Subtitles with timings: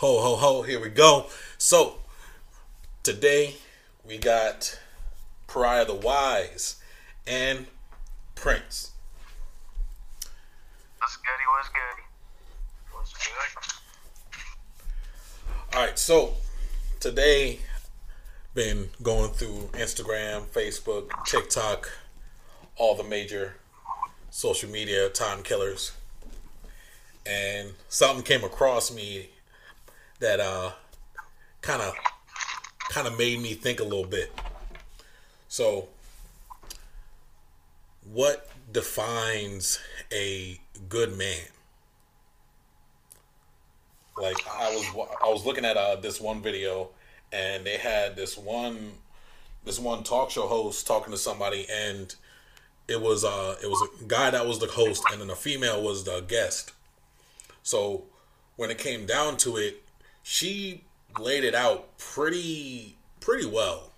[0.00, 1.26] Ho, ho, ho, here we go.
[1.58, 1.96] So,
[3.02, 3.56] today
[4.02, 4.80] we got
[5.46, 6.76] Pariah the Wise
[7.26, 7.66] and
[8.34, 8.92] Prince.
[10.96, 11.44] What's goody?
[11.54, 12.02] What's goody?
[12.92, 13.60] What's good?
[15.76, 16.32] All right, so
[16.98, 17.58] today
[18.54, 21.90] been going through Instagram, Facebook, TikTok,
[22.78, 23.56] all the major
[24.30, 25.92] social media time killers.
[27.26, 29.28] And something came across me
[30.20, 30.72] that uh
[31.60, 31.94] kind of
[32.88, 34.32] kind of made me think a little bit.
[35.48, 35.88] So,
[38.12, 39.80] what defines
[40.12, 41.46] a good man?
[44.16, 46.90] Like I was I was looking at uh, this one video
[47.32, 48.92] and they had this one
[49.64, 52.14] this one talk show host talking to somebody and
[52.88, 55.82] it was uh it was a guy that was the host and then a female
[55.82, 56.72] was the guest.
[57.62, 58.04] So
[58.56, 59.82] when it came down to it,
[60.22, 60.84] she
[61.18, 63.90] laid it out pretty pretty well.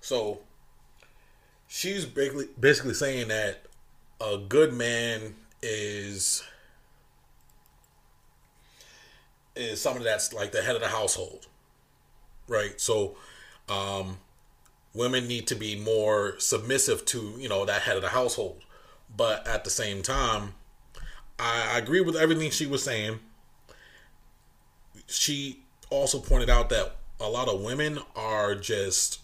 [0.00, 0.40] So
[1.68, 3.66] she's basically basically saying that
[4.20, 6.42] a good man is
[9.56, 11.46] is somebody that's like the head of the household.
[12.48, 12.80] Right?
[12.80, 13.16] So
[13.68, 14.18] um
[14.94, 18.62] women need to be more submissive to, you know, that head of the household.
[19.16, 20.54] But at the same time,
[21.38, 23.20] I, I agree with everything she was saying.
[25.06, 25.60] She
[25.90, 29.20] also pointed out that a lot of women are just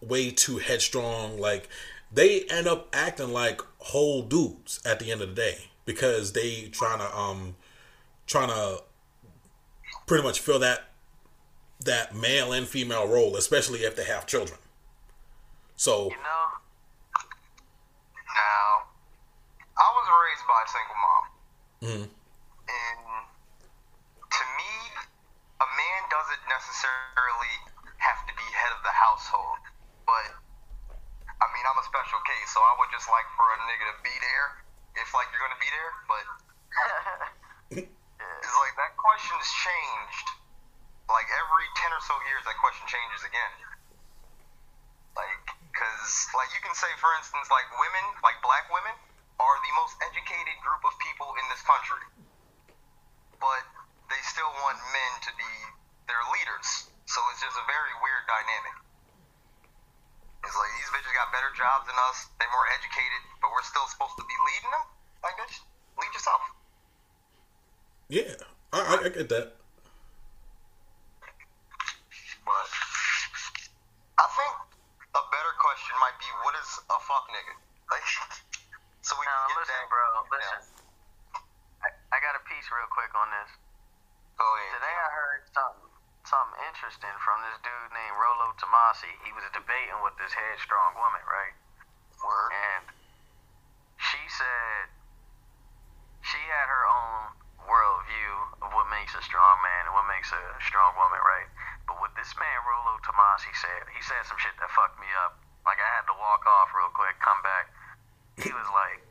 [0.00, 1.38] way too headstrong.
[1.38, 1.68] Like
[2.12, 6.68] they end up acting like whole dudes at the end of the day because they
[6.72, 7.56] trying to um
[8.26, 8.82] trying to
[10.06, 10.84] pretty much fill that
[11.84, 14.58] that male and female role, especially if they have children.
[15.76, 16.46] So You know,
[18.26, 18.82] now,
[19.76, 21.24] I was raised by a single mom.
[21.82, 22.10] mhm.
[22.68, 23.00] And
[24.30, 24.72] to me,
[25.60, 27.54] a man doesn't necessarily
[28.00, 29.62] have to be head of the household.
[30.04, 30.32] But,
[31.40, 33.96] I mean, I'm a special case, so I would just like for a nigga to
[34.02, 34.48] be there
[35.00, 35.92] if, like, you're going to be there.
[36.08, 36.24] But
[37.84, 40.28] it's like that question's changed.
[41.08, 43.54] Like, every 10 or so years, that question changes again.
[45.16, 48.92] Like, because, like, you can say, for instance, like, women, like black women,
[49.40, 52.04] are the most educated group of people in this country
[53.40, 53.62] but
[54.10, 55.52] they still want men to be
[56.08, 56.88] their leaders.
[57.06, 58.76] So it's just a very weird dynamic.
[60.44, 63.84] It's like these bitches got better jobs than us, they're more educated, but we're still
[63.92, 64.86] supposed to be leading them?
[65.20, 65.56] Like, bitch,
[66.00, 66.40] lead yourself.
[68.08, 68.32] yeah,
[68.72, 69.58] I, I, I get that.
[72.46, 72.66] But
[74.16, 74.52] I think
[75.12, 77.54] a better question might be what is a fuck nigga?
[77.92, 78.06] Like,
[79.04, 79.90] so we No, can get listen, that.
[79.92, 80.04] bro.
[80.32, 80.60] Listen.
[81.84, 83.50] I, I got a piece real quick on this.
[84.38, 84.80] Go ahead.
[84.80, 85.90] Today I heard something
[86.28, 89.08] something interesting from this dude named Rollo Tomassi.
[89.24, 91.56] He was debating with this headstrong woman, right?
[92.20, 92.52] Word.
[92.52, 92.84] And
[93.96, 94.92] she said
[96.20, 97.32] she had her own
[97.64, 101.48] worldview of what makes a strong man and what makes a strong woman, right?
[101.88, 105.40] But what this man Rollo Tomassi said, he said some shit that fucked me up.
[105.64, 107.72] Like I had to walk off real quick, come back.
[108.36, 109.04] He was like,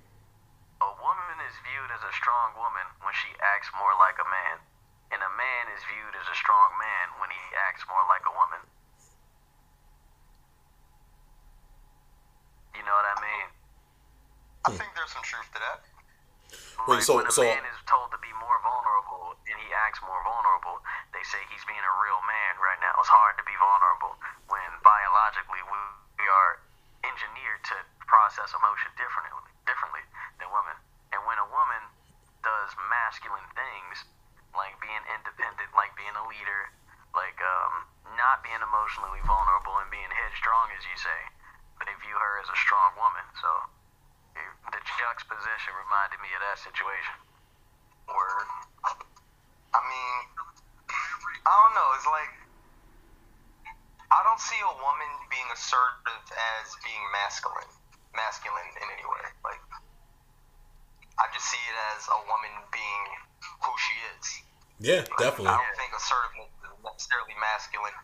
[0.82, 4.62] a woman is viewed as a strong woman when she acts more like a man,
[5.10, 7.07] and a man is viewed as a strong man
[7.78, 8.62] acts more like a woman.
[12.74, 13.48] You know what I mean?
[14.66, 14.66] Hmm.
[14.66, 15.86] I think there's some truth to that.
[16.90, 19.70] Wait, Like so- when a so- man is told to be more vulnerable and he
[19.86, 20.82] acts more vulnerable,
[21.14, 22.98] they say he's being a real man right now.
[22.98, 24.18] It's hard to be vulnerable
[24.50, 25.78] when biologically we,
[26.18, 26.58] we are
[27.06, 27.78] engineered to
[28.10, 29.38] process emotion differently
[29.70, 30.02] differently
[30.42, 30.74] than women.
[31.14, 31.84] And when a woman
[32.42, 34.08] does masculine things
[34.56, 36.72] like being independent, like being a leader,
[37.12, 37.84] like um,
[38.16, 41.20] not being emotionally vulnerable and being headstrong, as you say,
[41.76, 43.28] but they view her as a strong woman.
[43.36, 43.52] So
[44.40, 47.20] it, the juxtaposition reminded me of that situation.
[48.08, 48.48] Word.
[49.76, 50.16] I mean,
[51.44, 51.90] I don't know.
[52.00, 52.32] It's like
[54.08, 57.68] I don't see a woman being assertive as being masculine,
[58.16, 59.26] masculine in any way.
[59.44, 59.60] Like
[61.20, 63.04] I just see it as a woman being
[63.68, 64.26] who she is.
[64.80, 65.52] Yeah, Like, definitely.
[65.52, 68.00] I don't think assertiveness is necessarily masculine.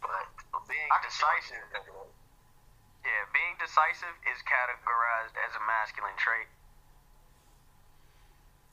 [0.00, 0.26] But
[0.68, 2.12] Being I can see what decisive, you're thinking.
[3.04, 6.46] yeah, being decisive is categorized as a masculine trait.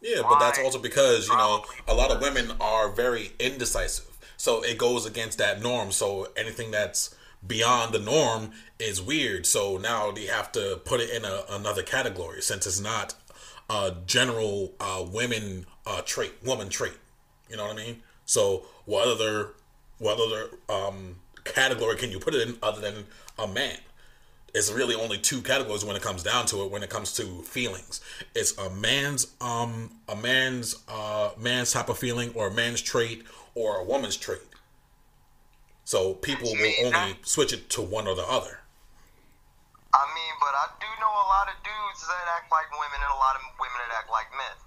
[0.01, 4.18] Yeah, but that's also because, you know, a lot of women are very indecisive.
[4.38, 5.92] So it goes against that norm.
[5.92, 9.48] So anything that's beyond the norm is weird.
[9.48, 13.16] So now they have to put it in a, another category since it's not
[13.69, 16.94] a general uh, women uh, trait, woman trait.
[17.50, 18.04] You know what I mean?
[18.25, 19.54] So what other
[19.98, 23.06] what other um, category can you put it in other than
[23.40, 23.78] a man?
[24.57, 26.71] It's really only two categories when it comes down to it.
[26.71, 28.01] When it comes to feelings,
[28.33, 33.21] it's a man's um a man's uh man's type of feeling or a man's trait
[33.54, 34.42] or a woman's trait.
[35.86, 38.65] So people will only switch it to one or the other.
[39.94, 43.13] I mean, but I do know a lot of dudes that act like women and
[43.13, 44.57] a lot of women that act like men.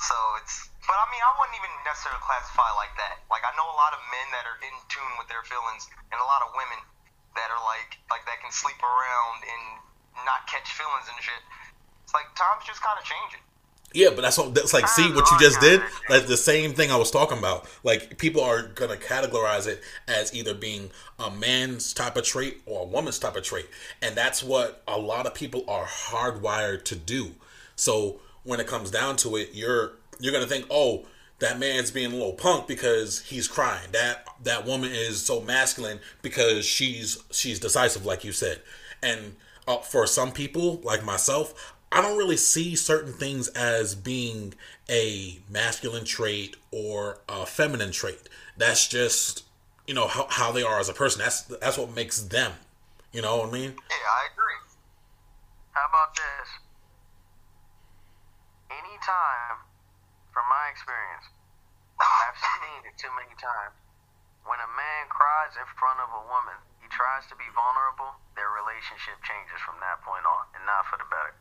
[0.00, 3.20] So it's, but I mean, I wouldn't even necessarily classify like that.
[3.28, 6.16] Like I know a lot of men that are in tune with their feelings, and
[6.16, 6.80] a lot of women
[7.36, 9.64] that are like, like that can sleep around and
[10.26, 11.42] not catch feelings and shit.
[12.04, 13.42] It's like times just kind of changing.
[13.92, 14.86] Yeah, but that's what that's like.
[14.86, 15.82] See what you just did.
[16.08, 17.66] Like the same thing I was talking about.
[17.82, 22.82] Like people are gonna categorize it as either being a man's type of trait or
[22.82, 23.66] a woman's type of trait,
[24.00, 27.32] and that's what a lot of people are hardwired to do.
[27.74, 31.06] So when it comes down to it, you're you're gonna think, oh,
[31.40, 33.88] that man's being a little punk because he's crying.
[33.92, 38.62] That that woman is so masculine because she's she's decisive, like you said.
[39.02, 44.54] And uh, for some people, like myself, I don't really see certain things as being
[44.88, 48.28] a masculine trait or a feminine trait.
[48.56, 49.44] That's just
[49.86, 51.20] you know how, how they are as a person.
[51.20, 52.52] That's that's what makes them.
[53.12, 53.70] You know what I mean?
[53.70, 54.54] Yeah, I agree.
[55.72, 56.48] How about this?
[58.70, 59.69] Anytime,
[60.40, 61.28] from my experience,
[62.00, 63.76] I've seen it too many times.
[64.48, 68.48] When a man cries in front of a woman, he tries to be vulnerable, their
[68.56, 71.36] relationship changes from that point on, and not for the better.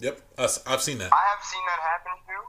[0.00, 1.12] Yep, I've seen that.
[1.12, 2.44] I have seen that happen too,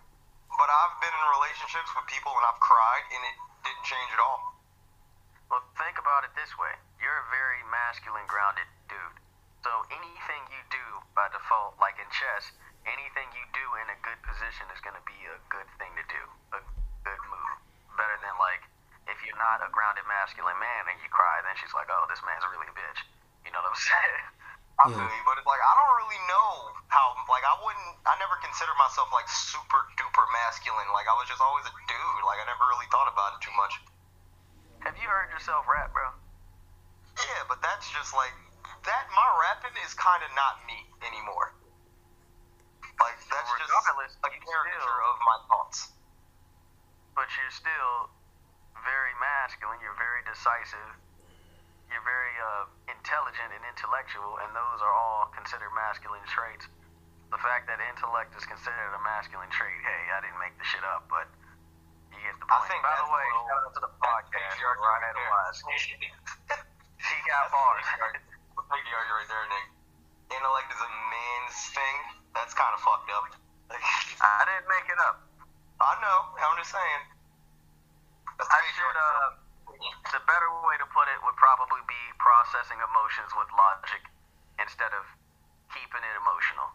[0.47, 3.35] but I've been in relationships with people and I've cried and it
[3.67, 4.63] didn't change at all.
[5.51, 6.71] Well, think about it this way.
[7.03, 9.17] You're a very masculine, grounded dude.
[9.59, 12.53] So anything you do by default, like in chess,
[12.93, 16.05] anything you do in a good position is going to be a good thing to
[16.09, 16.21] do,
[16.57, 16.61] a
[17.05, 17.55] good move.
[17.97, 18.63] Better than like
[19.09, 22.21] if you're not a grounded masculine man and you cry, then she's like, oh, this
[22.23, 23.01] man's really a bitch.
[23.43, 24.25] You know what I'm saying?
[24.79, 27.11] I feel you, but it's like I don't really know how.
[27.27, 27.99] Like I wouldn't.
[28.07, 30.87] I never considered myself like super duper masculine.
[30.95, 32.23] Like I was just always a dude.
[32.23, 33.75] Like I never really thought about it too much.
[34.87, 36.15] Have you heard yourself rap, bro?
[37.19, 38.31] Yeah, but that's just like
[38.87, 39.03] that.
[39.11, 41.51] My rapping is kind of not me anymore.
[43.03, 45.77] Like that's just Regardless, a you caricature still- of my thoughts.
[47.15, 48.09] but you're still
[48.85, 49.77] very masculine.
[49.83, 50.89] You're very decisive.
[51.91, 56.69] You're very uh, intelligent and intellectual, and those are all considered masculine traits.
[57.33, 60.81] The fact that intellect is considered a masculine trait, hey, I didn't make the shit
[60.85, 61.27] up, but
[62.13, 62.55] you get the point.
[62.55, 62.69] I point.
[62.73, 65.17] think By the way, a little- shout out to the that's podcast, patriarchy Ryan right
[65.17, 65.29] there.
[65.29, 65.59] Wise.
[66.99, 67.85] He got bars.
[67.89, 69.65] Patriarchy right there, Nick.
[70.35, 71.95] Intellect is a man's thing.
[72.37, 73.18] That's kind of fucked up.
[74.19, 75.23] I didn't make it up.
[75.79, 76.19] I know.
[76.35, 77.01] I'm just saying.
[78.35, 79.27] That's I should, uh,
[80.15, 84.03] the better way to put it would probably be processing emotions with logic
[84.59, 85.03] instead of
[85.71, 86.67] keeping it emotional.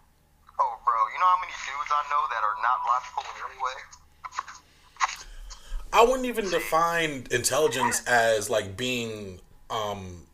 [0.61, 3.59] Oh, bro, you know how many dudes I know that are not logical in any
[3.61, 3.79] way?
[5.93, 10.27] I wouldn't even define intelligence as like being um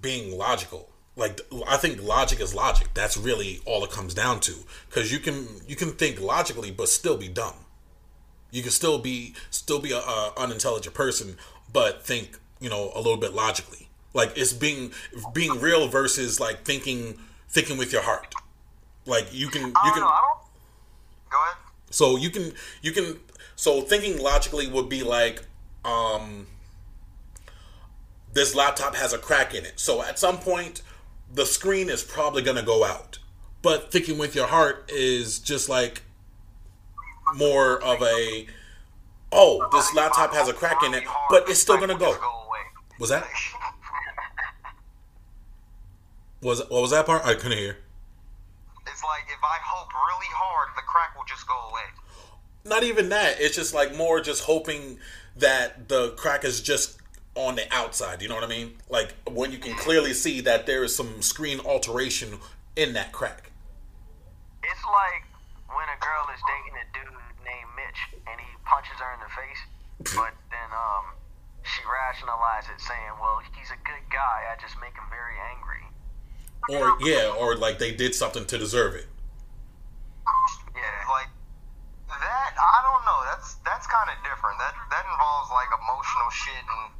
[0.00, 0.91] being logical.
[1.14, 2.88] Like I think logic is logic.
[2.94, 4.54] That's really all it comes down to.
[4.88, 7.54] Because you can you can think logically but still be dumb.
[8.50, 11.36] You can still be still be a, a unintelligent person
[11.72, 13.88] but think you know a little bit logically.
[14.14, 14.92] Like it's being
[15.32, 18.34] being real versus like thinking thinking with your heart.
[19.04, 20.06] Like you can you can know.
[20.06, 21.30] I don't.
[21.30, 21.56] Go ahead.
[21.90, 22.52] so you can
[22.82, 23.18] you can
[23.56, 25.44] so thinking logically would be like
[25.84, 26.46] um
[28.32, 29.78] this laptop has a crack in it.
[29.78, 30.80] So at some point
[31.32, 33.18] the screen is probably going to go out.
[33.62, 36.02] But thinking with your heart is just like
[37.34, 38.46] more of a
[39.30, 42.10] oh, this laptop has a crack in it, but it's still going to go.
[42.10, 42.58] Just go away.
[42.98, 43.26] Was that
[46.42, 47.24] was what was that part?
[47.24, 47.78] I couldn't hear.
[48.86, 51.82] It's like if I hope really hard, the crack will just go away.
[52.64, 53.40] not even that.
[53.40, 54.98] It's just like more just hoping
[55.36, 56.98] that the crack is just
[57.34, 58.22] on the outside.
[58.22, 58.74] You know what I mean?
[58.88, 62.38] Like when you can clearly see that there is some screen alteration
[62.76, 63.50] in that crack.
[64.62, 65.24] It's like
[65.68, 69.32] when a girl is dating a dude named Mitch and he punches her in the
[69.32, 71.16] face, but then um
[71.62, 74.50] she rationalizes it, saying, "Well, he's a good guy.
[74.50, 75.86] I just make him very angry."
[76.70, 79.06] Or yeah, or like they did something to deserve it.
[80.74, 81.30] Yeah, like
[82.10, 82.50] that.
[82.58, 83.18] I don't know.
[83.30, 84.58] That's that's kind of different.
[84.58, 86.90] That that involves like emotional shit and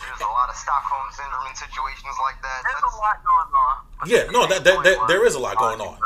[0.00, 2.60] there's a lot of Stockholm syndrome in situations like that.
[2.64, 3.76] There's That's, a lot going on.
[4.06, 5.98] Yeah, no, that- that- that- there is a lot going on.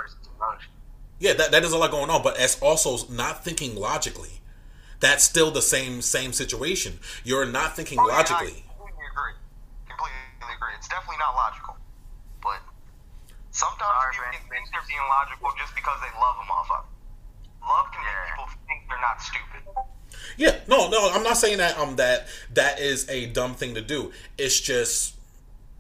[1.19, 4.41] Yeah, that, that is a lot going on, but it's also not thinking logically.
[5.01, 7.01] That's still the same same situation.
[7.25, 8.65] You're not thinking Oh, yeah, logically.
[8.65, 9.35] I completely agree.
[9.89, 10.75] Completely agree.
[10.77, 11.77] It's definitely not logical.
[12.43, 12.61] But
[13.53, 14.61] sometimes Sorry, people man.
[14.61, 16.89] think they're being logical just because they love a motherfucker.
[17.65, 18.13] Love can Yeah.
[18.13, 19.63] make people think they're not stupid.
[20.37, 23.81] Yeah, no, no, I'm not saying that um that that is a dumb thing to
[23.81, 24.13] do.
[24.37, 25.15] It's just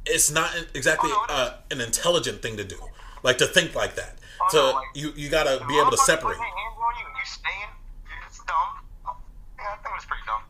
[0.06, 2.76] it's not exactly Oh, uh, an intelligent thing to do.
[3.22, 4.18] Like to think like that.
[4.40, 6.36] Oh, to no, like- you you got to be able to separate.
[6.36, 7.70] Hands on you and you staying,
[8.26, 8.84] it's dumb.
[9.58, 10.42] Yeah, I think it's pretty dumb.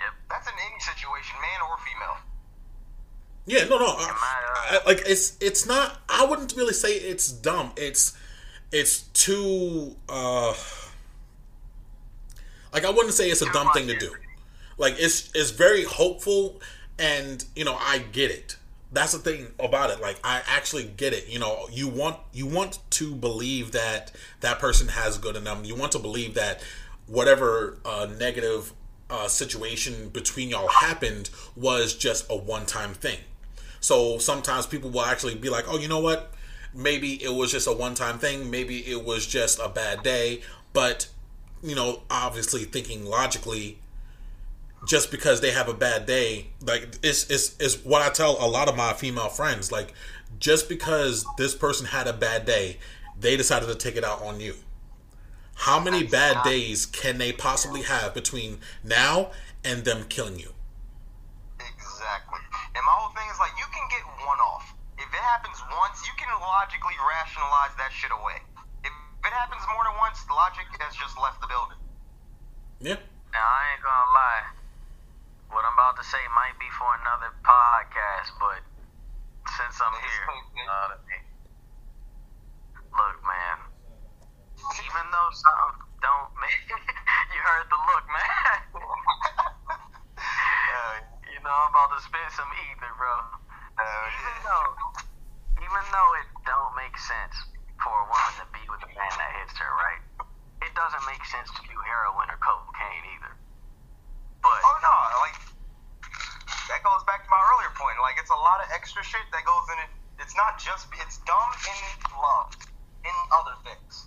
[0.00, 0.10] Yep.
[0.30, 2.16] That's in any situation, man or female.
[3.46, 3.86] Yeah, no, no.
[3.86, 4.10] I,
[4.74, 6.00] uh, I- like it's it's not.
[6.08, 7.72] I wouldn't really say it's dumb.
[7.76, 8.16] It's
[8.72, 9.96] it's too.
[10.08, 10.54] uh
[12.72, 14.12] Like I wouldn't say it's a dumb thing to do.
[14.78, 16.60] Like it's it's very hopeful,
[16.98, 18.56] and you know I get it.
[18.92, 20.00] That's the thing about it.
[20.00, 21.28] Like I actually get it.
[21.28, 25.64] You know, you want you want to believe that that person has good in them.
[25.64, 26.62] You want to believe that
[27.06, 28.72] whatever uh, negative
[29.10, 33.18] uh, situation between y'all happened was just a one time thing.
[33.80, 36.32] So sometimes people will actually be like, oh, you know what?
[36.74, 38.50] Maybe it was just a one time thing.
[38.50, 40.42] Maybe it was just a bad day.
[40.72, 41.08] But,
[41.62, 43.78] you know, obviously thinking logically,
[44.86, 48.48] just because they have a bad day, like it's, it's, it's what I tell a
[48.48, 49.70] lot of my female friends.
[49.70, 49.94] Like,
[50.38, 52.78] just because this person had a bad day,
[53.18, 54.54] they decided to take it out on you.
[55.54, 59.30] How many bad days can they possibly have between now
[59.62, 60.50] and them killing you?
[61.60, 62.40] Exactly.
[62.74, 64.74] And my whole thing is like, you can get one off.
[64.98, 68.42] If it happens once, you can logically rationalize that shit away.
[69.22, 71.78] If it happens more than once, the logic has just left the building.
[72.82, 72.98] Yeah.
[73.30, 74.44] Now I ain't gonna lie.
[75.54, 78.66] What I'm about to say might be for another podcast, but
[79.54, 80.58] since I'm It's here, okay.
[80.58, 81.24] you know what I mean?
[82.98, 83.56] Look, man.
[84.90, 86.58] Even though something don't make
[87.32, 88.58] you heard the look, man.
[90.18, 90.98] Uh,
[91.30, 93.14] you know I'm about to spit some ether, bro.
[93.78, 93.86] uh,
[94.18, 94.50] Even yeah.
[94.50, 94.70] though,
[95.62, 97.36] even though it don't make sense
[97.80, 100.02] for a woman to be with a man that hits her, right?
[100.62, 103.32] It doesn't make sense to do heroin or cocaine either.
[104.42, 105.36] But Oh no, like
[106.70, 107.98] that goes back to my earlier point.
[108.02, 109.90] Like it's a lot of extra shit that goes in it.
[110.22, 111.78] It's not just it's dumb in
[112.18, 112.54] love,
[113.04, 114.06] in other things.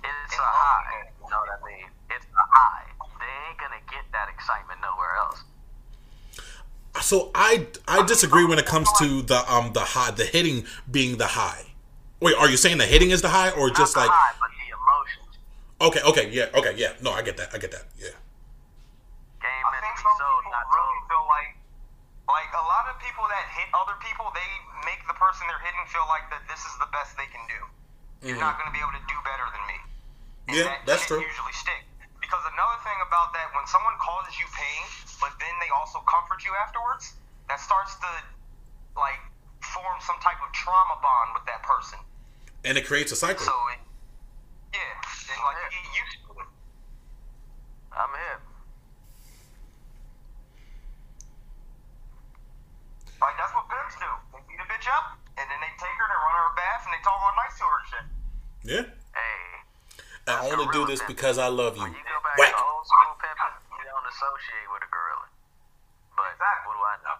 [0.00, 1.08] it's in a high.
[1.20, 1.88] You know what I mean?
[2.12, 2.84] It's a high.
[3.18, 5.44] They ain't gonna get that excitement nowhere else.
[7.00, 11.16] So I I disagree when it comes to the um the high the hitting being
[11.16, 11.71] the high.
[12.22, 14.34] Wait, are you saying the hitting is the high or just Not like the high,
[14.38, 15.26] but the emotions.
[15.82, 18.14] okay okay yeah okay yeah no I get that I get that yeah
[19.42, 21.10] Game I think some sold, people not really told.
[21.10, 21.50] feel like,
[22.30, 24.46] like a lot of people that hit other people, they
[24.86, 27.58] make the person they're hitting feel like that this is the best they can do.
[28.22, 29.78] You're not going to be able to do better than me.
[29.82, 29.90] And
[30.42, 30.58] Mm-hmm.
[30.58, 31.18] Yeah, that that's true.
[31.22, 31.82] Usually stick
[32.22, 34.82] because another thing about that, when someone causes you pain,
[35.18, 37.14] but then they also comfort you afterwards,
[37.50, 38.10] that starts to
[38.94, 39.18] like
[39.74, 41.98] form some type of trauma bond with that person.
[42.64, 43.44] And it creates a cycle.
[43.44, 43.80] So it,
[44.74, 46.48] yeah, and like you get used to it.
[47.92, 48.40] I'm here.
[53.20, 54.10] Like that's what pimps do.
[54.34, 56.82] They beat a bitch up, and then they take her, they run her a bath,
[56.86, 58.06] and they talk all nice to her and shit.
[58.66, 59.46] yeah, Hey,
[60.26, 61.82] I only do this because I love you.
[61.86, 62.54] when you go back Whack.
[62.54, 65.28] to old school pimping, you don't associate with a gorilla.
[66.18, 66.66] But Exactly.
[66.66, 67.18] what do I know?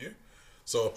[0.00, 0.14] Yeah.
[0.64, 0.92] So,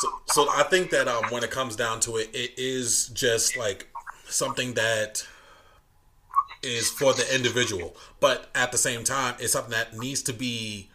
[0.00, 3.56] so, so I think that um, when it comes down to it, it is just
[3.56, 3.88] like
[4.28, 5.26] something that
[6.62, 10.88] is for the individual, but at the same time, it's something that needs to be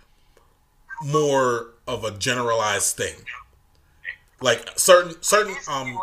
[1.04, 3.16] more of a generalized thing.
[4.42, 5.98] Like certain certain It used to be um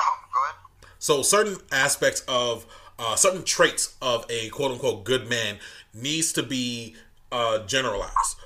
[0.00, 0.56] oh, go ahead.
[0.98, 2.66] so certain aspects of
[2.98, 5.58] uh, certain traits of a quote unquote good man
[5.94, 6.94] needs to be
[7.30, 8.36] uh, generalized,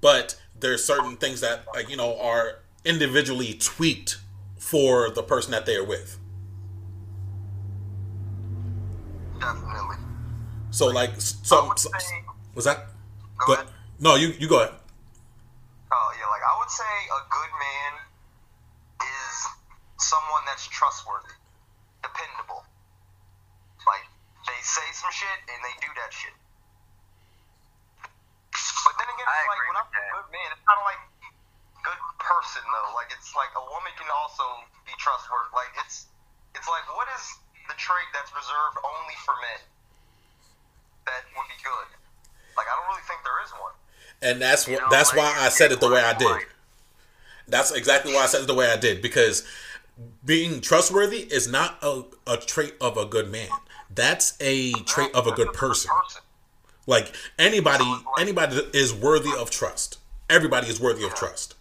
[0.00, 4.18] but there's certain things that like you know are individually tweaked
[4.58, 6.18] for the person that they are with.
[9.40, 9.96] Definitely.
[10.70, 12.22] So like I some, would some say,
[12.54, 12.86] was that?
[13.46, 13.66] Go ahead.
[13.98, 14.74] No, you you go ahead.
[15.92, 17.92] oh yeah, like I would say a good man
[19.02, 19.46] is
[19.98, 21.34] someone that's trustworthy,
[22.02, 22.64] dependable.
[23.86, 24.04] Like
[24.46, 26.32] they say some shit and they do that shit.
[29.10, 30.06] But then again, I it's like when I'm that.
[30.06, 31.02] a good man, it's kind of like
[31.82, 32.90] good person though.
[32.94, 34.44] Like it's like a woman can also
[34.86, 35.50] be trustworthy.
[35.50, 36.06] Like it's
[36.54, 37.24] it's like what is
[37.66, 39.60] the trait that's reserved only for men
[41.10, 41.88] that would be good?
[42.56, 43.74] Like I don't really think there is one.
[44.22, 46.28] And that's You what know, that's like, why I said it the way I did.
[46.28, 46.48] like-
[47.48, 49.46] That's exactly why I said it the way I did because
[50.24, 53.48] being trustworthy is not a, a trait of a good man.
[53.92, 55.90] That's a trait of a good person.
[56.90, 57.86] Like anybody,
[58.18, 59.98] anybody is worthy of trust.
[60.28, 61.54] Everybody is worthy of trust.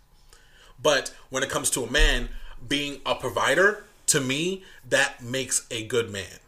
[0.82, 2.30] But when it comes to a man
[2.68, 6.42] being a provider, to me, that makes a good man.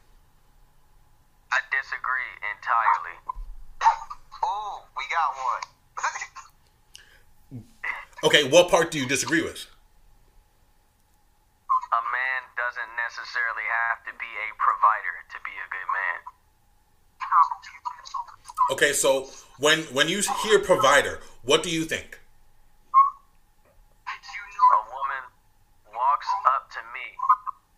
[1.53, 3.21] I disagree entirely.
[4.49, 5.63] Ooh, we got one.
[8.23, 9.65] Okay, what part do you disagree with?
[11.89, 16.21] A man doesn't necessarily have to be a provider to be a good man.
[18.69, 22.19] Okay, so when when you hear provider, what do you think?
[24.07, 25.23] A woman
[25.91, 27.05] walks up to me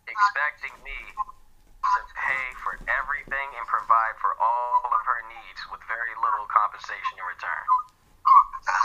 [0.06, 6.14] expecting me to pay for everything and provide for all of her needs with very
[6.22, 7.64] little compensation in return.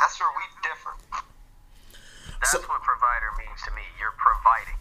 [0.02, 0.94] That's where we differ.
[2.40, 3.84] That's So- what provider means to me.
[4.00, 4.76] You're providing.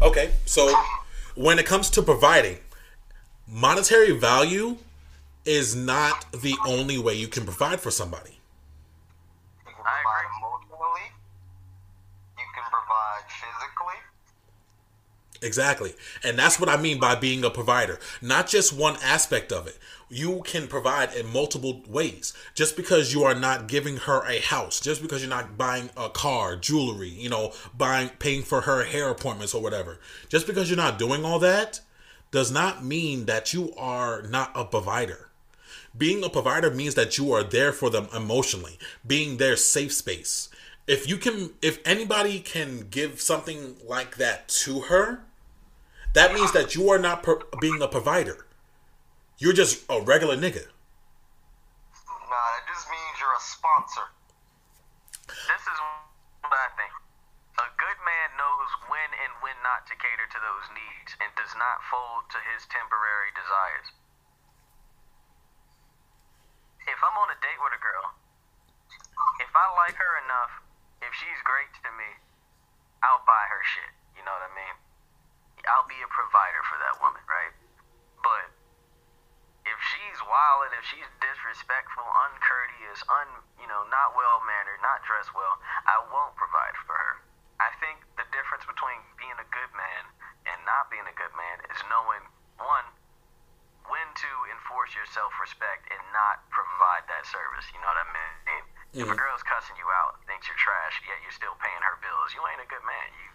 [0.00, 0.72] Okay, so
[1.34, 2.58] when it comes to providing,
[3.46, 4.78] monetary value
[5.44, 8.38] is not the only way you can provide for somebody.
[9.66, 11.12] You can provide emotionally.
[12.36, 14.00] You can provide physically.
[15.42, 15.94] Exactly.
[16.22, 17.98] And that's what I mean by being a provider.
[18.20, 19.78] Not just one aspect of it.
[20.10, 22.34] You can provide in multiple ways.
[22.54, 26.10] Just because you are not giving her a house, just because you're not buying a
[26.10, 29.98] car, jewelry, you know, buying paying for her hair appointments or whatever.
[30.28, 31.80] Just because you're not doing all that
[32.30, 35.29] does not mean that you are not a provider.
[35.96, 40.48] Being a provider means that you are there for them emotionally, being their safe space.
[40.86, 45.24] If you can if anybody can give something like that to her,
[46.14, 48.46] that means that you are not pro- being a provider.
[49.38, 50.66] You're just a regular nigga.
[52.30, 54.06] Nah, that just means you're a sponsor.
[55.26, 55.78] This is
[56.42, 56.92] what I think.
[57.58, 61.54] A good man knows when and when not to cater to those needs and does
[61.58, 63.99] not fold to his temporary desires.
[66.90, 68.18] If I'm on a date with a girl,
[69.38, 70.52] if I like her enough,
[71.00, 72.10] if she's great to me,
[73.06, 73.94] I'll buy her shit.
[74.18, 74.76] You know what I mean?
[75.70, 77.54] I'll be a provider for that woman, right?
[78.20, 78.52] But
[79.64, 83.28] if she's wild and if she's disrespectful, uncourteous, un
[83.60, 87.14] you know, not well mannered, not dressed well, I won't provide for her.
[87.60, 90.02] I think the difference between being a good man
[90.48, 92.24] and not being a good man is knowing
[94.90, 97.62] enforce your self respect and not provide that service.
[97.70, 98.62] You know what I mean?
[98.90, 102.34] If a girl's cussing you out, thinks you're trash, yet you're still paying her bills,
[102.34, 103.06] you ain't a good man.
[103.14, 103.30] You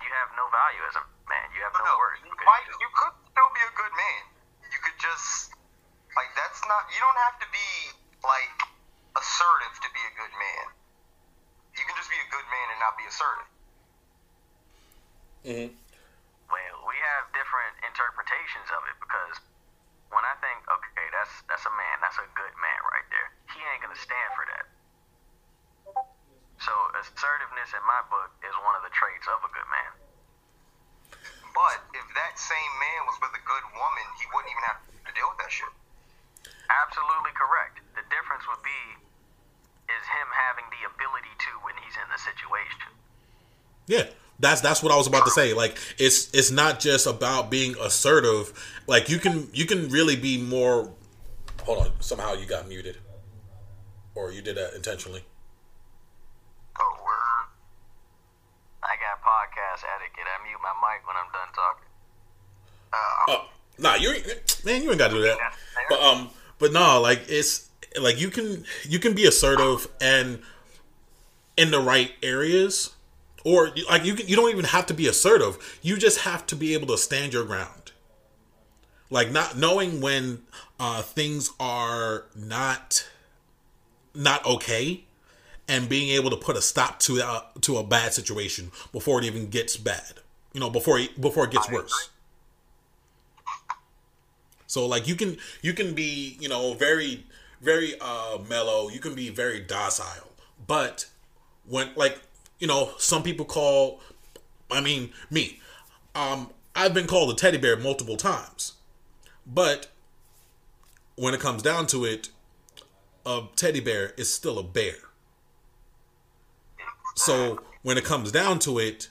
[0.00, 1.46] you have no value as a man.
[1.52, 2.20] You have no, No, worth.
[2.24, 4.22] you because might, you you could still be a good man.
[4.72, 5.52] You could just
[6.16, 6.88] like that's not.
[6.88, 7.68] You don't have to be
[8.24, 8.56] like
[9.20, 10.64] assertive to be a good man.
[11.76, 13.50] You can just be a good man and not be assertive.
[15.44, 15.70] Mm-hmm.
[16.48, 19.36] Well, we have different interpretations of it because
[20.10, 23.28] when I think, okay, that's that's a man, that's a good man right there.
[23.96, 24.66] Stand for that.
[26.60, 29.92] So assertiveness in my book is one of the traits of a good man.
[31.56, 35.12] But if that same man was with a good woman, he wouldn't even have to
[35.16, 35.72] deal with that shit.
[36.68, 37.80] Absolutely correct.
[37.96, 38.82] The difference would be
[39.88, 42.90] is him having the ability to when he's in the situation.
[43.88, 44.12] Yeah.
[44.38, 45.54] That's that's what I was about to say.
[45.54, 48.52] Like it's it's not just about being assertive.
[48.86, 50.92] Like you can you can really be more
[51.66, 52.96] Hold on, somehow you got muted.
[54.16, 55.22] Or you did that intentionally.
[56.80, 57.46] Oh, word.
[58.82, 60.24] I got podcast etiquette.
[60.26, 61.88] I mute my mic when I'm done talking.
[62.92, 62.96] Uh,
[63.28, 63.48] Oh,
[63.78, 64.10] nah, you
[64.64, 65.38] man, you ain't got to do that.
[65.90, 67.68] But um, but no, like it's
[68.00, 70.40] like you can you can be assertive and
[71.56, 72.94] in the right areas,
[73.44, 75.78] or like you can, you don't even have to be assertive.
[75.82, 77.92] You just have to be able to stand your ground.
[79.10, 80.42] Like not knowing when
[80.80, 83.06] uh, things are not
[84.16, 85.04] not okay,
[85.68, 89.24] and being able to put a stop to uh, to a bad situation before it
[89.24, 90.14] even gets bad.
[90.52, 92.10] You know, before it, before it gets worse.
[94.66, 97.24] So like you can you can be you know very
[97.60, 98.88] very uh mellow.
[98.88, 100.32] You can be very docile,
[100.66, 101.06] but
[101.66, 102.20] when like
[102.58, 104.00] you know some people call,
[104.70, 105.60] I mean me,
[106.14, 108.72] um I've been called a teddy bear multiple times,
[109.46, 109.88] but
[111.16, 112.28] when it comes down to it,
[113.26, 114.94] a teddy bear is still a bear.
[117.16, 119.08] So when it comes down to it,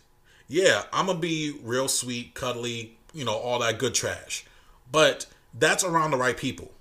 [0.48, 4.46] yeah, I'm gonna be real sweet, cuddly, you know, all that good trash.
[4.92, 6.72] But that's around the right people.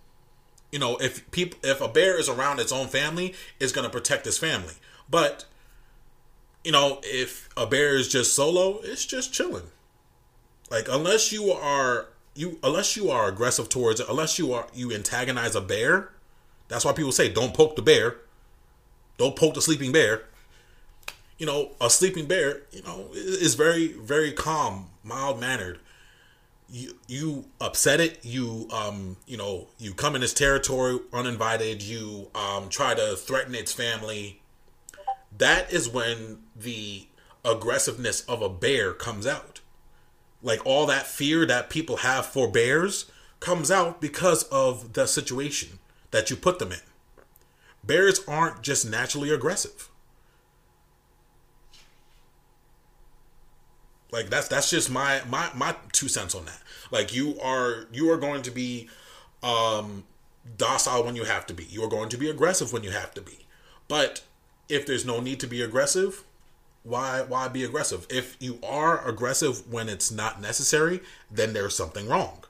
[0.71, 4.27] You know, if people if a bear is around its own family, it's gonna protect
[4.27, 4.75] its family.
[5.11, 5.45] But
[6.63, 9.71] you know, if a bear is just solo, it's just chilling.
[10.71, 14.93] Like unless you are you unless you are aggressive towards it, unless you are you
[14.93, 16.11] antagonize a bear,
[16.69, 18.17] that's why people say don't poke the bear.
[19.19, 20.25] Don't poke the sleeping bear.
[21.39, 25.81] You know, a sleeping bear, you know, is very very calm, mild mannered.
[26.71, 32.29] You you upset it, you um, you know, you come in its territory uninvited, you
[32.35, 34.41] um try to threaten its family.
[35.37, 37.07] That is when the
[37.45, 39.61] aggressiveness of a bear comes out
[40.45, 43.07] like all that fear that people have for bears
[43.41, 45.79] comes out because of the situation
[46.15, 46.79] that you put them in.
[47.83, 49.89] Bears aren't just naturally aggressive.
[54.13, 56.63] Like that's that's just my my my two cents on that.
[56.93, 58.89] Like you are you are going to be
[59.43, 60.05] um
[60.57, 61.65] docile when you have to be.
[61.65, 63.47] You are going to be aggressive when you have to be.
[63.89, 64.23] But
[64.69, 66.23] if there's no need to be aggressive,
[66.85, 68.07] why why be aggressive?
[68.09, 72.44] If you are aggressive when it's not necessary, then there's something wrong.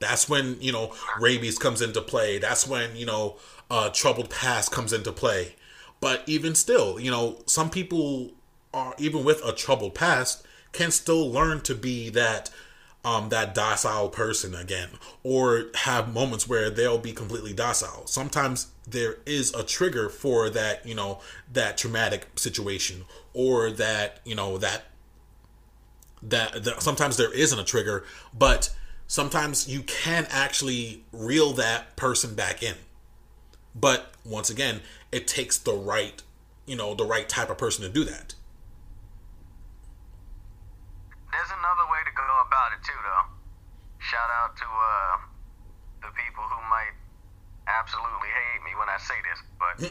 [0.00, 2.38] That's when, you know, rabies comes into play.
[2.38, 3.36] That's when, you know,
[3.70, 5.54] uh, troubled past comes into play.
[6.00, 8.30] But even still, you know, some people
[8.72, 12.50] are even with a troubled past can still learn to be that
[13.04, 14.90] um, that docile person again,
[15.22, 18.06] or have moments where they'll be completely docile.
[18.06, 24.34] Sometimes there is a trigger for that, you know, that traumatic situation, or that you
[24.34, 24.84] know that
[26.22, 28.04] that, that sometimes there isn't a trigger,
[28.36, 28.74] but
[29.10, 32.76] sometimes you can actually reel that person back in.
[33.74, 36.22] But once again, it takes the right,
[36.64, 38.38] you know, the right type of person to do that.
[41.26, 43.26] There's another way to go about it too, though.
[43.98, 46.94] Shout out to uh, the people who might
[47.66, 49.90] absolutely hate me when I say this, but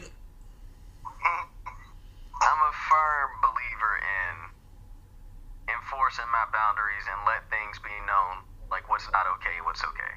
[2.40, 9.06] I'm a firm believer in enforcing my boundaries and let things be known, like what's
[9.10, 10.14] not okay, what's okay.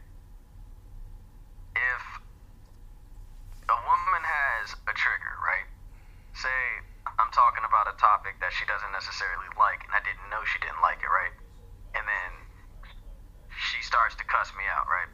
[1.74, 2.04] If
[3.68, 5.68] a woman has a trigger, right?
[6.38, 6.60] Say
[7.20, 10.62] I'm talking about a topic that she doesn't necessarily like, and I didn't know she
[10.62, 11.36] didn't like it, right?
[11.98, 12.32] And then
[13.50, 15.12] she starts to cuss me out, right?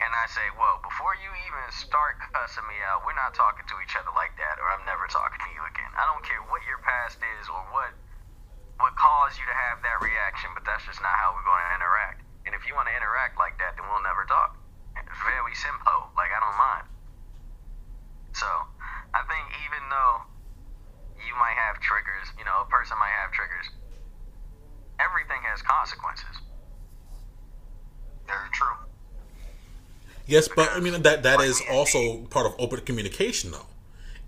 [0.00, 3.76] And I say, well, before you even start cussing me out, we're not talking to
[3.84, 5.92] each other like that, or I'm never talking to you again.
[5.92, 7.92] I don't care what your past is or what
[8.80, 11.72] what caused you to have that reaction, but that's just not how we're going to
[11.76, 12.24] interact.
[12.48, 14.56] And if you want to interact like that, then we'll never talk.
[14.96, 16.10] It's very simple.
[16.16, 16.86] Like I don't mind.
[18.32, 18.48] So
[19.12, 20.26] I think even though
[21.20, 23.68] you might have triggers, you know, a person might have triggers,
[24.98, 26.34] everything has consequences.
[28.26, 28.76] Very true.
[30.26, 33.69] Yes, but I mean that that is also part of open communication, though.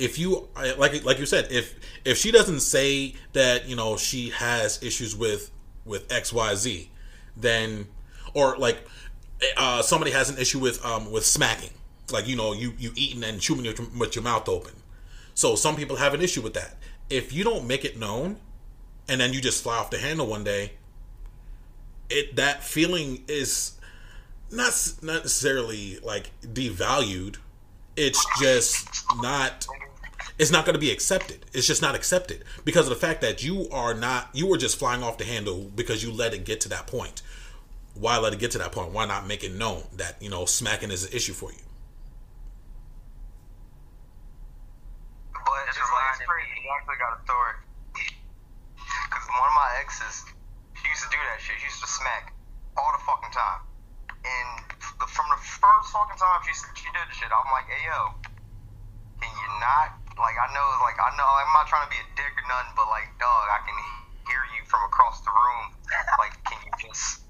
[0.03, 4.31] If you like like you said, if if she doesn't say that you know she
[4.31, 5.51] has issues with
[5.85, 6.91] with X Y Z,
[7.37, 7.87] then
[8.35, 8.79] or like
[9.57, 11.71] uh, somebody has an issue with um with smacking,
[12.11, 14.73] like you know you you eating and chewing your, with your mouth open.
[15.35, 16.77] So some people have an issue with that.
[17.09, 18.41] If you don't make it known,
[19.09, 20.73] and then you just fly off the handle one day,
[22.11, 23.79] it that feeling is
[24.51, 27.37] not not necessarily like devalued.
[27.97, 29.67] It's just not.
[30.43, 31.47] It's not going to be accepted.
[31.53, 34.27] It's just not accepted because of the fact that you are not.
[34.35, 37.23] You were just flying off the handle because you let it get to that point.
[37.95, 38.91] Why let it get to that point?
[38.91, 41.63] Why not make it known that you know smacking is an issue for you?
[45.31, 45.47] But.
[45.47, 45.71] I
[46.75, 47.23] actually got.
[47.23, 47.47] Because
[49.31, 50.27] one of my exes,
[50.75, 51.55] she used to do that shit.
[51.63, 52.35] She used to smack
[52.77, 53.63] all the fucking time.
[54.27, 54.67] And
[55.07, 58.11] from the first fucking time she she did the shit, I'm like, hey yo,
[59.23, 60.02] can you not?
[60.19, 62.73] Like I know, like I know, I'm not trying to be a dick or nothing,
[62.77, 63.77] but like, dog, I can
[64.29, 65.67] hear you from across the room.
[66.21, 67.21] Like, can you just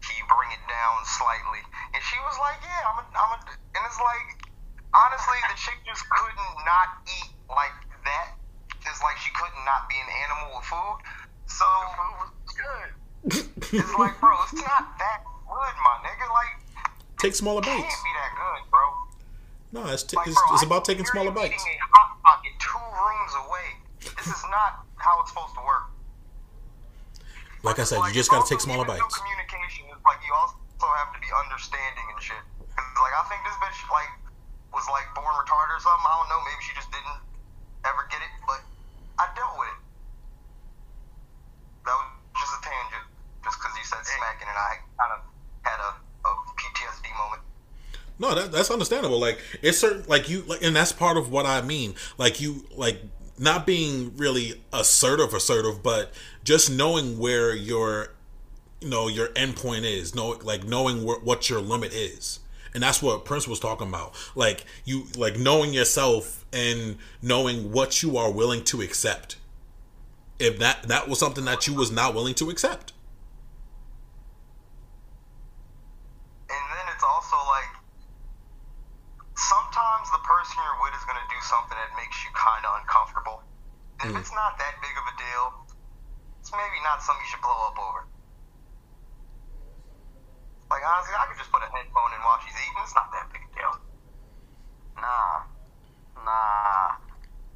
[0.00, 1.60] can you bring it down slightly?
[1.92, 4.28] And she was like, yeah, I'm a, I'm a, and it's like,
[4.96, 7.76] honestly, the chick just couldn't not eat like
[8.08, 8.36] that.
[8.84, 10.98] It's like she couldn't not be an animal with food.
[11.52, 12.88] So The food was good.
[13.76, 16.26] it's like, bro, it's not that good, my nigga.
[16.32, 16.52] Like,
[17.20, 18.02] Take smaller it can't bites.
[18.02, 18.84] be that good, bro.
[19.72, 21.64] No, it's t- Like, it's, bro, it's about taking smaller bites.
[22.22, 23.68] Pocket two rooms away.
[24.04, 25.88] This is not how it's supposed to work.
[27.64, 29.00] Like I said, you just got to take smaller bites.
[29.00, 32.42] Communication is like you also have to be understanding and shit.
[32.68, 34.12] like I think this bitch like
[34.76, 36.04] was like born retarded or something.
[36.04, 36.40] I don't know.
[36.44, 37.20] Maybe she just didn't
[37.88, 38.60] ever get it, but
[39.18, 39.80] I dealt with it.
[41.88, 43.06] That was just a tangent,
[43.40, 45.20] just because you said smacking, and I kind of
[45.64, 45.90] had a,
[46.28, 46.30] a
[46.60, 47.42] PTSD moment.
[48.18, 49.18] No, that, that's understandable.
[49.18, 51.94] Like it's certain, like you, like, and that's part of what I mean.
[52.18, 53.00] Like you, like
[53.38, 56.12] not being really assertive, assertive, but
[56.44, 58.12] just knowing where your,
[58.80, 60.14] you know, your endpoint is.
[60.14, 62.40] Know, like knowing wh- what your limit is,
[62.74, 64.14] and that's what Prince was talking about.
[64.34, 69.36] Like you, like knowing yourself and knowing what you are willing to accept.
[70.38, 72.92] If that that was something that you was not willing to accept.
[76.48, 77.82] And then it's also like
[80.52, 83.40] sometimes the person is going to do something that makes you kind of uncomfortable.
[84.00, 84.20] And If hmm.
[84.20, 85.46] it's not that big of a deal,
[86.40, 88.04] it's maybe not something you should blow up over.
[90.68, 92.80] Like honestly, I could just put a headphone in while she's eating.
[92.80, 93.74] It's not that big a deal.
[94.96, 95.44] Nah.
[96.24, 96.96] Nah.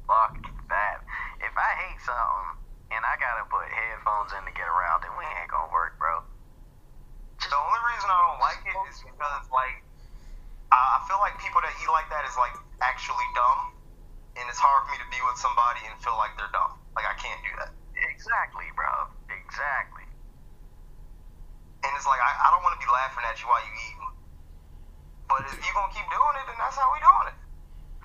[0.05, 0.37] Fuck
[0.69, 1.01] that.
[1.41, 5.25] If I hate something and I gotta put headphones in to get around it, we
[5.25, 6.21] ain't gonna work, bro.
[7.41, 9.81] The only reason I don't like it is because like
[10.69, 13.73] I I feel like people that eat like that is like actually dumb,
[14.37, 16.77] and it's hard for me to be with somebody and feel like they're dumb.
[16.93, 17.73] Like I can't do that.
[18.13, 18.89] Exactly, bro.
[19.29, 20.05] Exactly.
[21.85, 24.11] And it's like I, I don't want to be laughing at you while you eating.
[25.27, 27.37] But if you gonna keep doing it, then that's how we doing it.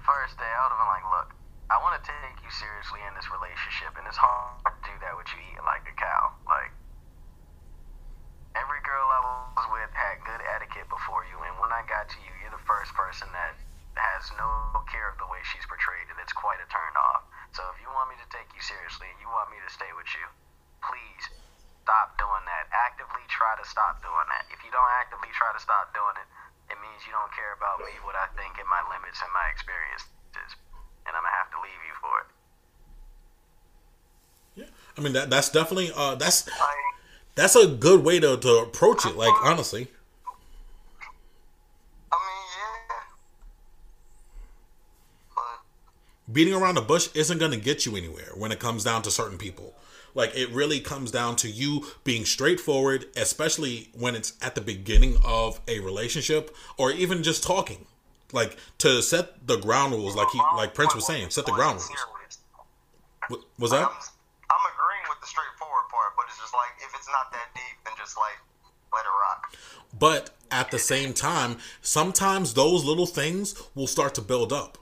[0.03, 1.29] First day, I would have been like, look,
[1.71, 5.15] I want to take you seriously in this relationship, and it's hard to do that
[5.15, 6.35] with you eating like a cow.
[6.45, 6.75] Like,
[8.59, 9.21] every girl I
[9.55, 12.67] was with had good etiquette before you, and when I got to you, you're the
[12.67, 13.55] first person that
[14.23, 17.27] has no care of the way she's portrayed, and it's quite a turn off.
[17.59, 19.91] So if you want me to take you seriously and you want me to stay
[19.99, 20.23] with you,
[20.79, 21.23] please
[21.83, 22.71] stop doing that.
[22.71, 24.47] Actively try to stop doing that.
[24.55, 26.29] If you don't actively try to stop doing it,
[26.71, 29.51] it means you don't care about me, what I think, and my limits and my
[29.51, 30.07] experiences.
[31.03, 32.29] And I'm gonna have to leave you for it.
[34.55, 36.47] Yeah, I mean that that's definitely uh that's
[37.35, 39.17] that's a good way to, to approach it.
[39.17, 39.91] Like honestly,
[42.13, 43.03] I mean, yeah.
[45.35, 49.03] But beating around the bush isn't going to get you anywhere when it comes down
[49.03, 49.75] to certain people.
[50.14, 55.16] Like it really comes down to you being straightforward, especially when it's at the beginning
[55.25, 57.87] of a relationship or even just talking.
[58.33, 61.77] Like to set the ground rules, like he, like Prince was saying, set the ground
[61.77, 61.90] rules.
[63.31, 63.88] Wa- Was I'm, that?
[63.88, 67.77] I'm agreeing with the straightforward part, but it's just like if it's not that deep,
[67.85, 68.38] then just like
[68.92, 69.57] let it rock.
[69.99, 74.79] But at the same time, sometimes those little things will start to build up.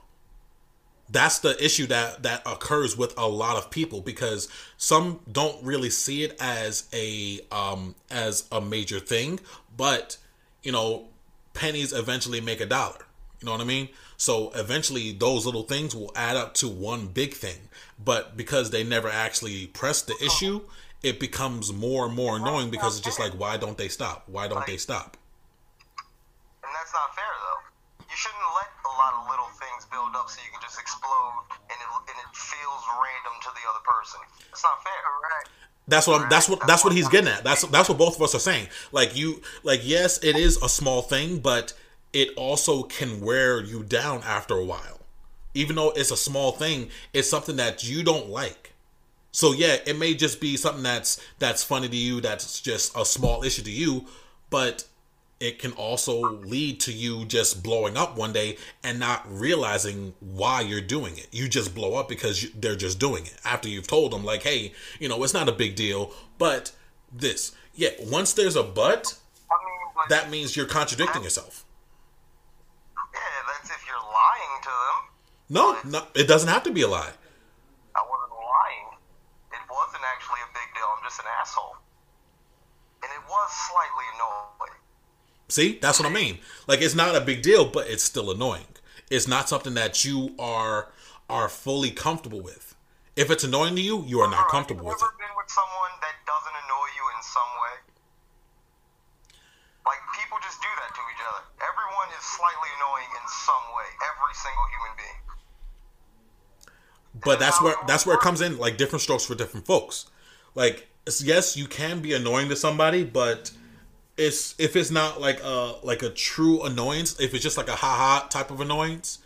[1.11, 4.47] That's the issue that that occurs with a lot of people because
[4.77, 9.39] some don't really see it as a um as a major thing,
[9.75, 10.17] but
[10.63, 11.07] you know,
[11.53, 13.05] pennies eventually make a dollar.
[13.41, 13.89] You know what I mean?
[14.17, 17.69] So eventually those little things will add up to one big thing.
[18.03, 20.61] But because they never actually press the issue,
[21.03, 24.23] it becomes more and more annoying because it's just like why don't they stop?
[24.27, 25.17] Why don't they stop?
[26.63, 28.05] And that's not fair, though.
[28.07, 31.47] You shouldn't let a lot of little things build up so you can just explode
[31.71, 34.19] and it, and it feels random to the other person.
[34.51, 34.99] It's not fair.
[34.99, 35.49] Correct.
[35.87, 37.43] That's what I'm, that's what that's what he's getting at.
[37.43, 38.67] That's that's what both of us are saying.
[38.91, 41.73] Like you like yes, it is a small thing, but
[42.13, 44.99] it also can wear you down after a while.
[45.53, 48.73] Even though it's a small thing, it's something that you don't like.
[49.31, 53.05] So yeah, it may just be something that's that's funny to you, that's just a
[53.05, 54.05] small issue to you,
[54.49, 54.85] but
[55.41, 60.61] it can also lead to you just blowing up one day and not realizing why
[60.61, 61.27] you're doing it.
[61.31, 64.43] You just blow up because you, they're just doing it after you've told them like,
[64.43, 66.71] "Hey, you know, it's not a big deal, but
[67.11, 69.17] this." Yeah, once there's a but,
[69.49, 71.65] I mean, like, that means you're contradicting yourself.
[72.95, 74.97] yeah, that's if you're lying to them.
[75.49, 77.13] No, no, it doesn't have to be a lie.
[77.95, 78.89] I wasn't lying.
[79.53, 80.85] It wasn't actually a big deal.
[80.85, 81.77] I'm just an asshole.
[83.01, 84.80] And it was slightly annoying.
[85.51, 86.39] See, that's what I mean.
[86.65, 88.71] Like it's not a big deal, but it's still annoying.
[89.09, 90.87] It's not something that you are
[91.29, 92.73] are fully comfortable with.
[93.17, 95.11] If it's annoying to you, you are not comfortable have with you it.
[95.11, 97.75] ever been with someone that doesn't annoy you in some way?
[99.85, 101.43] Like people just do that to each other.
[101.59, 103.89] Everyone is slightly annoying in some way.
[104.07, 105.19] Every single human being.
[107.27, 110.07] But that's where that's where it comes in like different strokes for different folks.
[110.55, 110.87] Like
[111.19, 113.51] yes, you can be annoying to somebody, but
[114.17, 117.75] it's if it's not like a like a true annoyance, if it's just like a
[117.75, 119.19] ha ha type of annoyance,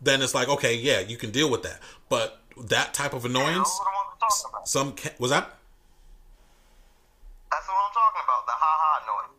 [0.00, 1.80] then it's like okay, yeah, you can deal with that.
[2.08, 5.58] But that type of annoyance, those are the I'm some can, was that
[7.50, 8.46] That's what I'm talking about.
[8.46, 9.30] The ha ha noise.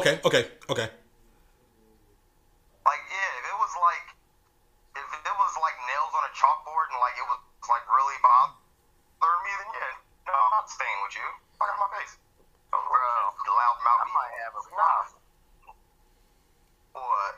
[0.00, 0.88] okay, okay, okay.
[2.86, 4.06] Like yeah, if it was like
[4.96, 9.42] if it was like nails on a chalkboard and like it was like really bothering
[9.44, 9.92] me, then yeah,
[10.26, 11.26] no, I'm not staying with you.
[11.60, 12.16] Fuck out of my face
[13.86, 14.10] about I me.
[14.18, 15.22] might have a problem.
[16.98, 17.34] What?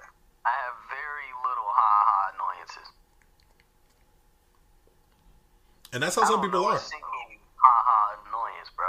[0.49, 2.89] I have very little ha ha annoyances.
[5.93, 6.79] And that's how I some people are.
[6.79, 8.87] Ha ha annoyance, bro.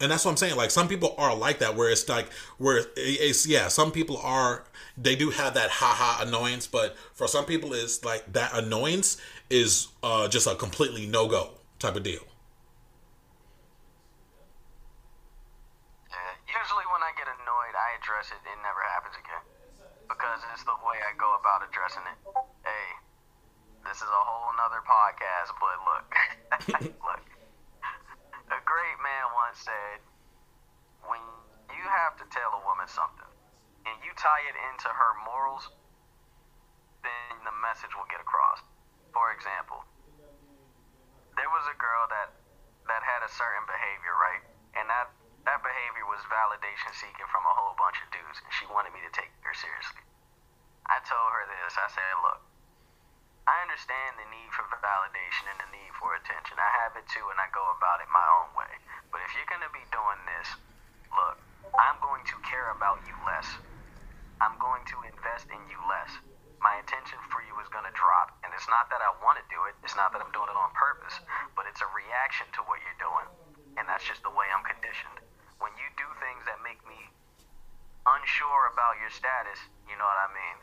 [0.00, 0.56] And that's what I'm saying.
[0.56, 3.68] Like some people are like that, where it's like, where it's yeah.
[3.68, 4.64] Some people are
[4.96, 9.16] they do have that haha annoyance, but for some people, it's like that annoyance
[9.50, 12.22] is uh, just a completely no go type of deal.
[18.08, 18.40] Address it.
[18.40, 19.44] It never happens again
[20.08, 22.16] because it's the way I go about addressing it.
[22.64, 22.88] Hey,
[23.84, 26.08] this is a whole nother podcast, but look,
[27.04, 27.24] look.
[28.48, 30.00] A great man once said,
[31.04, 31.20] "When
[31.68, 33.28] you have to tell a woman something,
[33.84, 35.68] and you tie it into her morals,
[37.04, 38.64] then the message will get across."
[39.12, 39.84] For example,
[41.36, 42.32] there was a girl that
[42.88, 44.40] that had a certain behavior, right?
[44.80, 45.12] And that
[45.48, 49.00] that behavior was validation seeking from a whole bunch of dudes, and she wanted me
[49.00, 50.04] to take her seriously.
[50.92, 51.72] I told her this.
[51.80, 52.40] I said, "Look,
[53.48, 56.60] I understand the need for validation and the need for attention.
[56.60, 58.72] I have it too, and I go about it my own way.
[59.08, 60.48] But if you're gonna be doing this,
[61.16, 61.40] look,
[61.80, 63.48] I'm going to care about you less.
[64.44, 66.12] I'm going to invest in you less.
[66.60, 69.64] My attention for you is gonna drop, and it's not that I want to do
[69.64, 69.80] it.
[69.80, 71.16] It's not that I'm doing it on purpose,
[71.56, 73.28] but it's a reaction to what you're doing,
[73.80, 75.16] and that's just the way I'm conditioned.
[78.16, 80.56] Unsure about your status, you know what I mean,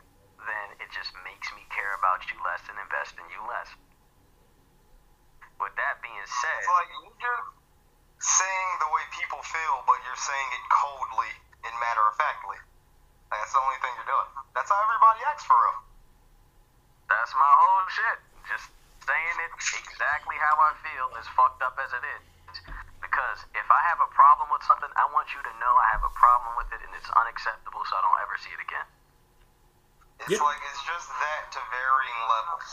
[0.46, 3.70] then it just makes me care about you less and invest in you less.
[5.58, 7.44] With that being said, It's like you're
[8.20, 11.32] saying the way people feel, but you're saying it coldly
[11.64, 12.60] and matter of factly.
[13.32, 14.30] That's the only thing you're doing.
[14.54, 15.80] That's how everybody acts for real.
[17.10, 18.18] that's my whole shit.
[18.46, 18.66] Just
[19.02, 22.22] saying it exactly how I feel, as fucked up as it is.
[23.16, 26.04] Because if I have a problem with something, I want you to know I have
[26.04, 28.84] a problem with it and it's unacceptable, so I don't ever see it again.
[30.20, 30.44] It's Yeah.
[30.44, 32.68] like it's just that to varying levels.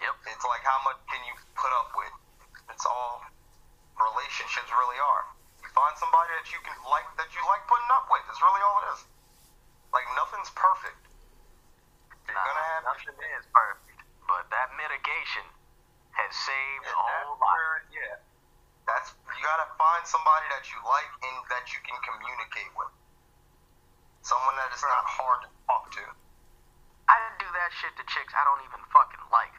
[0.00, 0.16] Yep.
[0.32, 2.16] It's like how much can you put up with?
[2.72, 3.20] It's all
[4.00, 5.24] relationships really are.
[5.60, 8.24] You find somebody that you can like that you like putting up with.
[8.32, 9.00] It's really all it is.
[9.92, 10.96] Like nothing's perfect.
[12.24, 15.44] You're Nah, gonna have nothing is perfect, but that mitigation
[16.16, 17.84] has saved Yeah, a whole that's lot.
[17.92, 18.27] yeah.
[18.88, 22.88] That's you gotta find somebody that you like and that you can communicate with.
[24.24, 26.04] Someone that is not hard to talk to.
[27.08, 29.54] I didn't do that shit to chicks I don't even fucking like.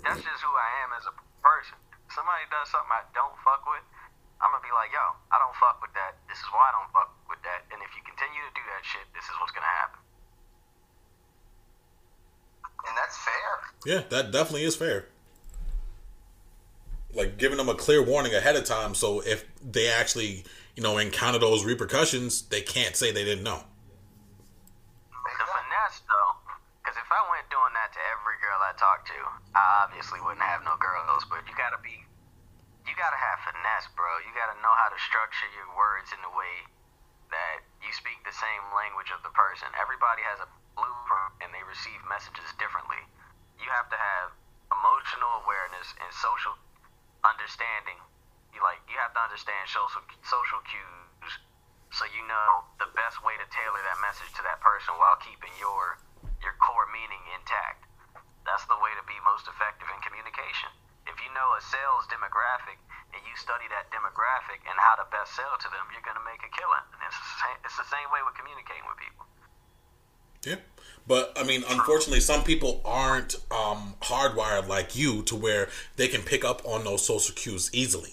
[0.00, 1.76] That's just who I am as a person.
[2.08, 3.84] Somebody does something I don't fuck with,
[4.40, 6.16] I'm gonna be like, yo, I don't fuck with that.
[6.24, 7.68] This is why I don't fuck with that.
[7.68, 10.00] And if you continue to do that shit, this is what's gonna happen.
[12.88, 13.52] And that's fair.
[13.84, 15.09] Yeah, that definitely is fair.
[17.12, 20.44] Like giving them a clear warning ahead of time, so if they actually,
[20.76, 23.66] you know, encounter those repercussions, they can't say they didn't know.
[25.10, 26.32] The finesse, though,
[26.78, 29.20] because if I went doing that to every girl I talked to,
[29.58, 31.26] I obviously wouldn't have no girls.
[31.26, 31.98] But you gotta be,
[32.86, 34.22] you gotta have finesse, bro.
[34.22, 36.70] You gotta know how to structure your words in a way
[37.34, 39.66] that you speak the same language of the person.
[39.78, 43.02] Everybody has a blueprint and they receive messages differently.
[43.58, 44.30] You have to have
[44.70, 46.54] emotional awareness and social
[47.22, 47.98] understanding.
[48.54, 51.32] You like you have to understand social social cues
[51.90, 55.50] so you know the best way to tailor that message to that person while keeping
[55.58, 55.98] your
[56.42, 57.86] your core meaning intact.
[58.46, 60.70] That's the way to be most effective in communication.
[61.06, 62.78] If you know a sales demographic
[63.12, 66.40] and you study that demographic and how to best sell to them, you're gonna make
[66.46, 66.86] a killing.
[66.94, 69.26] And it's the same, it's the same way with communicating with people.
[70.46, 70.60] Yeah.
[71.10, 76.22] But I mean, unfortunately, some people aren't um, hardwired like you to where they can
[76.22, 78.12] pick up on those social cues easily.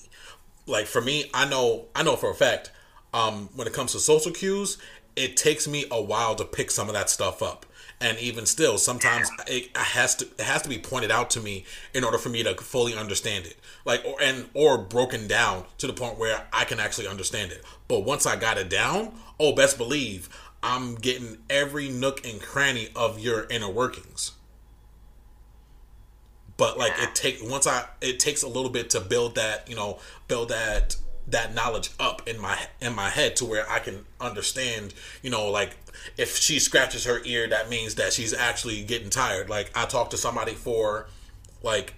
[0.66, 2.72] Like for me, I know, I know for a fact,
[3.14, 4.80] um, when it comes to social cues,
[5.16, 7.68] it takes me a while to pick some of that stuff up.
[8.02, 11.66] And even still, sometimes it has to it has to be pointed out to me
[11.94, 15.88] in order for me to fully understand it, like or and or broken down to
[15.88, 17.64] the point where I can actually understand it.
[17.88, 20.30] But once I got it down, oh, best believe
[20.64, 24.32] I'm getting every nook and cranny of your inner workings.
[26.58, 29.76] But like it take once I it takes a little bit to build that, you
[29.76, 30.98] know, build that
[31.28, 35.52] that knowledge up in my in my head to where I can understand, you know,
[35.52, 35.78] like
[36.18, 39.50] if she scratches her ear that means that she's actually getting tired.
[39.50, 41.08] Like I talked to somebody for
[41.62, 41.94] like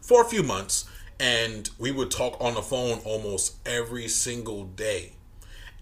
[0.00, 0.88] for a few months
[1.18, 5.12] and we would talk on the phone almost every single day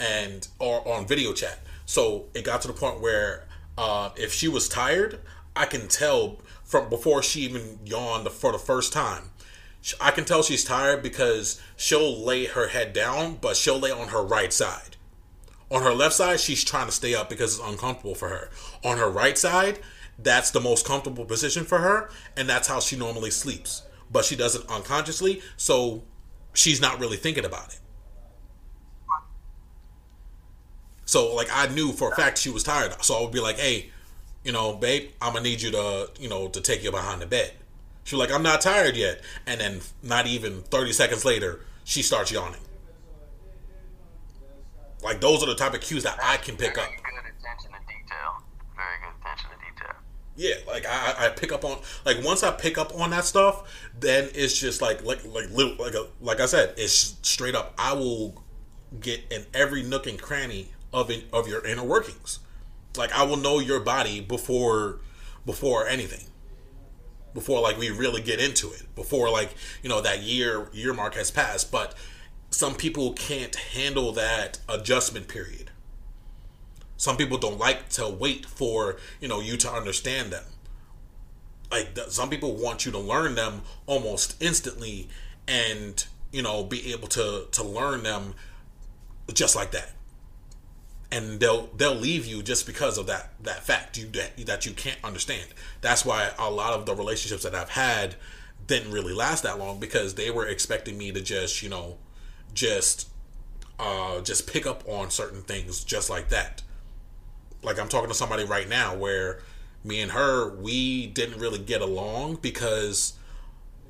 [0.00, 1.58] and or on video chat.
[1.86, 5.20] So it got to the point where uh, if she was tired,
[5.54, 9.30] I can tell from before she even yawned for the first time.
[10.00, 14.08] I can tell she's tired because she'll lay her head down, but she'll lay on
[14.08, 14.96] her right side.
[15.70, 18.50] On her left side, she's trying to stay up because it's uncomfortable for her.
[18.84, 19.78] On her right side,
[20.18, 23.82] that's the most comfortable position for her, and that's how she normally sleeps.
[24.10, 26.02] But she does it unconsciously, so
[26.52, 27.80] she's not really thinking about it.
[31.06, 33.58] So like I knew for a fact she was tired, so I would be like,
[33.58, 33.90] "Hey,
[34.44, 37.26] you know, babe, I'm gonna need you to, you know, to take you behind the
[37.26, 37.52] bed."
[38.04, 42.02] She was like, "I'm not tired yet," and then not even 30 seconds later, she
[42.02, 42.60] starts yawning.
[45.02, 46.88] Like those are the type of cues that I can pick up.
[46.88, 48.42] Very good attention to detail.
[48.74, 49.94] Very good attention to detail.
[50.34, 53.72] Yeah, like I, I pick up on like once I pick up on that stuff,
[53.98, 57.74] then it's just like like like little like a, like I said, it's straight up.
[57.78, 58.42] I will
[59.00, 62.40] get in every nook and cranny of it, of your inner workings.
[62.96, 65.00] Like I will know your body before
[65.44, 66.26] before anything.
[67.34, 68.82] Before like we really get into it.
[68.94, 71.94] Before like you know that year year mark has passed, but
[72.50, 75.70] some people can't handle that adjustment period
[76.96, 80.44] some people don't like to wait for you know you to understand them
[81.70, 85.08] like some people want you to learn them almost instantly
[85.46, 88.34] and you know be able to to learn them
[89.32, 89.92] just like that
[91.10, 94.72] and they'll they'll leave you just because of that that fact you that, that you
[94.72, 95.46] can't understand.
[95.80, 98.16] That's why a lot of the relationships that i've had
[98.66, 101.98] didn't really last that long because they were expecting me to just you know
[102.52, 103.08] just
[103.78, 106.62] uh just pick up on certain things just like that.
[107.62, 109.40] Like I'm talking to somebody right now where
[109.84, 113.14] me and her we didn't really get along because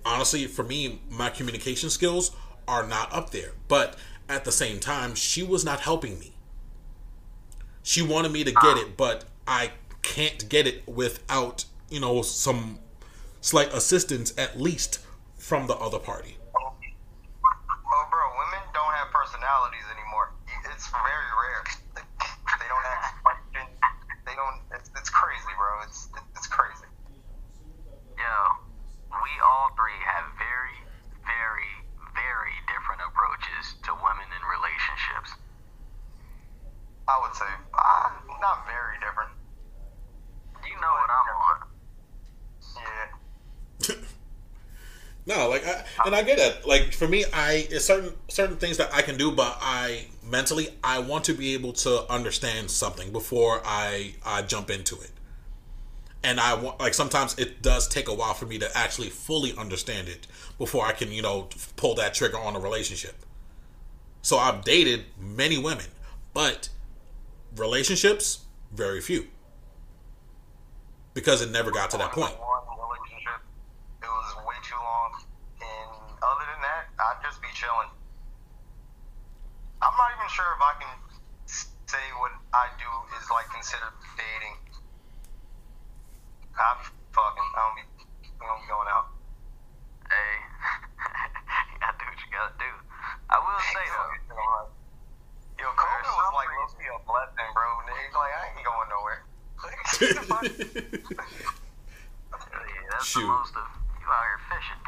[0.05, 2.37] honestly for me my communication skills
[2.69, 3.53] are not up there.
[3.69, 3.97] But
[4.29, 6.36] at the same time she was not helping me
[7.87, 8.83] she wanted me to get ah.
[8.83, 9.71] it but I
[10.03, 12.81] can't get it without you know some
[13.41, 14.99] slight assistance at least
[15.39, 16.37] from the other party
[17.97, 20.35] Oh, bro, women don't have personalities anymore.
[20.69, 21.65] It's very rare.
[22.61, 23.73] They don't ask questions.
[24.25, 24.59] They don't.
[24.75, 25.83] It's, it's crazy, bro.
[25.85, 26.89] It's it's crazy.
[28.17, 28.35] Yo,
[29.11, 30.79] we all three have very,
[31.27, 31.73] very,
[32.15, 35.31] very different approaches to women in relationships.
[37.07, 37.51] I would say
[38.47, 39.31] not very different.
[40.65, 41.57] You know what I'm on.
[43.89, 43.95] Yeah.
[45.29, 46.69] No, like, I, and I get it.
[46.69, 50.69] Like for me, I it's certain certain things that I can do, but I mentally
[50.85, 55.11] I want to be able to understand something before I I jump into it.
[56.23, 59.53] And I want like sometimes it does take a while for me to actually fully
[59.59, 60.29] understand it
[60.59, 63.17] before I can you know pull that trigger on a relationship.
[64.23, 65.87] So I've dated many women,
[66.35, 66.69] but
[67.57, 69.27] relationships very few
[71.15, 72.37] because it never got to that point.
[72.37, 73.41] One relationship,
[74.05, 75.11] it was way too long,
[75.65, 75.91] and
[76.21, 77.89] other than that, I'd just be chilling.
[79.81, 80.93] I'm not even sure if I can
[81.89, 84.57] say what I do is like considered dating.
[86.57, 86.81] I'm
[87.17, 87.49] fucking.
[87.57, 87.85] I don't be.
[88.37, 89.09] I don't be going out.
[90.05, 90.33] Hey,
[91.73, 92.71] you gotta do what you gotta do.
[93.33, 94.76] I will say though,
[95.59, 97.65] Yo, COVID was like must be a blessing, bro.
[97.89, 99.21] Nigga, like I ain't going nowhere.
[100.01, 100.13] yeah,
[102.91, 103.21] that's Shoot.
[103.21, 103.65] the most of
[104.01, 104.81] you out here fishing.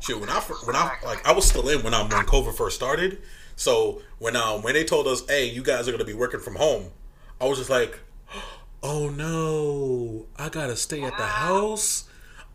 [0.00, 2.76] Shit, when I when I like I was still in when I when COVID first
[2.76, 3.22] started.
[3.56, 6.56] So when um when they told us, hey, you guys are gonna be working from
[6.56, 6.90] home,
[7.40, 7.98] I was just like,
[8.82, 12.04] oh no, I gotta stay at the house.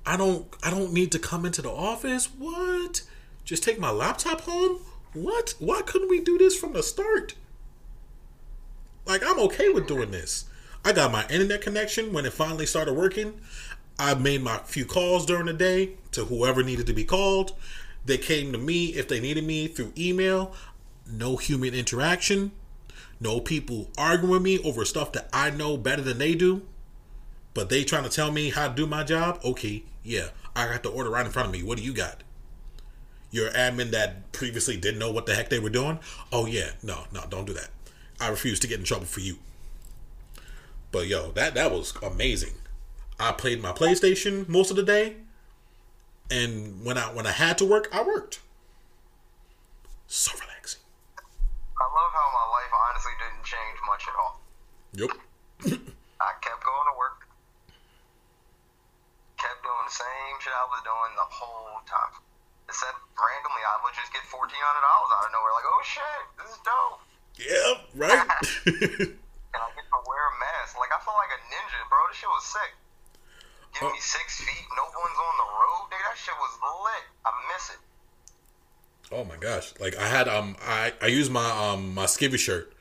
[0.06, 2.28] I don't I don't need to come into the office.
[2.38, 3.02] What?
[3.44, 4.80] Just take my laptop home?
[5.14, 5.56] What?
[5.60, 7.36] Why couldn't we do this from the start?
[9.06, 10.46] Like I'm okay with doing this.
[10.86, 13.42] I got my internet connection when it finally started working.
[13.98, 17.54] I made my few calls during the day to whoever needed to be called.
[18.06, 20.54] They came to me if they needed me through email.
[21.12, 22.52] No human interaction.
[23.20, 26.62] No people arguing with me over stuff that I know better than they do.
[27.54, 29.40] But they trying to tell me how to do my job.
[29.44, 31.64] Okay, yeah, I got the order right in front of me.
[31.64, 32.24] What do you got?
[33.32, 36.00] Your admin that previously didn't know what the heck they were doing.
[36.32, 37.70] Oh yeah, no, no, don't do that.
[38.20, 39.38] I refuse to get in trouble for you.
[40.92, 42.54] But yo, that that was amazing.
[43.20, 45.18] I played my PlayStation most of the day,
[46.32, 48.40] and when I when I had to work, I worked.
[50.08, 50.82] So relaxing.
[51.78, 54.42] I love how my life honestly didn't change much at all.
[54.98, 55.12] Yep.
[56.20, 57.30] I kept going to work.
[59.38, 62.29] Kept doing the same shit I was doing the whole time.
[62.70, 65.54] Except randomly, I would just get fourteen hundred dollars out of nowhere.
[65.58, 67.02] Like, oh shit, this is dope.
[67.42, 68.28] Yeah, right.
[69.50, 70.78] And I get to wear a mask.
[70.78, 71.98] Like I felt like a ninja, bro.
[72.14, 72.72] This shit was sick.
[73.74, 73.92] Give Oh.
[73.92, 74.66] me six feet.
[74.78, 75.90] No one's on the road.
[75.90, 77.06] Nigga, that shit was lit.
[77.26, 77.82] I miss it.
[79.12, 79.74] oh my gosh!
[79.82, 82.72] Like I had um I I used my um my skivvy shirt,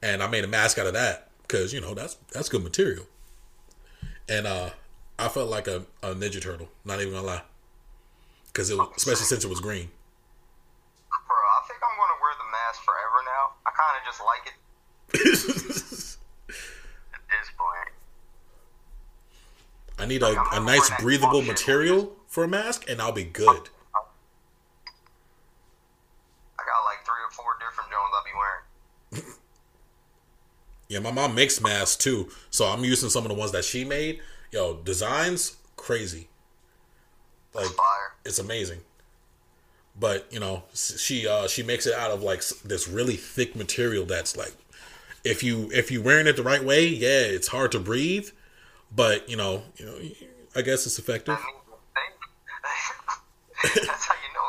[0.00, 3.06] and I made a mask out of that because you know that's that's good material.
[4.28, 4.70] and uh,
[5.18, 6.68] I felt like a, a Ninja Turtle.
[6.84, 7.42] Not even gonna lie,
[8.52, 9.88] because it was especially since it was green.
[11.26, 13.52] Bro, I think I'm gonna wear the mask forever now.
[13.66, 14.56] I kind of just like it.
[17.14, 17.92] At this point,
[19.98, 23.68] I need a, a nice breathable material for a mask, and I'll be good.
[26.58, 29.36] I got like three or four different Jones I'll be wearing.
[30.88, 33.82] Yeah, my mom makes masks too, so I'm using some of the ones that she
[33.82, 34.20] made.
[34.50, 36.28] Yo, designs crazy.
[37.54, 38.14] Like Fire.
[38.24, 38.80] it's amazing.
[39.98, 44.06] But you know, she uh she makes it out of like this really thick material
[44.06, 44.54] that's like,
[45.24, 48.30] if you if you wearing it the right way, yeah, it's hard to breathe,
[48.94, 49.94] but you know, you know,
[50.56, 51.38] I guess it's effective.
[53.62, 54.42] That's how you know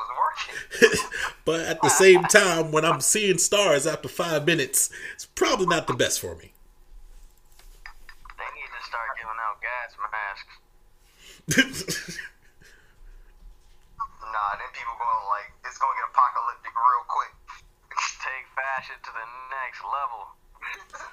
[0.81, 1.09] it's working.
[1.45, 5.85] but at the same time, when I'm seeing stars after five minutes, it's probably not
[5.85, 6.51] the best for me.
[8.37, 9.95] they need to start giving out gas
[11.47, 12.19] masks.
[14.33, 17.33] Nah, then people going like, it's gonna get apocalyptic real quick.
[18.25, 20.33] Take fashion to the next level.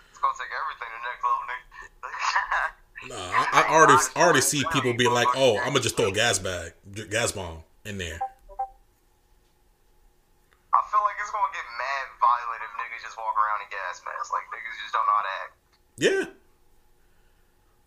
[0.09, 1.65] it's gonna take everything to the next level, nigga.
[3.01, 6.13] Nah, I, I already already see people being like, "Oh, I'm gonna just throw a
[6.13, 6.75] gas bag,
[7.09, 8.29] gas bomb in there." I
[10.85, 14.29] feel like it's gonna get mad violent if niggas just walk around in gas masks.
[14.29, 15.53] Like niggas just don't know how to act.
[15.97, 16.25] Yeah,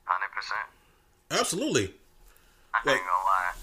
[0.09, 0.65] Hundred percent.
[1.29, 1.93] absolutely.
[2.73, 3.53] I Like- ain't gonna lie.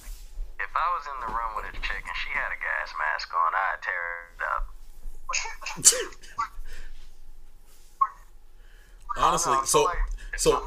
[0.80, 3.52] I was in the room with a chick and she had a gas mask on,
[3.52, 4.64] I'd tear it up.
[9.18, 9.98] Honestly, I feel so like-
[10.36, 10.50] so.
[10.52, 10.60] I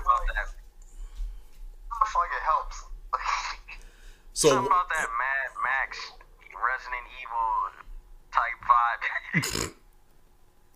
[2.05, 2.83] feel like it helps.
[4.33, 6.11] so Something about that Mad Max
[6.53, 7.71] Resident Evil
[8.31, 9.73] type vibe.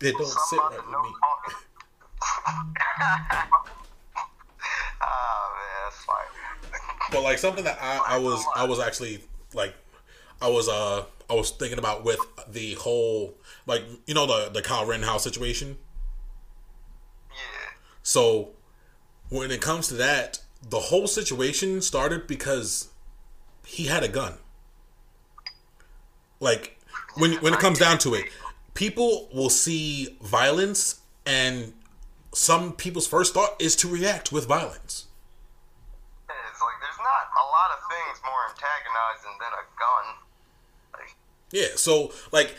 [0.00, 1.14] it don't sit Something about right
[1.46, 1.54] with
[3.70, 3.82] me.
[5.00, 7.12] Ah man, that's fine.
[7.12, 9.20] But like something that I, I was I was actually
[9.54, 9.74] like
[10.40, 12.20] I was uh I was thinking about with
[12.50, 13.34] the whole
[13.66, 15.76] like you know the the Kyle Rittenhouse situation.
[17.30, 17.70] Yeah.
[18.02, 18.50] So
[19.28, 22.88] when it comes to that, the whole situation started because
[23.64, 24.34] he had a gun.
[26.40, 26.78] Like
[27.16, 28.26] when when it comes down to it,
[28.74, 31.72] people will see violence and
[32.32, 35.06] some people's first thought is to react with violence.
[36.28, 40.14] Yeah, It's like there's not a lot of things more antagonizing than a gun.
[40.94, 41.16] Like,
[41.52, 42.54] Yeah, so like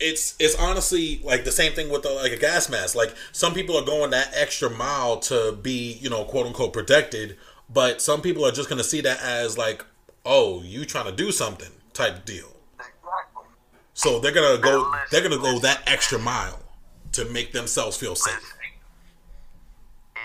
[0.00, 2.94] it's it's honestly like the same thing with the, like a gas mask.
[2.94, 7.36] Like some people are going that extra mile to be, you know, quote unquote protected,
[7.72, 9.84] but some people are just going to see that as like,
[10.26, 12.50] "Oh, you trying to do something." type deal.
[12.76, 13.46] exactly.
[13.94, 16.60] So they're to go they're going to go that extra mile
[17.12, 18.34] to make themselves feel safe.
[18.34, 18.58] Listen,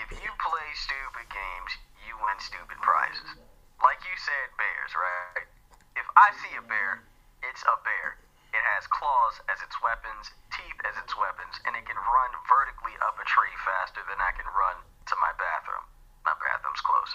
[0.02, 1.70] if you play stupid games,
[2.02, 3.38] you win stupid prizes.
[3.78, 4.46] Like you said,
[4.80, 5.44] bears, right?
[5.92, 7.04] If I see a bear,
[7.44, 8.16] it's a bear.
[8.56, 12.96] It has claws as its weapons, teeth as its weapons, and it can run vertically
[13.04, 15.84] up a tree faster than I can run to my bathroom.
[16.24, 17.12] My bathroom's close.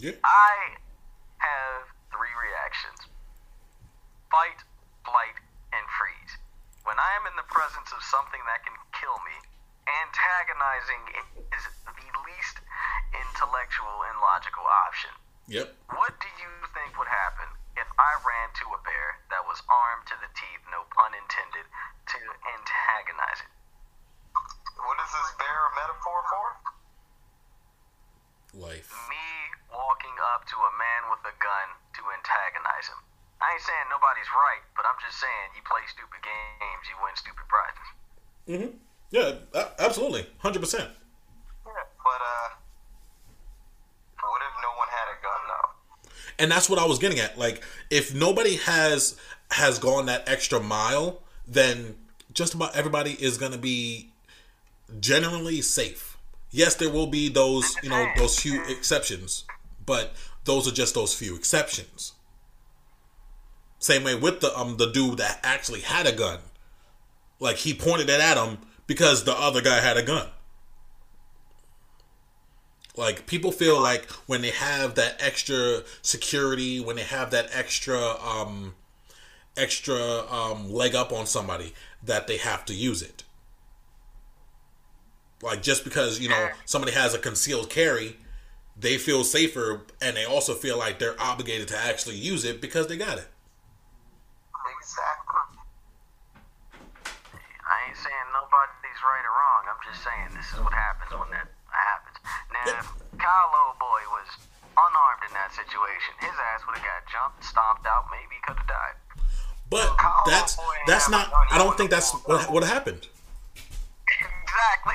[0.00, 0.16] Yeah.
[0.24, 0.80] I
[1.44, 3.12] have three reactions
[4.32, 4.60] fight,
[5.04, 5.36] flight,
[5.70, 6.34] and freeze.
[6.82, 9.36] When I am in the presence of something that can kill me,
[9.86, 11.02] antagonizing
[11.52, 12.56] is the least
[13.14, 15.14] intellectual and logical option.
[15.46, 15.70] Yep.
[15.94, 17.46] What do you think would happen
[17.78, 21.66] if I ran to a bear that was armed to the teeth, no pun intended,
[21.66, 22.18] to
[22.50, 23.52] antagonize it?
[24.82, 26.46] What is this bear a metaphor for?
[28.58, 28.90] Life.
[29.06, 29.26] Me
[29.70, 33.00] walking up to a man with a gun to antagonize him.
[33.38, 37.14] I ain't saying nobody's right, but I'm just saying you play stupid games, you win
[37.14, 37.88] stupid prizes.
[38.48, 38.72] Mm-hmm.
[39.14, 39.46] Yeah,
[39.78, 40.26] absolutely.
[40.42, 40.58] 100%.
[40.58, 40.90] Yeah.
[42.02, 42.48] But uh,
[44.24, 45.70] what if no one had a gun though?
[46.38, 47.38] And that's what I was getting at.
[47.38, 49.16] Like, if nobody has
[49.50, 51.96] has gone that extra mile, then
[52.32, 54.10] just about everybody is going to be
[55.00, 56.16] generally safe.
[56.50, 59.44] Yes, there will be those you know those few exceptions,
[59.84, 60.14] but
[60.44, 62.12] those are just those few exceptions.
[63.78, 66.38] Same way with the um the dude that actually had a gun,
[67.40, 70.28] like he pointed it at him because the other guy had a gun.
[72.96, 78.14] Like people feel like when they have that extra security, when they have that extra
[78.20, 78.74] um
[79.56, 83.24] extra um leg up on somebody that they have to use it.
[85.42, 88.16] Like just because, you know, somebody has a concealed carry,
[88.78, 92.86] they feel safer and they also feel like they're obligated to actually use it because
[92.86, 93.28] they got it.
[94.80, 95.60] Exactly.
[97.04, 99.62] I ain't saying nobody's right or wrong.
[99.68, 101.48] I'm just saying this is what happens when that.
[102.52, 103.76] Now, if Kylo
[104.10, 104.28] was
[104.76, 108.58] unarmed in that situation, his ass would have got jumped, stomped out, maybe he could
[108.58, 108.96] have died.
[109.68, 109.96] But
[110.26, 110.56] that's
[110.86, 111.32] that's not.
[111.50, 113.08] I don't think that's what what happened.
[114.06, 114.94] Exactly.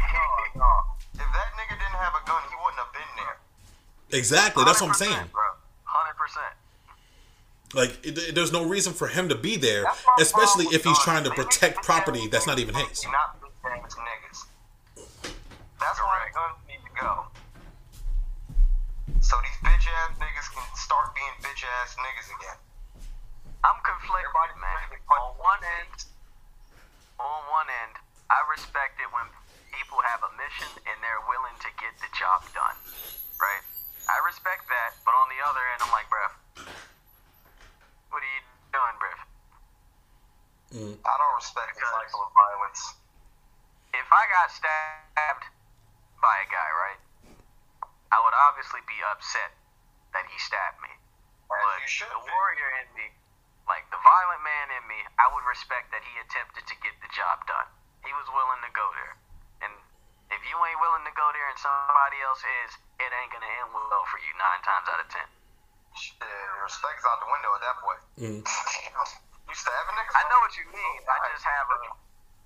[0.56, 0.72] No, no.
[1.14, 3.38] If that nigga didn't have a gun, he wouldn't have been there.
[4.18, 4.64] Exactly.
[4.64, 5.28] That's what I'm saying.
[5.84, 6.56] Hundred percent.
[7.74, 9.86] Like, it, there's no reason for him to be there,
[10.20, 13.06] especially if he's with trying to protect property that's not even his.
[13.06, 14.46] Not big niggas.
[15.80, 16.71] That's where the guns need to
[17.02, 17.26] go.
[19.26, 22.60] So these bitch ass niggas can start being bitch ass niggas again.
[23.66, 24.78] I'm conflicted, Everybody man.
[24.86, 25.98] ready to punch On one end,
[27.18, 27.94] on one end,
[28.30, 29.26] I respect it when
[29.74, 32.78] people have a mission and they're willing to get the job done.
[33.38, 33.66] Right?
[34.10, 36.34] I respect that, but on the other end, I'm like, bruh,
[38.10, 38.44] what are you
[38.74, 39.22] doing, bruh?
[40.72, 40.96] Mm.
[41.02, 42.82] I don't respect the cycle of violence.
[43.94, 45.46] If I got stabbed
[46.22, 47.02] by a guy, right,
[48.14, 49.52] I would obviously be upset
[50.14, 50.94] that he stabbed me.
[50.94, 52.32] As But you should the be.
[52.32, 53.08] warrior in me,
[53.68, 57.12] like the violent man in me, I would respect that he attempted to get the
[57.12, 57.68] job done.
[58.06, 59.14] He was willing to go there.
[59.68, 59.74] And
[60.32, 62.72] if you ain't willing to go there and somebody else is,
[63.04, 65.28] it ain't gonna end well for you nine times out of ten.
[65.92, 66.24] Shit,
[66.64, 68.02] respect's out the window at that point.
[68.16, 68.40] Mm.
[69.48, 70.16] you stabbing niggas?
[70.16, 71.00] I know what you mean.
[71.04, 71.78] I just have a,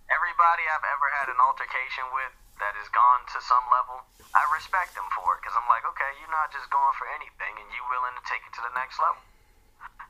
[0.09, 4.03] everybody I've ever had an altercation with that has gone to some level.
[4.31, 7.53] I respect them for it because I'm like, okay, you're not just going for anything,
[7.59, 9.19] and you willing to take it to the next level.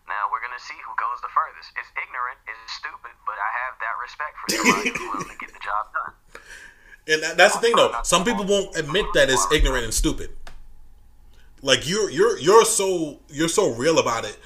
[0.06, 1.74] Now we're gonna see who goes the furthest.
[1.78, 5.52] It's ignorant, it's stupid, but I have that respect for somebody who's willing to get
[5.54, 6.14] the job done.
[7.08, 7.94] And that, that's the thing, though.
[8.04, 10.32] Some people won't admit that it's ignorant and stupid.
[11.62, 14.38] Like you're you're you're so you're so real about it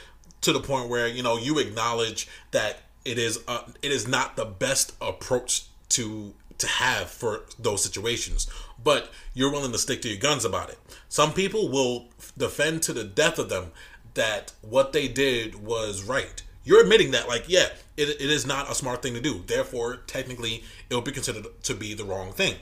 [0.41, 4.35] to the point where you know you acknowledge that it is uh, it is not
[4.35, 8.47] the best approach to to have for those situations,
[8.81, 10.77] but you're willing to stick to your guns about it.
[11.07, 13.71] Some people will defend to the death of them
[14.13, 16.41] that what they did was right.
[16.63, 19.43] You're admitting that, like, yeah, it, it is not a smart thing to do.
[19.45, 22.55] Therefore, technically, it will be considered to be the wrong thing.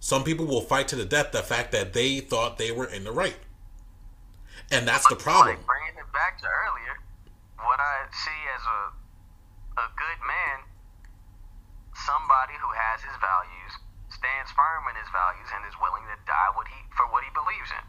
[0.00, 3.04] Some people will fight to the death the fact that they thought they were in
[3.04, 3.36] the right.
[4.70, 5.56] And that's the problem.
[5.56, 7.00] Like bringing it back to earlier,
[7.56, 8.92] what I see as a
[9.78, 10.56] a good man,
[12.06, 13.72] somebody who has his values,
[14.12, 17.30] stands firm in his values, and is willing to die what he for what he
[17.34, 17.84] believes in.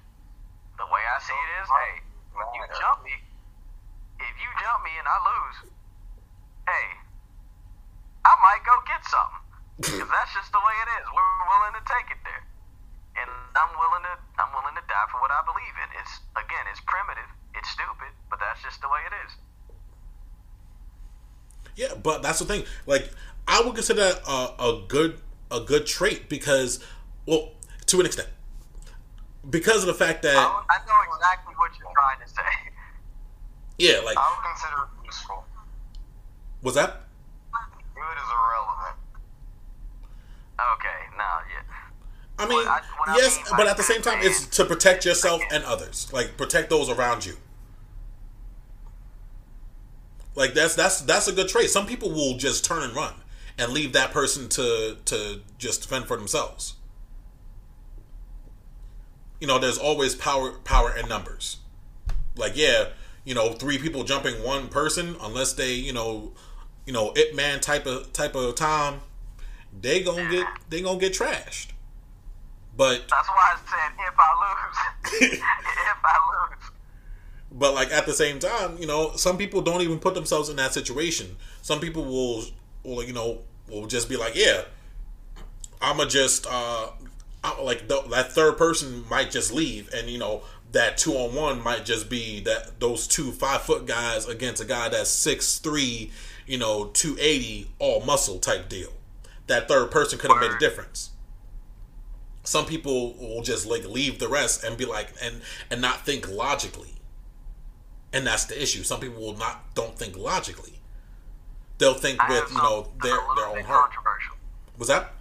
[0.80, 1.94] The way I see it is, hey,
[2.56, 3.16] you jump me.
[4.20, 5.58] If you jump me and I lose,
[6.68, 6.88] hey,
[8.24, 9.46] I might go get something.
[9.80, 11.08] Because that's just the way it is.
[11.08, 12.44] We're willing to take it there.
[13.16, 15.88] And I'm willing to I'm willing to die for what I believe in.
[16.04, 19.32] It's again, it's primitive, it's stupid, but that's just the way it is.
[21.80, 22.66] Yeah, but that's the thing.
[22.86, 23.08] Like,
[23.50, 25.20] I would consider that a, a good
[25.52, 26.84] a good trait because,
[27.26, 27.52] well,
[27.88, 28.30] to an extent,
[29.50, 32.72] because of the fact that I, I know exactly what you're trying to say.
[33.80, 35.44] yeah, like I would consider it useful.
[36.62, 37.02] was that
[37.96, 38.96] Good is irrelevant.
[40.76, 41.64] Okay, no, yeah.
[42.38, 45.06] I mean, I- what I yes, mean but at the same time, it's to protect
[45.06, 46.08] yourself and others.
[46.14, 47.36] Like protect those around you.
[50.36, 51.70] Like that's that's that's a good trait.
[51.72, 53.14] Some people will just turn and run
[53.60, 56.76] and leave that person to to just fend for themselves.
[59.40, 61.58] You know, there's always power power in numbers.
[62.36, 62.90] Like yeah,
[63.26, 66.32] you know, three people jumping one person, unless they you know,
[66.86, 69.02] you know, it man type of type of time,
[69.80, 71.68] they gonna get they gonna get trashed.
[72.76, 75.32] But That's why I said if I lose.
[75.34, 76.72] if I lose.
[77.52, 80.56] But like at the same time, you know, some people don't even put themselves in
[80.56, 81.36] that situation.
[81.62, 82.44] Some people will,
[82.90, 84.64] will you know, will just be like, yeah,
[85.82, 86.90] I'ma just, uh,
[87.44, 91.34] I, like th- that third person might just leave, and you know that two on
[91.34, 95.58] one might just be that those two five foot guys against a guy that's six
[95.60, 96.12] three,
[96.46, 98.92] you know, two eighty, all muscle type deal.
[99.48, 101.12] That third person could have made a difference.
[102.44, 106.30] Some people will just like leave the rest and be like and and not think
[106.30, 106.96] logically.
[108.12, 108.84] And that's the issue.
[108.84, 110.79] Some people will not don't think logically
[111.80, 114.36] they'll think I with you know their their own heart controversial.
[114.78, 115.14] was that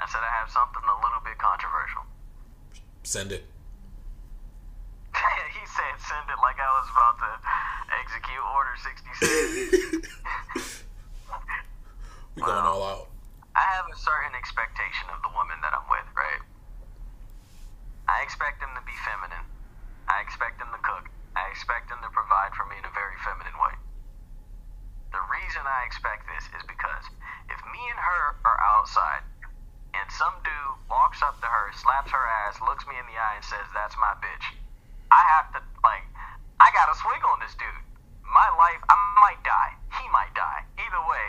[0.00, 2.02] I said I have something a little bit controversial.
[3.02, 3.44] send it
[5.14, 7.30] he said send it like I was about to
[8.00, 10.08] execute order 66.
[12.34, 13.08] we going all out
[13.54, 16.42] I have a certain expectation of the woman that I'm with, right?
[18.10, 19.46] I expect them to be feminine.
[20.10, 21.06] I expect them to cook.
[21.38, 23.63] I expect them to provide for me in a very feminine way.
[25.74, 27.04] I expect this is because
[27.50, 29.26] if me and her are outside
[29.94, 33.38] and some dude walks up to her, slaps her ass, looks me in the eye,
[33.38, 34.46] and says, that's my bitch.
[35.10, 36.06] I have to like,
[36.62, 37.82] I got to swing on this dude.
[38.26, 39.74] My life, I might die.
[39.98, 40.62] He might die.
[40.78, 41.26] Either way,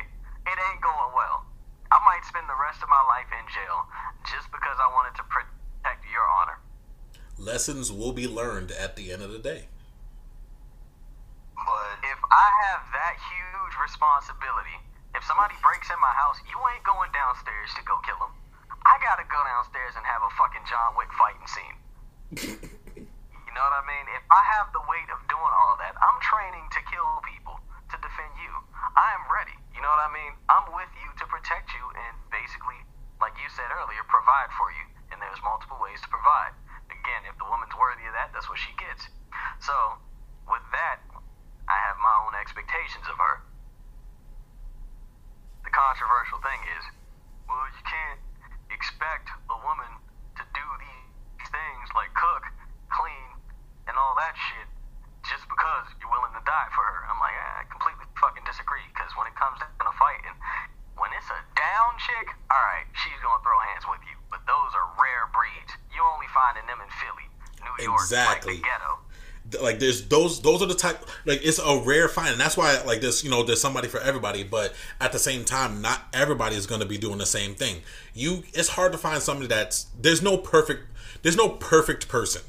[0.49, 1.45] it ain't going well.
[1.93, 3.85] I might spend the rest of my life in jail
[4.25, 6.57] just because I wanted to protect your honor.
[7.37, 9.69] Lessons will be learned at the end of the day.
[11.55, 14.77] But If I have that huge responsibility,
[15.13, 18.33] if somebody breaks in my house, you ain't going downstairs to go kill them.
[18.85, 21.77] I gotta go downstairs and have a fucking John Wick fighting scene.
[23.45, 24.05] You know what I mean?
[24.11, 27.55] If I have the weight of doing all that, I'm training to kill people,
[27.89, 28.51] to defend you.
[28.99, 29.55] I am ready.
[29.73, 30.35] You know what I mean?
[30.51, 32.77] I'm with you to protect you and basically,
[33.23, 34.85] like you said earlier, provide for you.
[35.09, 36.51] And there's multiple ways to provide.
[36.91, 39.07] Again, if the woman's worthy of that, that's what she gets.
[39.63, 39.73] So,
[40.51, 40.99] with that,
[41.71, 43.41] I have my own expectations of her.
[45.63, 46.83] The controversial thing is,
[47.49, 48.21] well, you can't
[48.69, 49.89] expect a woman
[50.37, 52.43] to do these things like cook,
[52.93, 53.29] clean,
[53.89, 54.67] and all that shit
[55.25, 57.09] just because you're willing to die for her.
[57.09, 60.37] I'm like, I completely fucking disagree because when it comes down to fighting,
[61.01, 64.15] when it's a down chick, all right, she's gonna throw hands with you.
[64.29, 65.73] But those are rare breeds.
[65.89, 67.25] You only finding them in Philly,
[67.65, 68.61] New York, Exactly.
[68.61, 68.91] like the ghetto.
[69.76, 72.82] Like there's those those are the type like it's a rare find and that's why
[72.86, 76.55] like this you know there's somebody for everybody but at the same time not everybody
[76.55, 77.82] is going to be doing the same thing.
[78.13, 80.86] You it's hard to find somebody that's there's no perfect
[81.23, 82.41] there's no perfect person.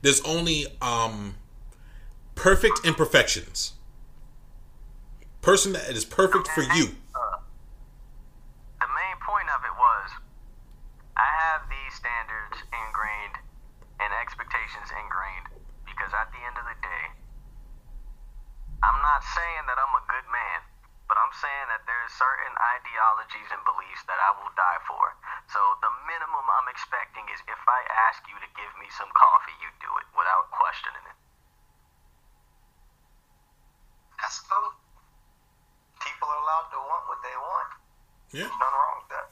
[0.00, 1.34] There's only um
[2.34, 3.72] perfect imperfections.
[5.42, 6.96] Person that is perfect for you
[8.80, 10.08] the main point of it was
[11.16, 13.36] I have these standards ingrained
[14.00, 15.52] and expectations ingrained
[16.02, 17.04] because at the end of the day,
[18.80, 20.58] I'm not saying that I'm a good man,
[21.06, 25.04] but I'm saying that there's certain ideologies and beliefs that I will die for.
[25.52, 29.54] So the minimum I'm expecting is if I ask you to give me some coffee,
[29.62, 31.18] you do it without questioning it.
[34.18, 34.74] that's cool.
[36.02, 37.70] People are allowed to want what they want.
[38.32, 39.28] yeah There's nothing wrong with that.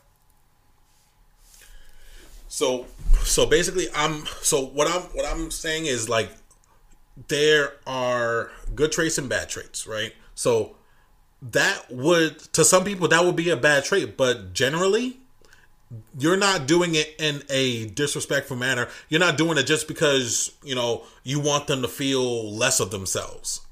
[2.51, 2.87] So
[3.41, 6.29] so basically I'm so what I'm what I'm saying is like
[7.29, 10.13] there are good traits and bad traits, right?
[10.35, 10.77] So
[11.41, 15.21] that would to some people that would be a bad trait, but generally
[16.19, 18.89] you're not doing it in a disrespectful manner.
[19.09, 22.91] You're not doing it just because, you know, you want them to feel less of
[22.91, 23.63] themselves.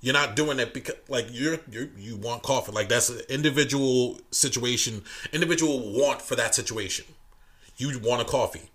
[0.00, 2.70] You're not doing it because like you're you you want coffee.
[2.70, 5.02] Like that's an individual situation,
[5.32, 7.06] individual want for that situation
[7.80, 8.70] you want a coffee.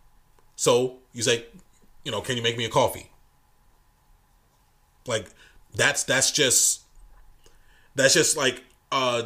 [0.55, 1.45] So you say,
[2.03, 3.11] you know, can you make me a coffee?
[5.07, 5.27] Like
[5.75, 6.81] that's that's just
[7.95, 9.23] that's just like uh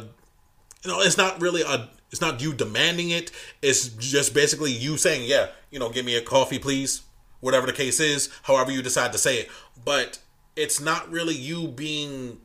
[0.84, 3.30] you know, it's not really a it's not you demanding it.
[3.62, 7.02] It's just basically you saying, yeah, you know, give me a coffee, please.
[7.40, 9.48] Whatever the case is, however you decide to say it.
[9.82, 10.18] But
[10.56, 12.40] it's not really you being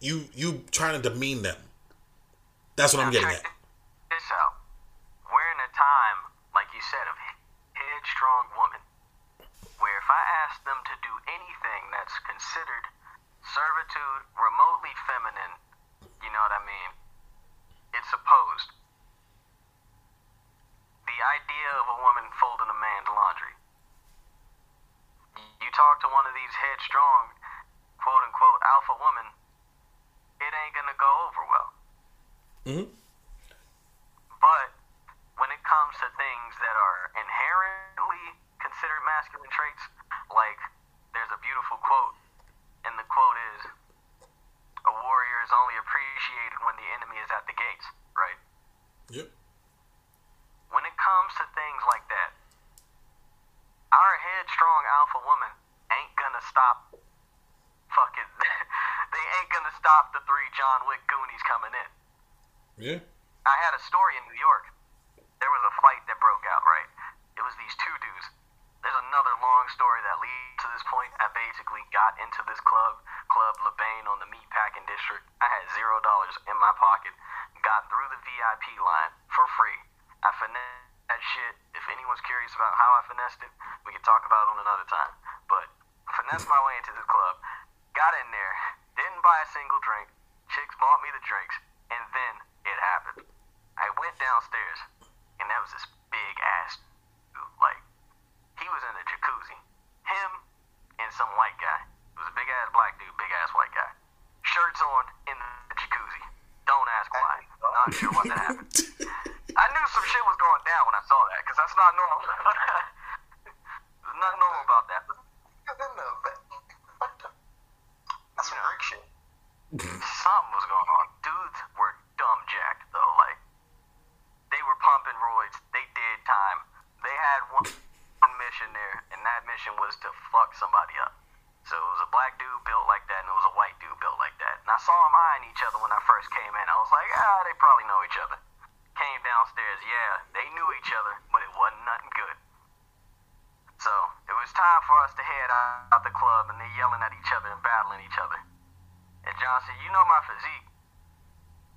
[0.00, 1.56] you you trying to demean them.
[2.76, 3.42] That's what I'm getting at.
[3.42, 4.22] This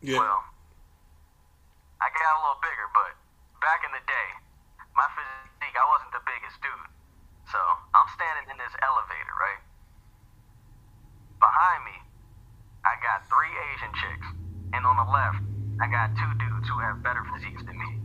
[0.01, 0.19] Yeah.
[0.19, 0.39] Well,
[1.99, 3.11] I got a little bigger, but
[3.59, 4.29] back in the day,
[4.95, 6.89] my physique, I wasn't the biggest dude.
[7.51, 9.61] So I'm standing in this elevator, right?
[11.41, 11.97] Behind me,
[12.85, 14.27] I got three Asian chicks,
[14.71, 15.43] and on the left,
[15.79, 17.99] I got two dudes who have better physiques than me.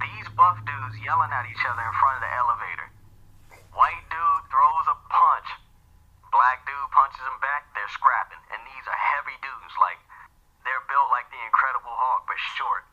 [0.00, 2.88] These buff dudes yelling at each other in front of the elevator.
[3.72, 5.48] White dude throws a punch.
[6.32, 7.68] Black dude punches him back.
[7.76, 8.40] They're scrapping.
[8.50, 9.74] And these are heavy dudes.
[9.78, 10.00] Like,
[10.64, 12.84] they're built like the Incredible Hulk, but short.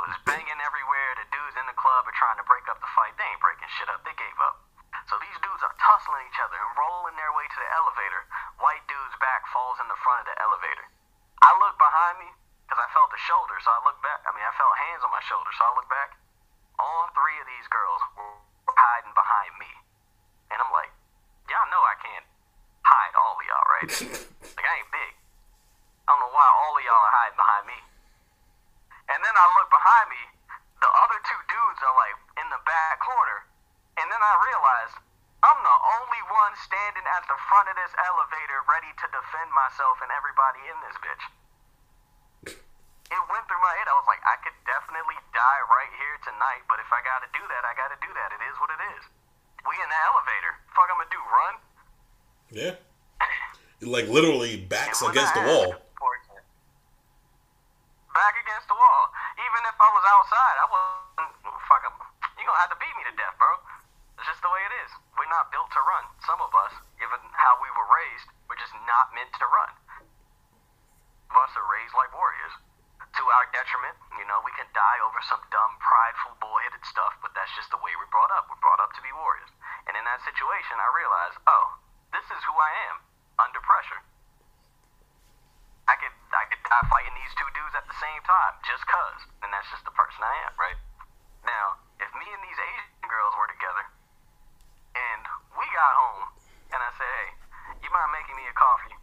[0.00, 1.10] It was banging everywhere.
[1.20, 3.12] The dudes in the club are trying to break up the fight.
[3.20, 4.00] They ain't breaking shit up.
[4.06, 4.64] They gave up.
[5.06, 8.22] So these dudes are tussling each other and rolling their way to the elevator.
[8.62, 10.86] White dude's back falls in the front of the elevator.
[11.42, 12.28] I look behind me
[12.66, 14.22] because I felt the shoulder, so I look back.
[14.26, 16.14] I mean, I felt hands on my shoulder, so I look back.
[16.78, 18.38] All three of these girls were
[18.70, 19.70] hiding behind me.
[20.50, 20.90] And I'm like,
[21.50, 22.26] y'all know I can't
[22.82, 23.90] hide all of y'all, right?
[24.58, 25.12] like, I ain't big.
[26.06, 27.78] I don't know why all of y'all are hiding behind me.
[29.14, 30.22] And then I look behind me,
[30.82, 33.48] the other two dudes are like in the back corner.
[33.98, 34.96] And then I realized
[35.40, 40.00] I'm the only one standing at the front of this elevator ready to defend myself
[40.04, 41.24] and everybody in this bitch.
[43.10, 43.90] It went through my head.
[43.90, 47.42] I was like, I could definitely die right here tonight, but if I gotta do
[47.42, 48.30] that, I gotta do that.
[48.38, 49.02] It is what it is.
[49.66, 50.52] We in the elevator.
[50.70, 51.54] Fuck, I'm gonna do run.
[52.54, 52.74] Yeah.
[53.82, 55.74] Like literally backs against the wall.
[69.00, 69.72] Not meant to run.
[71.32, 72.52] Of us are raised like warriors.
[73.16, 77.32] To our detriment, you know, we can die over some dumb, prideful, bullheaded stuff, but
[77.32, 78.52] that's just the way we're brought up.
[78.52, 79.48] We're brought up to be warriors.
[79.88, 81.80] And in that situation, I realized, oh,
[82.12, 82.96] this is who I am
[83.40, 84.04] under pressure.
[85.88, 89.26] I could I could die fighting these two dudes at the same time, just cause.
[89.42, 90.78] And that's just the person I am, right?
[91.42, 93.84] Now, if me and these Asian girls were together,
[94.94, 95.24] and
[95.56, 96.24] we got home,
[96.70, 97.28] and I said, hey,
[97.82, 98.94] you mind making me a coffee?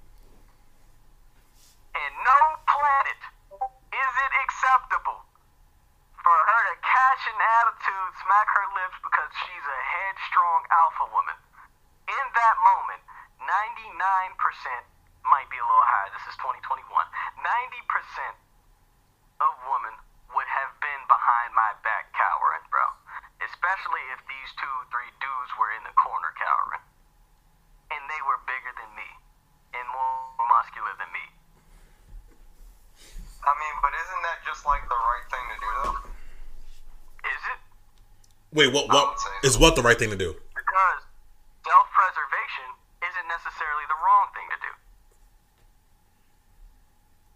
[1.97, 2.39] And no
[2.69, 3.21] planet
[3.89, 5.25] is it acceptable
[6.13, 11.37] for her to catch an attitude, smack her lips because she's a headstrong alpha woman.
[12.05, 13.01] In that moment,
[13.41, 13.49] 99%
[15.25, 16.13] might be a little higher.
[16.13, 16.85] This is 2021.
[16.85, 18.37] 90%
[19.41, 19.97] of women
[20.37, 22.85] would have been behind my back cowering, bro.
[23.41, 26.83] Especially if these two, three dudes were in the corner cowering.
[27.89, 29.09] And they were bigger than me
[29.73, 31.25] and more muscular than me.
[33.47, 35.97] I mean, but isn't that just like the right thing to do, though?
[37.31, 37.59] Is it?
[38.57, 38.89] Wait, what?
[38.89, 39.13] What
[39.45, 40.33] is what the right thing to do?
[40.57, 40.99] Because
[41.61, 42.73] self preservation
[43.05, 44.71] isn't necessarily the wrong thing to do.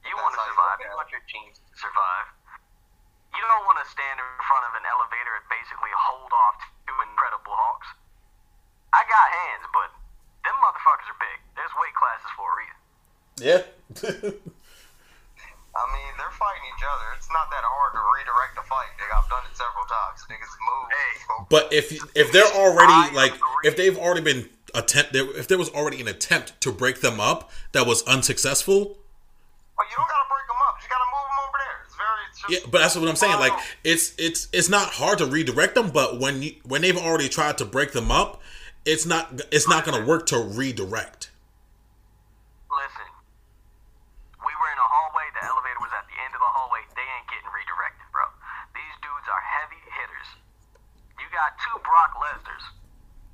[0.10, 2.26] You want to That's how you survive, look you at want your genes to survive.
[3.38, 6.58] You don't want to stand in front of an elevator and basically hold off
[6.90, 7.90] two Incredible Hulks.
[8.90, 9.94] I got hands, but
[10.42, 11.38] them motherfuckers are big.
[11.54, 12.80] There's weight classes for a reason.
[13.46, 13.62] Yeah.
[15.72, 17.16] I mean, they're fighting each other.
[17.16, 18.92] It's not that hard to redirect a fight.
[19.00, 20.20] Nigga, I've done it several times.
[20.28, 20.88] Niggas move.
[20.92, 21.12] Hey.
[21.24, 21.48] focus.
[21.48, 21.66] but
[22.16, 23.34] if they're already like
[23.64, 27.52] if they've already been attempt if there was already an attempt to break them up
[27.74, 28.98] that was unsuccessful.
[29.80, 30.76] Oh, you don't gotta break them up.
[30.82, 31.78] You gotta move them over there.
[31.86, 32.22] It's very.
[32.30, 33.40] It's just, Yeah, but that's what I'm saying.
[33.40, 33.62] Like Oh.
[33.84, 37.58] it's it's it's not hard to redirect them, but when you, when they've already tried
[37.60, 38.42] to break them up,
[38.86, 41.30] it's not it's not gonna work to redirect.
[42.72, 43.10] Listen,
[44.46, 45.26] we were in a hallway.
[45.36, 46.82] The elevator was at the end of the hallway.
[46.96, 48.26] They ain't getting redirected, bro.
[48.74, 50.30] These dudes are heavy hitters.
[51.20, 52.66] You got two Brock Lesnar's.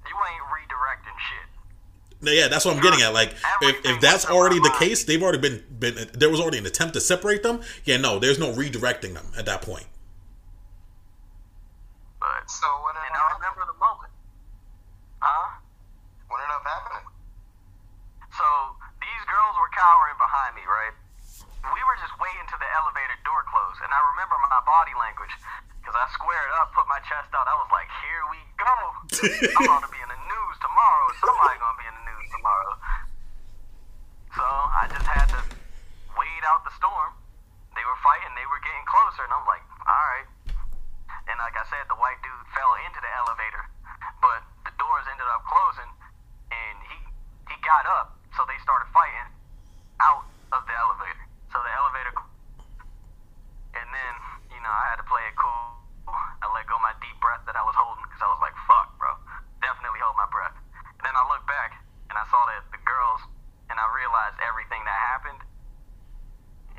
[0.09, 1.47] You ain't redirecting shit.
[2.21, 3.13] No, Yeah, that's what I'm getting at.
[3.17, 3.33] Like,
[3.63, 6.93] if, if that's already the case, they've already been been there was already an attempt
[6.93, 7.65] to separate them.
[7.81, 9.89] Yeah, no, there's no redirecting them at that point.
[12.21, 14.13] But So what and I remember the moment,
[15.17, 15.57] huh?
[16.29, 17.09] what ended up happening?
[18.37, 18.45] So
[19.01, 20.93] these girls were cowering behind me, right?
[21.73, 25.33] We were just waiting till the elevator door closed, and I remember my body language
[25.81, 27.49] because I squared up, put my chest out.
[27.49, 28.75] I was like, "Here we go!
[29.57, 31.05] I'm going to be in the news tomorrow.
[31.17, 32.73] Somebody going to be in the tomorrow."
[34.35, 35.41] So I just had to
[36.17, 37.13] wait out the storm.
[37.73, 38.33] They were fighting.
[38.37, 40.29] They were getting closer, and I'm like, all right.
[41.27, 43.63] And like I said, the white dude fell into the elevator,
[44.23, 45.91] but the doors ended up closing,
[46.51, 46.97] and he
[47.51, 48.15] he got up.
[48.35, 49.27] So they started fighting
[49.99, 50.23] out
[50.55, 51.23] of the elevator.
[51.51, 52.13] So the elevator,
[53.75, 54.13] and then
[54.53, 55.77] you know I had to play it cool.
[56.07, 58.95] I let go my deep breath that I was holding because I was like, fuck,
[58.95, 59.11] bro,
[59.59, 60.55] definitely hold my breath.
[60.55, 61.75] And then I looked back
[62.07, 63.19] and I saw that the girls,
[63.67, 65.43] and I realized everything that happened,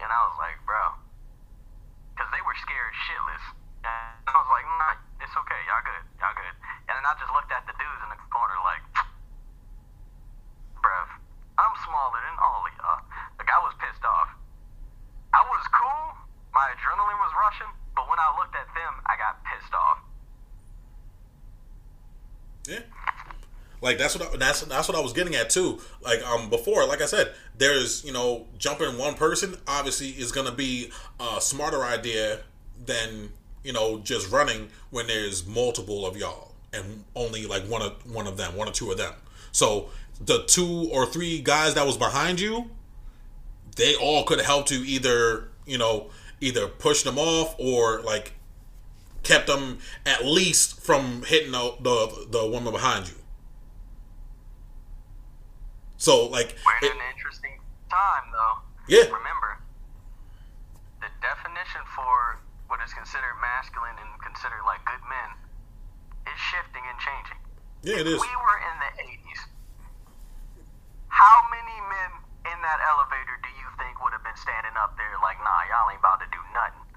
[0.00, 0.96] and I was like, bro,
[2.16, 3.44] because they were scared shitless.
[3.78, 6.54] And I was like, nah, it's okay, y'all good, y'all good.
[6.90, 8.82] And then I just looked at the dudes in the corner like,
[10.82, 11.08] bruv,
[11.60, 13.02] I'm smaller than all of y'all.
[13.38, 14.34] Like, I was pissed off.
[15.30, 16.06] I was cool,
[16.50, 19.98] my adrenaline was rushing, but when I looked at them, I got pissed off.
[22.66, 22.82] Yeah.
[23.88, 25.80] Like that's what I, that's that's what I was getting at too.
[26.02, 30.52] Like um before, like I said, there's you know jumping one person obviously is gonna
[30.52, 32.40] be a smarter idea
[32.84, 33.30] than
[33.64, 38.26] you know just running when there's multiple of y'all and only like one of one
[38.26, 39.14] of them, one or two of them.
[39.52, 39.88] So
[40.20, 42.68] the two or three guys that was behind you,
[43.76, 46.10] they all could have helped you either you know
[46.42, 48.34] either push them off or like
[49.22, 53.14] kept them at least from hitting the the, the woman behind you.
[56.08, 57.60] So like, We're it, in an interesting
[57.92, 58.64] time, though.
[58.88, 59.60] yeah, Remember,
[61.04, 62.40] the definition for
[62.72, 65.36] what is considered masculine and considered like good men
[66.32, 67.40] is shifting and changing.
[67.84, 68.16] yeah, it is.
[68.16, 69.40] We were in the 80s.
[71.12, 72.10] How many men
[72.56, 75.92] in that elevator do you think would have been standing up there like, nah, y'all
[75.92, 76.88] ain't about to do nothing?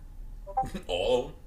[0.87, 1.41] All of them.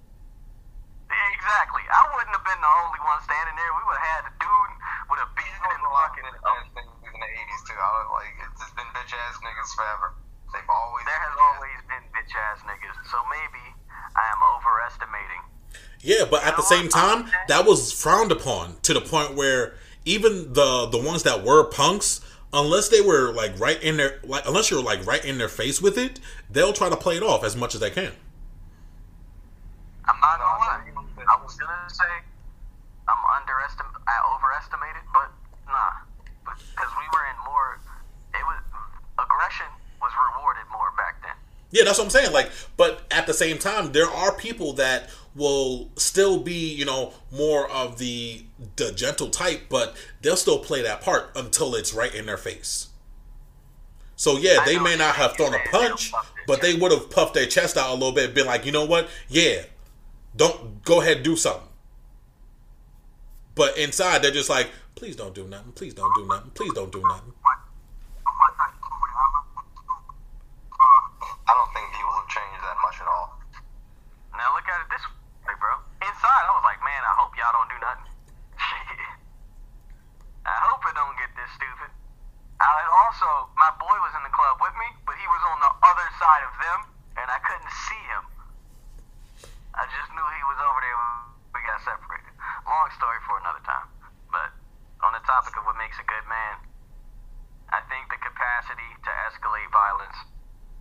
[1.32, 1.84] Exactly.
[1.88, 3.70] I wouldn't have been the only one standing there.
[3.76, 4.72] We would have had a dude
[5.12, 7.76] with a beard There's and a lot of ass niggas in the 80s too.
[7.78, 10.08] I was like, it's just been bitch ass niggas forever.
[10.56, 11.04] They've always.
[11.04, 12.96] There has been bitch ass- always been bitch ass niggas.
[13.12, 13.62] So maybe
[14.16, 15.42] I am overestimating.
[16.00, 20.52] Yeah, but at the same time, that was frowned upon to the point where even
[20.52, 22.20] the the ones that were punks,
[22.52, 25.80] unless they were like right in their like unless you're like right in their face
[25.80, 26.20] with it,
[26.50, 28.12] they'll try to play it off as much as they can.
[30.06, 30.78] I'm not gonna lie.
[30.78, 32.04] I'm not even- I was gonna say
[33.08, 35.30] I'm underestim I overestimated, but
[35.66, 35.92] nah,
[36.44, 37.80] because we were in more.
[38.34, 38.60] It was
[39.18, 39.66] aggression
[40.02, 41.32] was rewarded more back then.
[41.70, 42.32] Yeah, that's what I'm saying.
[42.32, 47.12] Like, but at the same time, there are people that will still be, you know,
[47.32, 48.44] more of the
[48.76, 52.88] the gentle type, but they'll still play that part until it's right in their face.
[54.16, 56.12] So yeah, they may not have thrown a punch,
[56.46, 58.84] but they would have puffed their chest out a little bit, been like, you know
[58.84, 59.08] what?
[59.28, 59.62] Yeah,
[60.36, 61.68] don't go ahead, do something.
[63.54, 65.72] But inside, they're just like, please don't do nothing.
[65.72, 66.50] Please don't do nothing.
[66.54, 67.32] Please don't do nothing.
[71.46, 73.38] I don't think people have changed that much at all.
[74.34, 75.06] Now look at it this
[75.46, 75.70] way, bro.
[76.02, 78.10] Inside, I was like, man, I hope y'all don't do nothing.
[78.58, 78.98] Shit.
[80.46, 81.94] I hope it don't get this stupid.
[82.64, 83.28] I also,
[83.60, 86.44] my boy was in the club with me, but he was on the other side
[86.48, 86.78] of them,
[87.20, 88.24] and I couldn't see him.
[89.76, 90.96] I just knew he was over there.
[91.52, 92.32] We got separated.
[92.64, 93.84] Long story for another time.
[94.32, 94.48] But
[95.04, 96.56] on the topic of what makes a good man,
[97.68, 100.18] I think the capacity to escalate violence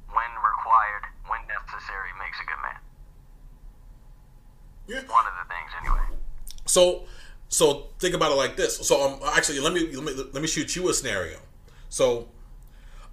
[0.08, 2.80] when required, when necessary, makes a good man.
[4.88, 5.04] Yeah.
[5.12, 6.06] One of the things, anyway.
[6.66, 7.04] So,
[7.50, 8.78] so think about it like this.
[8.88, 11.40] So, um, actually, let me let me let me shoot you a scenario.
[11.94, 12.28] So,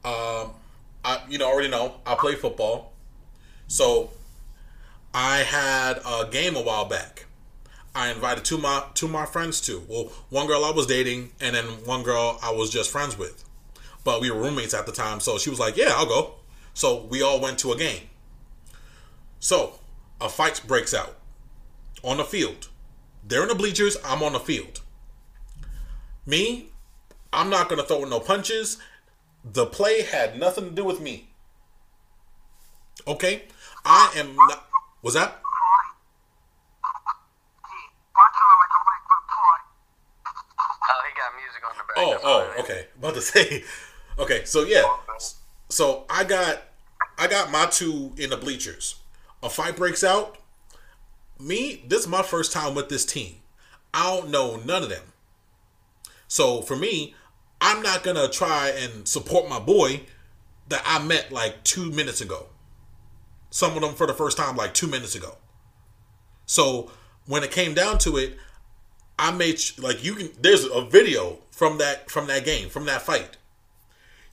[0.07, 0.55] um,
[1.05, 2.95] I you know already know I play football.
[3.69, 4.09] So,
[5.13, 7.27] I had a game a while back.
[7.95, 9.85] I invited two my two my friends to.
[9.87, 13.45] Well, one girl I was dating, and then one girl I was just friends with.
[14.03, 16.37] But we were roommates at the time, so she was like, "Yeah, I'll go."
[16.73, 18.09] So we all went to a game.
[19.41, 19.79] So
[20.23, 21.17] a fight breaks out
[22.03, 22.69] on the field.
[23.23, 23.99] They're in the bleachers.
[24.03, 24.81] I'm on the field.
[26.25, 26.71] Me,
[27.33, 28.79] I'm not gonna throw no punches.
[29.45, 31.29] The play had nothing to do with me.
[33.07, 33.45] Okay,
[33.85, 34.69] I am not.
[35.03, 35.41] Was that?
[40.83, 41.97] Oh, he got music on the back.
[41.97, 42.87] Oh, oh, okay.
[42.99, 43.65] About to say.
[44.19, 44.83] Okay, so yeah,
[45.71, 46.65] so I got,
[47.17, 48.97] I got my two in the bleachers.
[49.43, 50.37] A fight breaks out.
[51.39, 53.37] Me, this is my first time with this team.
[53.95, 55.05] I don't know none of them.
[56.29, 57.15] So for me,
[57.61, 60.03] I'm not gonna try and support my boy
[60.69, 62.47] that I met like two minutes ago.
[63.51, 65.37] Some of them for the first time like two minutes ago.
[66.47, 66.91] So
[67.27, 68.37] when it came down to it,
[69.19, 70.31] I made like you can.
[70.41, 73.37] There's a video from that from that game from that fight.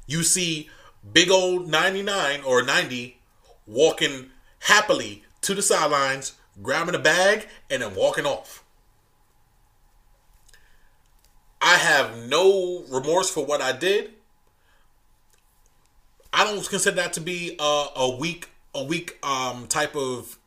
[0.05, 0.69] You see
[1.11, 3.19] big old 99 or 90
[3.65, 8.63] walking happily to the sidelines, grabbing a bag, and then walking off.
[11.61, 14.11] I have no remorse for what I did.
[16.33, 20.37] I don't consider that to be a, a weak a weak um type of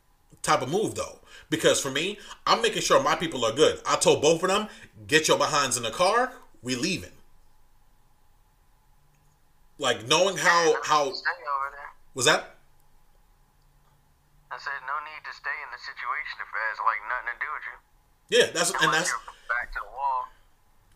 [0.41, 1.19] type of move though.
[1.49, 3.81] Because for me, I'm making sure my people are good.
[3.85, 4.69] I told both of them,
[5.07, 6.31] get your behinds in the car,
[6.61, 7.11] we leaving.
[9.77, 11.89] Like knowing how how Stay over there.
[12.13, 12.55] was that?
[14.51, 17.37] I said no need to stay in the situation if it has like nothing to
[17.39, 17.77] do with you.
[18.31, 19.11] Yeah, that's and that's
[19.49, 20.27] back to the wall.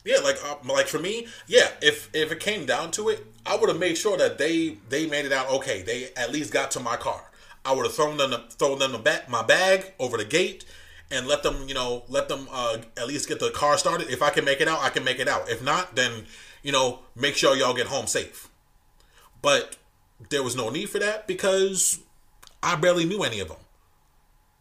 [0.06, 1.72] Yeah, like uh, like for me, yeah.
[1.82, 5.08] If if it came down to it, I would have made sure that they they
[5.08, 5.82] made it out okay.
[5.82, 7.32] They at least got to my car.
[7.66, 10.64] I would have thrown them the, thrown them the back, my bag over the gate
[11.12, 14.10] and let them you know let them uh, at least get the car started.
[14.10, 15.50] If I can make it out, I can make it out.
[15.50, 16.26] If not, then
[16.64, 18.50] you know make sure y'all get home safe.
[19.42, 19.78] But
[20.30, 22.00] there was no need for that because
[22.64, 23.58] I barely knew any of them.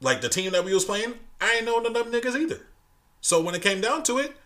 [0.01, 2.61] Like the team that we was playing, I ain't know none of them niggas either.
[3.21, 4.37] So when it came down to it,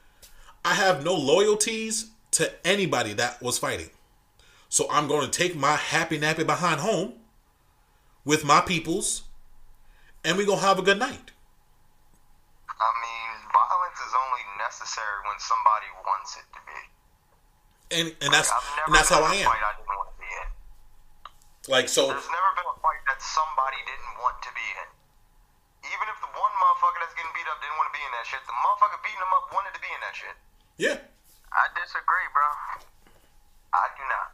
[0.65, 3.91] I have no loyalties to anybody that was fighting.
[4.69, 7.15] So I'm going to take my happy nappy behind home
[8.25, 9.25] with my peoples,
[10.25, 11.33] and we're going to have a good night.
[12.69, 16.79] I mean, violence is only necessary when somebody wants it to be.
[17.89, 19.49] And and that's I've and that's how I am.
[19.49, 20.49] Fight I didn't want to be in.
[21.73, 24.89] Like so There's never been a fight that somebody didn't want to be in.
[25.89, 28.29] Even if the one motherfucker that's getting beat up didn't want to be in that
[28.29, 30.37] shit, the motherfucker beating him up wanted to be in that shit.
[30.79, 30.97] Yeah.
[31.51, 32.49] I disagree, bro.
[33.75, 34.33] I do not.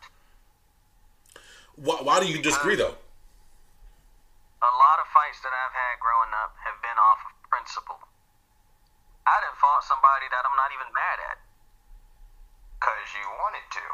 [1.74, 2.94] Why, why do you disagree though?
[2.94, 8.00] A lot of fights that I've had growing up have been off of principle.
[9.24, 11.38] I done fought somebody that I'm not even mad at.
[12.76, 13.84] Because you wanted to.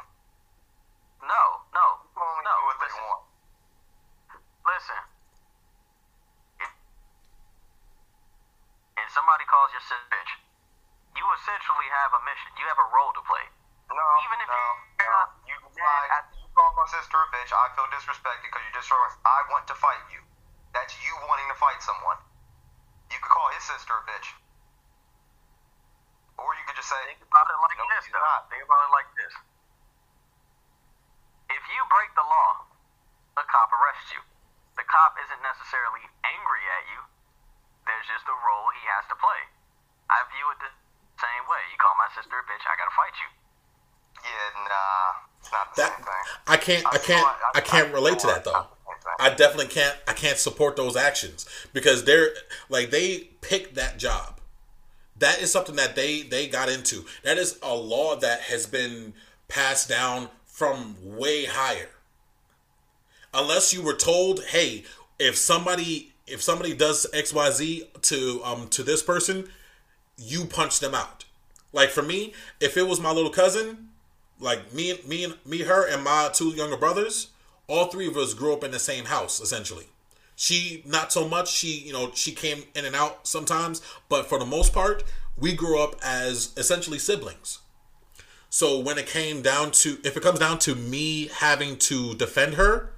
[1.22, 2.54] No, no, People only no.
[2.54, 3.22] do what they listen, want.
[4.66, 5.00] listen.
[6.58, 6.70] If,
[8.98, 10.32] if somebody calls you a bitch,
[11.16, 12.50] you essentially have a mission.
[12.58, 13.46] You have a role to play.
[13.90, 15.18] No, Even if no, you're no.
[15.18, 16.24] not You lied.
[16.38, 17.50] You called my sister a bitch.
[17.50, 20.22] I feel disrespected because you just I want to fight you.
[20.70, 22.18] That's you wanting to fight someone.
[23.10, 24.30] You could call his sister a bitch.
[26.38, 28.22] Or you could just say, Think about it like no, this, she's though.
[28.22, 28.46] not.
[28.48, 29.34] Think about it like this.
[31.50, 32.50] If you break the law,
[33.36, 34.22] a cop arrests you.
[34.78, 37.00] The cop isn't necessarily angry at you.
[37.84, 39.42] There's just a role he has to play.
[40.08, 40.70] I view it the
[41.18, 41.60] same way.
[41.74, 43.28] You call my sister a bitch, I gotta fight you.
[44.24, 46.24] Yeah, nah, it's not the That same thing.
[46.46, 48.66] I can't I can't I can't relate to that though.
[49.18, 52.30] I, definitely can't I can't support those actions because they're
[52.68, 54.40] like they picked that job.
[55.18, 57.04] That is something that they they got into.
[57.24, 59.14] That is a law that has been
[59.48, 61.90] passed down from way higher.
[63.34, 64.84] Unless you were told, "Hey,
[65.18, 69.50] if somebody if somebody does XYZ to um to this person,
[70.16, 71.24] you punch them out."
[71.72, 73.89] Like for me, if it was my little cousin,
[74.40, 77.28] like me me me her and my two younger brothers
[77.68, 79.86] all three of us grew up in the same house essentially.
[80.34, 84.38] She not so much she you know she came in and out sometimes but for
[84.38, 85.04] the most part
[85.38, 87.60] we grew up as essentially siblings.
[88.48, 92.54] So when it came down to if it comes down to me having to defend
[92.54, 92.92] her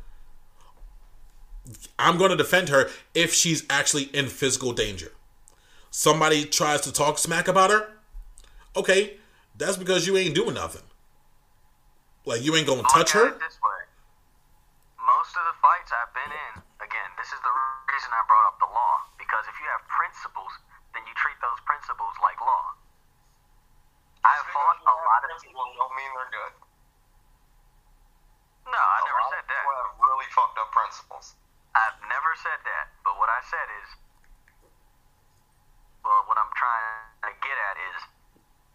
[1.99, 5.13] i'm going to defend her if she's actually in physical danger.
[5.91, 7.89] Somebody tries to talk smack about her
[8.75, 9.19] okay
[9.59, 10.83] that's because you ain't doing nothing
[12.25, 13.35] like you ain't gonna touch her.
[13.35, 13.81] it this way.
[15.03, 17.53] Most of the fights I've been in, again, this is the
[17.91, 18.95] reason I brought up the law.
[19.19, 20.53] Because if you have principles,
[20.95, 22.65] then you treat those principles like law.
[24.23, 25.67] I have fought a lot of people.
[25.67, 26.55] people don't mean they're good.
[28.71, 29.63] No, I A never lot of said that.
[29.67, 31.27] People have really fucked up principles.
[31.75, 32.85] I've never said that.
[33.03, 33.89] But what I said is,
[36.07, 36.87] well, what I'm trying
[37.27, 37.99] to get at is,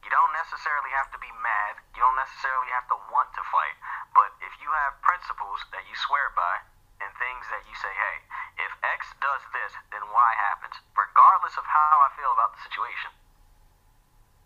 [0.08, 1.84] you don't necessarily have to be mad.
[1.92, 3.76] You don't necessarily have to want to fight.
[4.16, 6.64] But if you have principles that you swear by
[7.04, 8.18] and things that you say, hey,
[8.64, 13.12] if X does this, then Y happens, regardless of how I feel about the situation,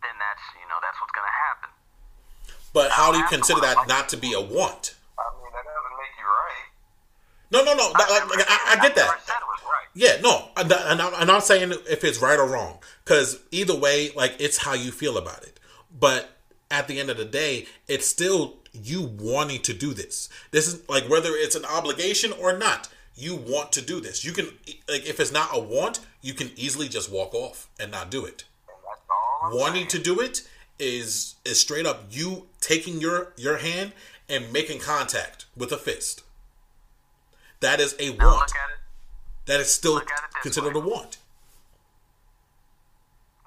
[0.01, 1.69] then that's, you know, that's what's going to happen.
[2.73, 4.97] But how do you consider that not to be a want?
[5.13, 6.70] I mean, that doesn't make you right.
[7.51, 7.91] No, no, no.
[7.91, 9.19] Like, like, I, I get that.
[9.25, 9.87] said it was right.
[9.93, 13.75] Yeah, no, and I- and I'm not saying if it's right or wrong, because either
[13.75, 15.59] way, like it's how you feel about it.
[15.97, 16.29] But
[16.69, 20.29] at the end of the day, it's still you wanting to do this.
[20.51, 22.87] This is like whether it's an obligation or not.
[23.13, 24.23] You want to do this.
[24.23, 24.45] You can
[24.87, 28.23] like if it's not a want, you can easily just walk off and not do
[28.25, 28.45] it.
[29.43, 30.47] Wanting to do it
[30.79, 33.91] is is straight up you taking your your hand
[34.29, 36.23] and making contact with a fist.
[37.61, 38.49] That is a Now want.
[38.49, 38.81] look at it.
[39.45, 40.81] That is still look at it this considered way.
[40.81, 41.21] a want.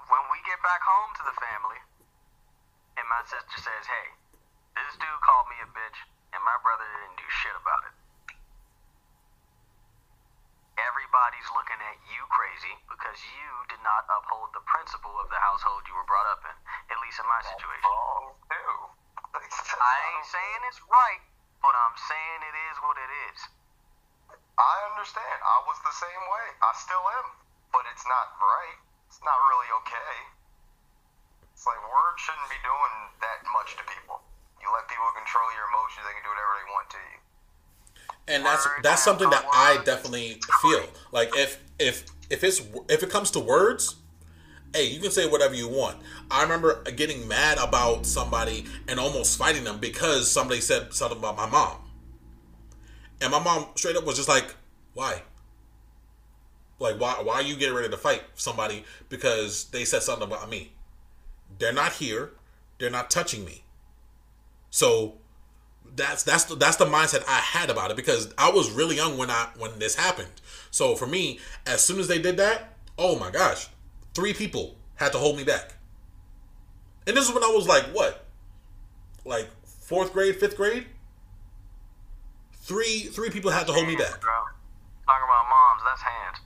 [0.06, 1.82] When we get back home to the family,
[2.94, 4.14] and my sister says, "Hey,
[4.78, 5.98] this dude called me a bitch,
[6.30, 7.94] and my brother didn't do shit about it."
[10.78, 15.82] Everybody's looking at you crazy because you did not uphold the principle of the household
[15.90, 16.54] you were brought up in.
[16.94, 17.90] At least in my situation.
[17.90, 18.74] Wrong too.
[19.34, 21.22] Like, that's I ain't saying it's right,
[21.62, 23.38] but I'm saying it is what it is.
[24.58, 25.38] I understand.
[25.42, 26.46] I was the same way.
[26.62, 27.26] I still am.
[27.74, 28.78] But it's not right.
[29.10, 30.14] It's not really okay.
[31.54, 34.22] It's like words shouldn't be doing that much to people.
[34.62, 37.18] You let people control your emotions, they can do whatever they want to you.
[38.28, 43.02] and that's Words that's something that I definitely feel like if if if it's if
[43.02, 43.96] it comes to words,
[44.74, 45.98] hey, you can say whatever you want.
[46.30, 51.36] I remember getting mad about somebody and almost fighting them because somebody said something about
[51.36, 51.78] my mom,
[53.20, 54.54] and my mom straight up was just like,
[54.94, 55.22] "Why?
[56.78, 57.20] Like, why?
[57.22, 60.72] Why are you getting ready to fight somebody because they said something about me?
[61.58, 62.32] They're not here.
[62.78, 63.64] They're not touching me.
[64.70, 65.18] So."
[65.96, 69.16] that's that's the, that's the mindset I had about it because I was really young
[69.16, 70.40] when I when this happened.
[70.70, 73.68] So for me, as soon as they did that, oh my gosh,
[74.14, 75.74] three people had to hold me back.
[77.06, 78.26] And this is when I was like what,
[79.24, 80.86] like fourth grade, fifth grade.
[82.64, 84.22] Three three people had to hold me back.
[84.22, 84.32] Bro.
[85.06, 86.38] Talking about moms, that's hands.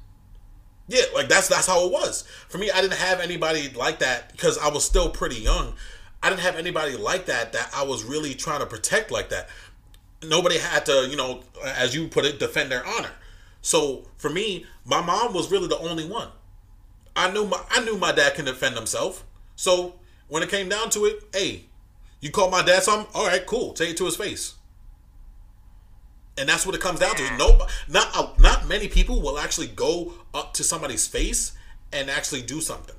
[0.88, 2.24] Yeah, like that's that's how it was.
[2.48, 5.74] For me, I didn't have anybody like that because I was still pretty young.
[6.20, 9.48] I didn't have anybody like that that I was really trying to protect like that.
[10.24, 13.12] Nobody had to, you know, as you put it, defend their honor.
[13.62, 16.30] So for me, my mom was really the only one.
[17.14, 19.24] I knew my I knew my dad can defend himself.
[19.54, 21.66] So when it came down to it, hey,
[22.20, 23.08] you call my dad something?
[23.14, 23.72] All right, cool.
[23.72, 24.54] Take it to his face.
[26.38, 27.36] And that's what it comes down to.
[27.36, 31.52] No, not uh, not many people will actually go up to somebody's face
[31.92, 32.94] and actually do something.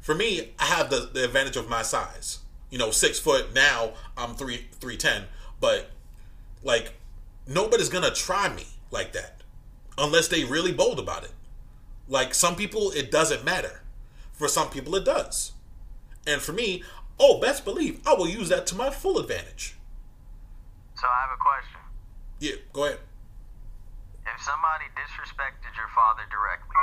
[0.00, 2.40] For me, I have the, the advantage of my size.
[2.70, 3.92] You know, six foot now.
[4.16, 5.24] I'm three three ten,
[5.60, 5.90] but
[6.62, 6.92] like
[7.46, 9.42] nobody's gonna try me like that
[9.96, 11.32] unless they really bold about it.
[12.08, 13.82] Like some people, it doesn't matter.
[14.32, 15.52] For some people, it does.
[16.26, 16.82] And for me,
[17.18, 19.76] oh, best believe I will use that to my full advantage.
[20.96, 21.73] So I have a question.
[22.44, 23.00] Yeah, go ahead.
[24.28, 26.76] If somebody disrespected your father directly,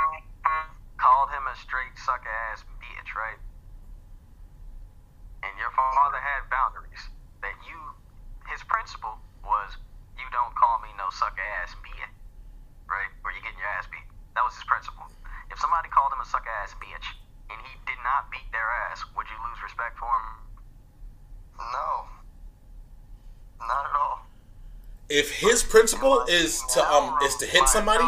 [0.98, 3.38] called him a straight sucker ass bitch, right?
[5.46, 6.98] And your father had boundaries
[7.46, 7.78] that you,
[8.50, 9.78] his principle was,
[10.18, 12.10] you don't call me no sucker ass bitch,
[12.90, 13.14] right?
[13.22, 14.10] Or you getting your ass beat.
[14.34, 15.06] That was his principle.
[15.54, 17.06] If somebody called him a sucker ass bitch
[17.54, 20.26] and he did not beat their ass, would you lose respect for him?
[21.70, 22.10] No.
[23.62, 24.31] Not at all.
[25.14, 28.02] If his principle is to um is to hit somebody,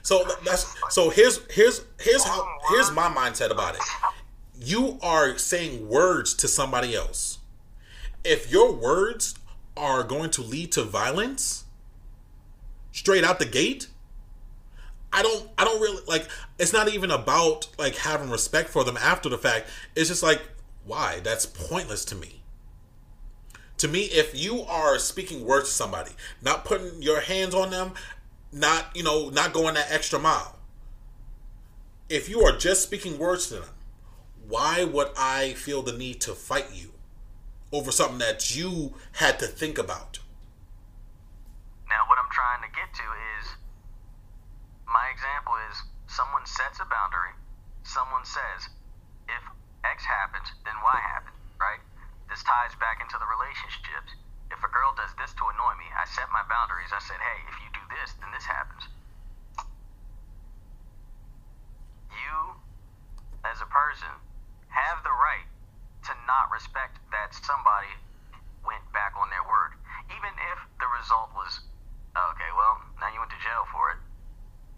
[0.00, 3.82] so that's so here's here's here's how here's my mindset about it.
[4.58, 7.40] You are saying words to somebody else.
[8.24, 9.34] If your words
[9.76, 11.66] are going to lead to violence,
[12.90, 13.88] straight out the gate,
[15.12, 16.26] I don't I don't really like
[16.58, 19.68] it's not even about like having respect for them after the fact.
[19.94, 20.40] It's just like
[20.86, 21.20] why?
[21.22, 22.42] That's pointless to me.
[23.78, 27.92] To me, if you are speaking words to somebody, not putting your hands on them,
[28.52, 30.58] not, you know, not going that extra mile.
[32.08, 33.68] If you are just speaking words to them,
[34.48, 36.92] why would I feel the need to fight you
[37.72, 40.20] over something that you had to think about?
[41.88, 43.56] Now, what I'm trying to get to is
[44.86, 47.34] my example is someone sets a boundary.
[47.82, 48.70] Someone says,
[49.28, 49.42] if
[49.92, 51.82] X happens, then Y happens, right?
[52.26, 54.10] This ties back into the relationships.
[54.50, 56.90] If a girl does this to annoy me, I set my boundaries.
[56.90, 58.86] I said, hey, if you do this, then this happens.
[62.10, 62.58] You,
[63.46, 64.10] as a person,
[64.70, 65.46] have the right
[66.10, 67.90] to not respect that somebody
[68.62, 69.74] went back on their word.
[70.10, 71.62] Even if the result was,
[72.14, 74.00] okay, well, now you went to jail for it.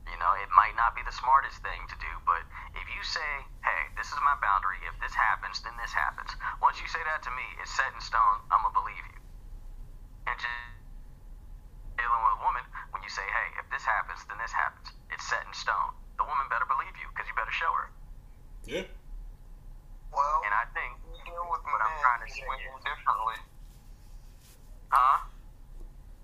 [0.09, 2.41] You know, it might not be the smartest thing to do, but
[2.73, 3.45] if you say,
[3.79, 6.35] hey, this is my boundary, if this happens, then this happens.
[6.59, 9.19] Once you say that to me, it's set in stone, I'm going to believe you.
[10.27, 10.59] And just
[11.95, 15.23] dealing with a woman, when you say, hey, if this happens, then this happens, it's
[15.31, 15.95] set in stone.
[16.19, 17.87] The woman better believe you because you better show her.
[18.67, 18.91] Yeah.
[20.11, 22.83] Well, And I think, we deal with what I'm men trying to say women is-
[22.83, 23.39] differently.
[24.91, 25.17] huh?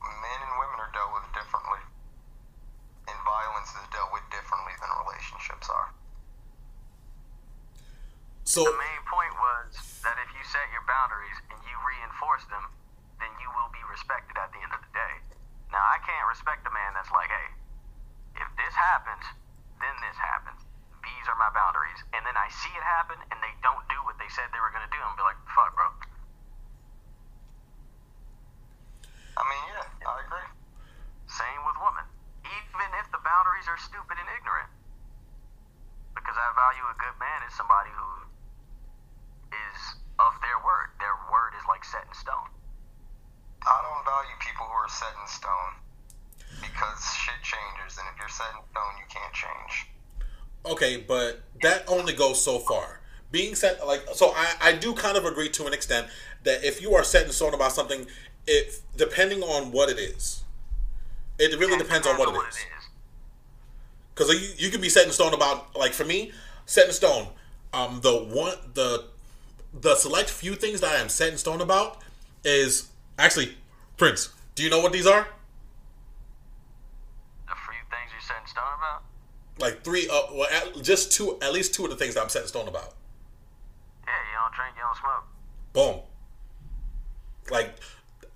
[0.03, 1.79] Men and women are dealt with differently.
[3.07, 5.93] And violence is dealt with differently than relationships are.
[8.45, 9.73] So the main point was
[10.05, 12.65] that if you set your boundaries and you reinforce them,
[13.21, 15.15] then you will be respected at the end of the day.
[15.73, 17.49] Now, I can't respect a man that's like, hey,
[18.41, 19.25] if this happens,
[19.81, 20.61] then this happens.
[21.05, 22.01] These are my boundaries.
[22.17, 24.73] And then I see it happen and they don't do what they said they were
[24.73, 25.89] going to do and be like, fuck, bro.
[29.37, 30.49] I mean, yeah, I agree.
[31.27, 32.07] Same with women.
[32.45, 34.71] Even if the boundaries are stupid and ignorant.
[36.15, 38.09] Because I value a good man as somebody who
[39.51, 39.81] is
[40.23, 40.95] of their word.
[41.03, 42.49] Their word is like set in stone.
[43.67, 45.73] I don't value people who are set in stone
[46.61, 49.89] because shit changes, and if you're set in stone, you can't change.
[50.67, 53.01] okay, but that only goes so far.
[53.31, 56.07] Being set like so, I I do kind of agree to an extent
[56.45, 58.07] that if you are set in stone about something,
[58.47, 60.45] if depending on what it is,
[61.39, 62.59] it really depends on what it is.
[64.15, 66.33] Because you, you can be set in stone about like for me,
[66.67, 67.29] set in stone.
[67.73, 69.07] Um, the one the
[69.73, 72.03] the select few things that I am set in stone about
[72.45, 73.57] is actually
[73.97, 74.29] Prince.
[74.55, 75.27] Do you know what these are?
[77.49, 79.03] The few things you set in stone about?
[79.65, 82.28] Like three, uh, well, at, just two, at least two of the things that I'm
[82.28, 82.93] set in stone about.
[84.05, 85.24] Yeah, you don't drink, you don't smoke.
[85.73, 86.05] Boom.
[87.49, 87.73] Like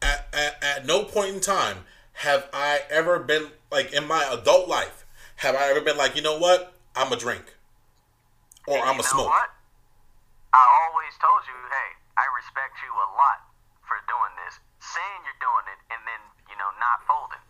[0.00, 1.84] at, at, at no point in time
[2.24, 5.04] have I ever been like in my adult life
[5.44, 7.44] have I ever been like you know what I'm a drink
[8.66, 9.28] or And I'm a know smoke.
[9.28, 9.52] What?
[10.56, 13.44] I always told you, hey, I respect you a lot
[13.84, 17.44] for doing this, saying you're doing it, and then you know not folding.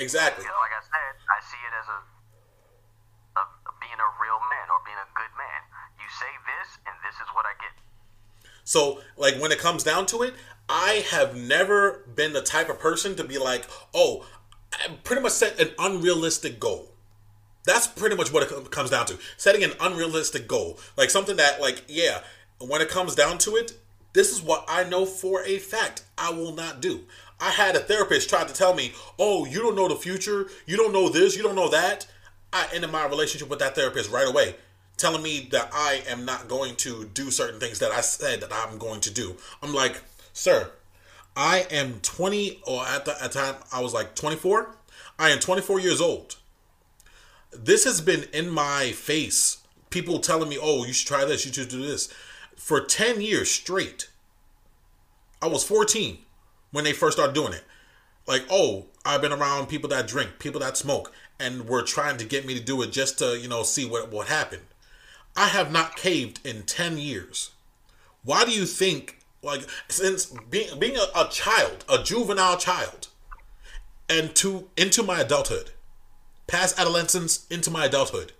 [0.00, 0.48] Exactly.
[0.48, 2.00] Like I said, I see it as a
[3.78, 5.60] being a real man or being a good man.
[5.98, 7.72] You say this, and this is what I get.
[8.64, 10.34] So, like, when it comes down to it,
[10.68, 13.64] I have never been the type of person to be like,
[13.94, 14.26] oh,
[14.72, 16.92] I pretty much set an unrealistic goal.
[17.64, 19.18] That's pretty much what it comes down to.
[19.36, 20.78] Setting an unrealistic goal.
[20.96, 22.20] Like, something that, like, yeah,
[22.58, 23.78] when it comes down to it,
[24.12, 27.04] this is what I know for a fact I will not do.
[27.40, 30.76] I had a therapist try to tell me, oh, you don't know the future, you
[30.76, 32.06] don't know this, you don't know that.
[32.52, 34.56] I ended my relationship with that therapist right away
[35.00, 38.52] telling me that I am not going to do certain things that I said that
[38.52, 39.36] I'm going to do.
[39.62, 40.02] I'm like,
[40.32, 40.70] sir,
[41.36, 44.76] I am 20, or at the at the time I was like 24.
[45.18, 46.36] I am 24 years old.
[47.52, 49.58] This has been in my face.
[49.90, 52.12] People telling me, oh, you should try this, you should do this.
[52.54, 54.08] For 10 years straight.
[55.42, 56.18] I was 14
[56.70, 57.64] when they first started doing it.
[58.26, 62.24] Like, oh, I've been around people that drink, people that smoke, and were trying to
[62.24, 64.62] get me to do it just to, you know, see what what happened.
[65.36, 67.50] I have not caved in 10 years.
[68.22, 73.08] Why do you think, like, since being, being a, a child, a juvenile child,
[74.08, 75.70] and to into my adulthood,
[76.46, 78.32] past adolescence into my adulthood,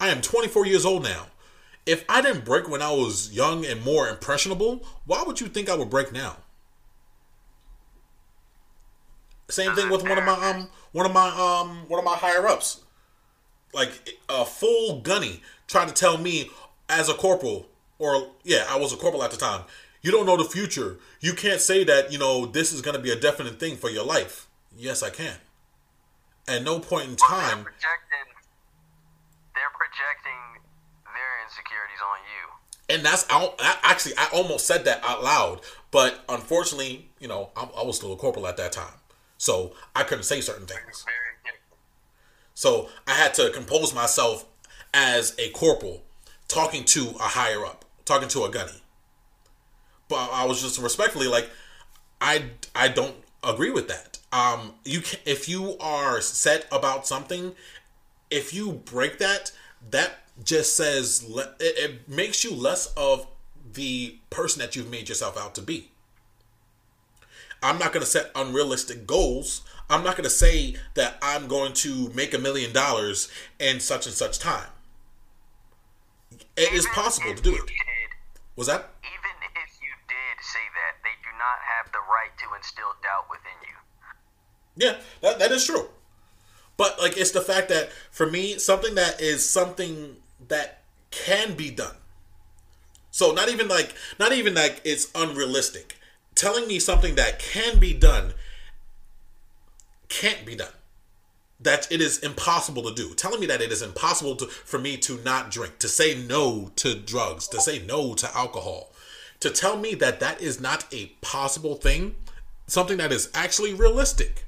[0.00, 1.26] I am 24 years old now.
[1.86, 5.70] If I didn't break when I was young and more impressionable, why would you think
[5.70, 6.36] I would break now?
[9.48, 12.46] Same thing with one of my um one of my um one of my higher
[12.46, 12.82] ups.
[13.74, 16.50] Like a full gunny trying to tell me
[16.88, 17.66] as a corporal,
[17.98, 19.62] or yeah, I was a corporal at the time.
[20.02, 20.98] You don't know the future.
[21.20, 24.04] You can't say that, you know, this is gonna be a definite thing for your
[24.04, 24.46] life.
[24.76, 25.36] Yes, I can.
[26.46, 28.28] At no point in They're time projecting.
[29.54, 30.62] They're projecting
[31.04, 32.94] their insecurities on you.
[32.96, 37.50] and that's I, I actually I almost said that out loud, but unfortunately, you know,
[37.56, 38.94] I, I was still a corporal at that time,
[39.36, 41.04] so I couldn't say certain things.
[41.04, 41.27] Very
[42.58, 44.44] So I had to compose myself
[44.92, 46.02] as a corporal,
[46.48, 48.82] talking to a higher up, talking to a gunny.
[50.08, 51.48] But I was just respectfully like,
[52.20, 53.14] I I don't
[53.44, 54.18] agree with that.
[54.32, 57.54] Um, you can if you are set about something,
[58.28, 59.52] if you break that,
[59.92, 63.28] that just says it, it makes you less of
[63.72, 65.92] the person that you've made yourself out to be.
[67.62, 69.62] I'm not going to set unrealistic goals.
[69.90, 73.28] I'm not going to say that I'm going to make a million dollars
[73.58, 74.68] in such and such time.
[76.56, 77.62] It is possible to do it.
[78.56, 78.90] Was that?
[79.04, 83.26] even if you did say that, they do not have the right to instill doubt
[83.30, 83.76] within you.
[84.76, 85.88] Yeah, that, that is true.
[86.76, 90.16] But like it's the fact that for me, something that is something
[90.48, 91.96] that can be done.
[93.10, 95.96] So not even like not even like it's unrealistic.
[96.34, 98.34] Telling me something that can be done
[100.08, 100.72] can't be done.
[101.60, 103.14] That it is impossible to do.
[103.14, 106.70] Telling me that it is impossible to for me to not drink, to say no
[106.76, 108.92] to drugs, to say no to alcohol.
[109.40, 112.14] To tell me that that is not a possible thing,
[112.66, 114.44] something that is actually realistic.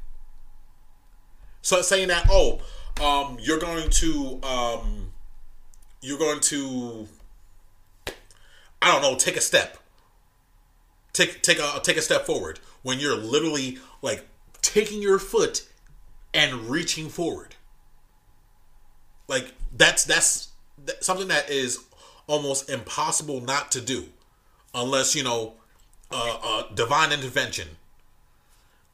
[1.62, 2.60] So saying that, oh,
[3.00, 5.12] um, you're going to, um,
[6.00, 7.08] you're going to,
[8.80, 9.76] I don't know, take a step.
[11.12, 14.26] Take take a take a step forward when you're literally like
[14.62, 15.66] taking your foot
[16.32, 17.56] and reaching forward.
[19.28, 20.48] Like that's that's,
[21.00, 21.78] something that is
[22.26, 24.06] almost impossible not to do,
[24.74, 25.54] unless you know,
[26.10, 27.68] uh, uh, divine intervention.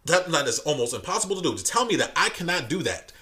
[0.05, 1.56] That that is almost impossible to do.
[1.56, 3.12] To tell me that I cannot do that,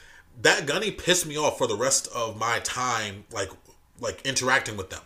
[0.43, 3.51] that gunny pissed me off for the rest of my time, like
[4.01, 5.03] like interacting with them,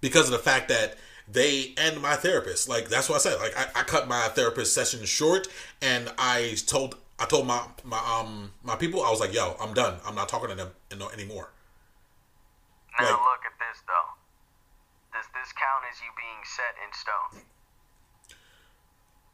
[0.00, 0.96] because of the fact that
[1.30, 2.68] they and my therapist.
[2.68, 3.38] Like that's what I said.
[3.38, 5.48] Like I, I cut my therapist session short,
[5.82, 9.74] and I told I told my my um my people I was like, yo, I'm
[9.74, 9.98] done.
[10.06, 10.70] I'm not talking to them
[11.12, 11.50] anymore.
[12.98, 15.18] Now like, look at this though.
[15.18, 17.44] Does this count as you being set in stone?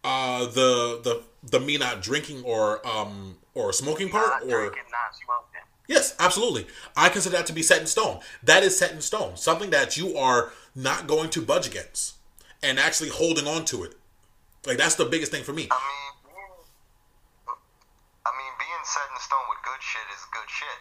[0.03, 4.83] Uh, the the the me not drinking or um or smoking part not or drinking,
[4.91, 5.61] not smoking.
[5.87, 6.67] Yes, absolutely.
[6.97, 8.21] I consider that to be set in stone.
[8.43, 9.37] That is set in stone.
[9.37, 12.17] Something that you are not going to budge against
[12.63, 13.95] and actually holding on to it.
[14.67, 15.69] Like that's the biggest thing for me.
[15.71, 16.13] I mean,
[18.25, 20.81] I mean, being set in stone with good shit is good shit.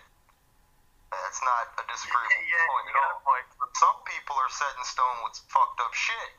[1.11, 3.15] That's not a disagreeable yeah, yeah, point at all.
[3.21, 3.45] Point.
[3.77, 6.29] Some people are set in stone with fucked up shit.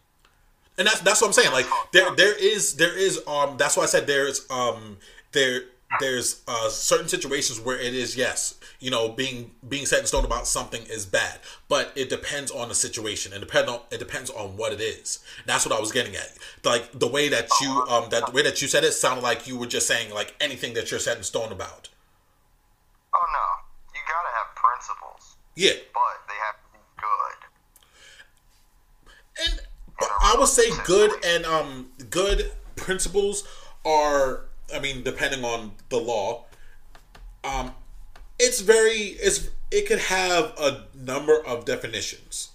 [0.78, 1.52] And that's that's what I'm saying.
[1.52, 4.98] Like there there is there is um that's why I said there's um
[5.30, 5.62] there
[6.00, 10.24] there's uh, certain situations where it is yes you know being being set in stone
[10.24, 11.38] about something is bad.
[11.68, 15.20] But it depends on the situation and depend on it depends on what it is.
[15.46, 16.32] That's what i was getting at.
[16.64, 19.46] Like the way that you um that the way that you said it sounded like
[19.46, 21.88] you were just saying like anything that you're set in stone about.
[23.14, 23.94] Oh no.
[23.94, 25.36] You gotta have principles.
[25.56, 25.72] Yeah.
[25.92, 27.38] But they have to be good.
[29.50, 29.60] And
[30.22, 33.46] i would say good and um good principles
[33.84, 36.44] are I mean, depending on the law,
[37.42, 37.72] um,
[38.38, 42.50] it's very it's it could have a number of definitions.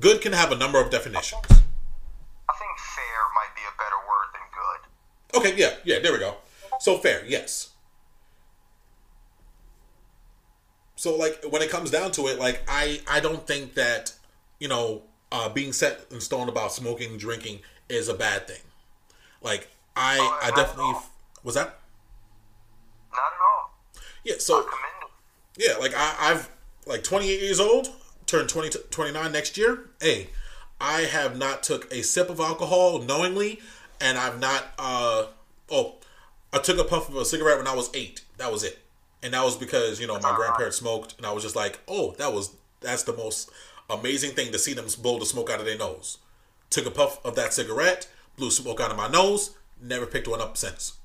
[0.00, 1.42] Good can have a number of definitions.
[1.50, 5.38] I think fair might be a better word than good.
[5.38, 6.36] Okay, yeah, yeah, there we go.
[6.80, 7.70] So fair, yes.
[10.96, 14.12] So like when it comes down to it, like I I don't think that
[14.58, 18.62] you know uh, being set in stone about smoking, drinking is a bad thing.
[19.42, 20.94] Like I oh, I definitely
[21.42, 21.78] was that?
[23.12, 23.74] Not at all.
[24.24, 24.66] Yeah, so
[25.56, 26.50] yeah, like I, I've
[26.86, 27.88] like 28 years old,
[28.26, 29.90] turned 20 29 next year.
[30.00, 30.28] Hey,
[30.80, 33.60] I have not took a sip of alcohol knowingly,
[34.00, 34.72] and I've not.
[34.78, 35.26] uh
[35.70, 35.94] Oh,
[36.52, 38.20] I took a puff of a cigarette when I was eight.
[38.36, 38.78] That was it,
[39.22, 42.12] and that was because you know my grandparents smoked, and I was just like, oh,
[42.18, 43.50] that was that's the most
[43.88, 46.18] amazing thing to see them blow the smoke out of their nose.
[46.70, 49.56] Took a puff of that cigarette, blew smoke out of my nose.
[49.80, 50.98] Never picked one up since.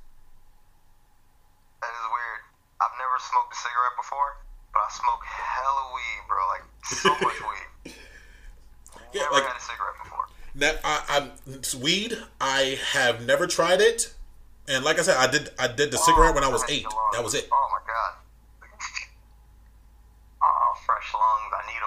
[1.81, 2.41] That is weird.
[2.81, 4.37] I've never smoked a cigarette before,
[4.73, 6.47] but I smoke hella weed, bro.
[6.47, 7.41] Like so much
[7.85, 7.93] weed.
[9.13, 10.25] Yeah, never like, had a cigarette before.
[10.55, 12.17] That I, I weed.
[12.39, 14.13] I have never tried it,
[14.67, 15.49] and like I said, I did.
[15.59, 16.85] I did the oh, cigarette when I was eight.
[17.13, 17.47] That was it.
[17.51, 18.13] Oh my god.
[20.43, 21.53] oh, fresh lungs.
[21.53, 21.81] I need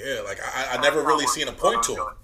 [0.00, 0.16] them.
[0.16, 2.14] yeah, like I, I never really seen a point to it,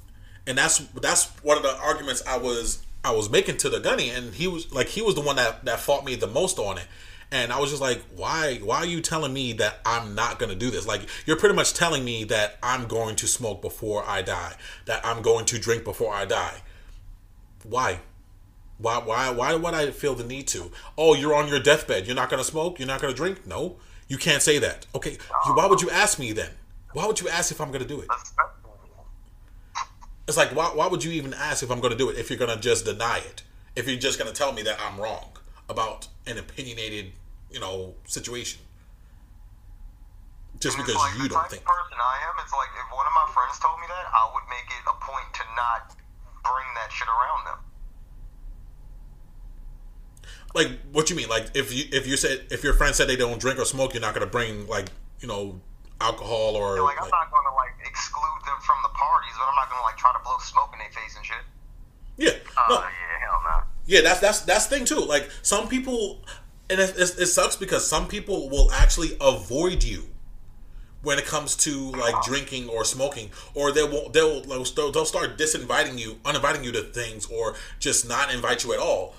[0.47, 4.09] and that's that's one of the arguments I was I was making to the gunny,
[4.11, 6.79] and he was like, he was the one that that fought me the most on
[6.79, 6.87] it.
[7.31, 8.59] And I was just like, why?
[8.63, 10.87] Why are you telling me that I'm not gonna do this?
[10.87, 14.55] Like, you're pretty much telling me that I'm going to smoke before I die,
[14.87, 16.63] that I'm going to drink before I die.
[17.65, 18.01] Why?
[18.79, 18.99] Why?
[18.99, 19.31] Why?
[19.31, 20.71] Why would I feel the need to?
[20.97, 22.07] Oh, you're on your deathbed.
[22.07, 22.79] You're not gonna smoke.
[22.79, 23.47] You're not gonna drink.
[23.47, 23.77] No,
[24.09, 24.87] you can't say that.
[24.95, 25.19] Okay.
[25.55, 26.51] Why would you ask me then?
[26.93, 28.09] Why would you ask if I'm gonna do it?
[30.27, 32.31] It's like why why would you even ask if I'm going to do it if
[32.31, 33.43] you're going to just deny it?
[33.77, 35.33] If you're just going to tell me that I'm wrong
[35.69, 37.13] about an opinionated,
[37.51, 38.61] you know, situation.
[40.61, 41.65] Just because like you don't think.
[41.65, 44.45] person I am, it's like if one of my friends told me that, I would
[44.49, 45.97] make it a point to not
[46.45, 47.59] bring that shit around them.
[50.55, 51.29] Like what you mean?
[51.29, 53.93] Like if you if you said if your friend said they don't drink or smoke,
[53.93, 54.89] you're not gonna bring like
[55.21, 55.61] you know
[56.05, 59.57] alcohol or yeah, like, I'm not gonna like exclude them from the parties, but I'm
[59.57, 61.45] not gonna like try to blow smoke in their face and shit.
[62.17, 62.31] Yeah.
[62.57, 62.75] Oh no.
[62.77, 63.63] yeah, hell no.
[63.87, 65.01] Yeah, that's that's that's thing too.
[65.01, 66.23] Like some people,
[66.69, 70.05] and it, it, it sucks because some people will actually avoid you
[71.03, 75.39] when it comes to like drinking or smoking, or they will they'll they'll, they'll start
[75.39, 79.15] disinviting you, uninviting you to things, or just not invite you at all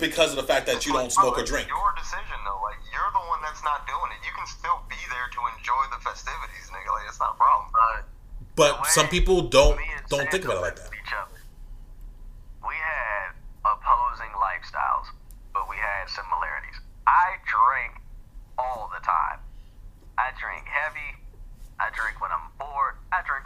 [0.00, 1.68] because of the fact that you don't smoke or drink.
[1.68, 4.20] Your decision though, like you're the one that's not doing it.
[4.24, 6.90] You can still be there to enjoy the festivities, nigga.
[6.90, 7.68] Like it's not a problem.
[7.76, 8.02] Uh,
[8.56, 9.78] but some people don't
[10.08, 10.90] don't think about it like that.
[10.96, 11.38] Each other.
[12.64, 15.12] We had opposing lifestyles,
[15.52, 16.80] but we had similarities.
[17.06, 18.00] I drink
[18.56, 19.44] all the time.
[20.16, 21.20] I drink heavy.
[21.80, 23.00] I drink when I'm bored.
[23.08, 23.40] I drink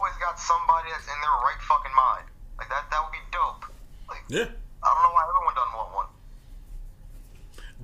[0.00, 2.26] always got somebody that's in their right fucking mind.
[2.58, 3.64] Like that, that would be dope.
[4.08, 4.48] Like Yeah.
[4.82, 6.06] I don't know why everyone doesn't want one.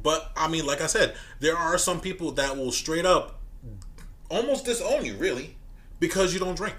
[0.03, 3.41] But I mean, like I said, there are some people that will straight up
[4.29, 5.57] almost disown you, really,
[6.01, 6.77] because you don't drink.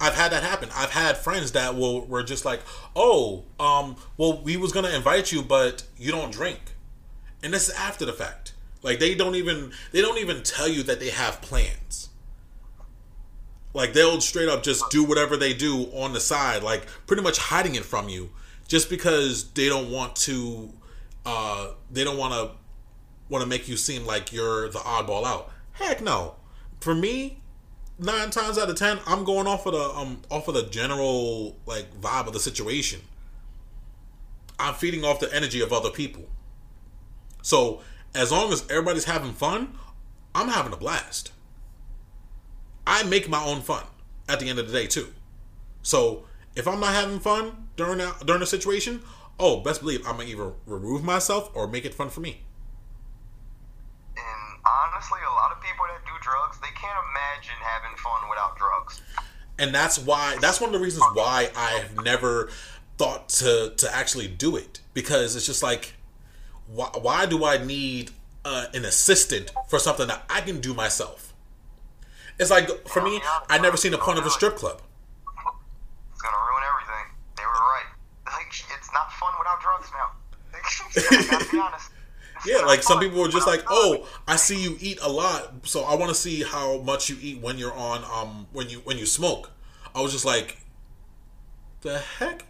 [0.00, 0.68] I've had that happen.
[0.74, 2.60] I've had friends that will were just like,
[2.96, 6.60] "Oh, um, well, we was gonna invite you, but you don't drink,"
[7.42, 8.52] and this is after the fact.
[8.82, 12.01] Like they don't even they don't even tell you that they have plans.
[13.74, 17.38] Like they'll straight up just do whatever they do on the side, like pretty much
[17.38, 18.30] hiding it from you,
[18.68, 20.72] just because they don't want to.
[21.24, 22.56] Uh, they don't want to
[23.28, 25.50] want to make you seem like you're the oddball out.
[25.72, 26.36] Heck no.
[26.80, 27.40] For me,
[27.98, 31.56] nine times out of ten, I'm going off of the um off of the general
[31.66, 33.00] like vibe of the situation.
[34.58, 36.28] I'm feeding off the energy of other people.
[37.42, 37.80] So
[38.14, 39.76] as long as everybody's having fun,
[40.34, 41.32] I'm having a blast.
[42.86, 43.84] I make my own fun
[44.28, 45.08] at the end of the day too.
[45.82, 46.24] So
[46.56, 49.02] if I'm not having fun during that during a situation,
[49.38, 52.42] oh, best believe I'm gonna either remove myself or make it fun for me.
[54.16, 58.56] And honestly, a lot of people that do drugs, they can't imagine having fun without
[58.56, 59.00] drugs.
[59.58, 62.50] and that's why that's one of the reasons why I've never
[62.98, 65.94] thought to to actually do it because it's just like
[66.66, 68.10] why, why do I need
[68.44, 71.31] uh, an assistant for something that I can do myself?
[72.42, 74.82] It's like for me, I never seen the point of a strip club.
[76.12, 77.14] It's gonna ruin everything.
[77.36, 77.86] They were right.
[78.26, 80.10] Like it's not fun without drugs now.
[81.30, 81.90] Gotta be honest.
[82.44, 85.84] Yeah, like some people were just like, "Oh, I see you eat a lot, so
[85.84, 88.98] I want to see how much you eat when you're on um when you when
[88.98, 89.50] you smoke."
[89.94, 90.58] I was just like,
[91.82, 92.44] "The heck?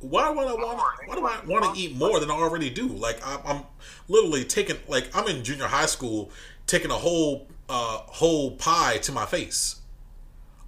[0.00, 0.80] Why would I want?
[1.06, 2.88] Why do I want to eat more than I already do?
[2.88, 3.62] Like I'm, I'm
[4.08, 6.32] literally taking like I'm in junior high school,
[6.66, 9.80] taking a whole uh whole pie to my face,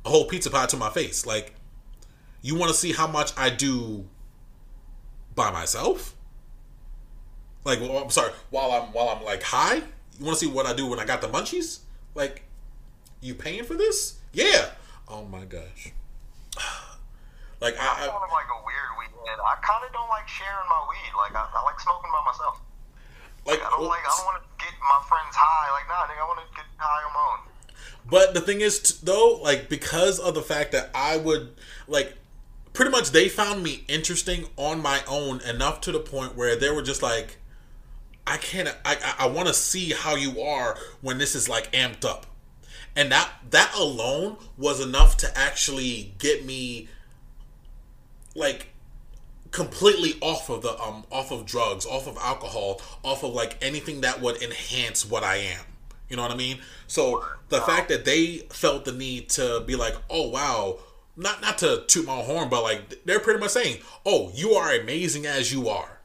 [0.04, 1.26] a whole pizza pie to my face.
[1.26, 1.54] Like,
[2.42, 4.06] you want to see how much I do
[5.34, 6.14] by myself?"
[7.64, 8.32] Like, well, I'm sorry.
[8.50, 11.04] While I'm while I'm like high, you want to see what I do when I
[11.04, 11.80] got the munchies?
[12.14, 12.42] Like,
[13.20, 14.18] you paying for this?
[14.32, 14.70] Yeah.
[15.08, 15.92] Oh my gosh.
[17.60, 19.12] Like I'm I, kind of like a weird weed.
[19.28, 21.12] I kind of don't like sharing my weed.
[21.12, 22.60] Like I, I like smoking by myself.
[23.46, 24.00] Like, I don't like.
[24.00, 25.72] I don't want to get my friends high.
[25.72, 27.50] Like nah, nigga, I want to get high on my own.
[28.08, 31.54] But the thing is, though, like because of the fact that I would
[31.86, 32.14] like,
[32.72, 36.70] pretty much they found me interesting on my own enough to the point where they
[36.70, 37.38] were just like,
[38.26, 38.68] I can't.
[38.84, 42.26] I I, I want to see how you are when this is like amped up,
[42.94, 46.88] and that that alone was enough to actually get me
[48.34, 48.69] like
[49.50, 54.00] completely off of the um off of drugs, off of alcohol, off of like anything
[54.02, 55.64] that would enhance what I am.
[56.08, 56.58] You know what I mean?
[56.86, 60.78] So the fact that they felt the need to be like, "Oh wow,"
[61.16, 64.72] not not to toot my horn, but like they're pretty much saying, "Oh, you are
[64.74, 66.00] amazing as you are.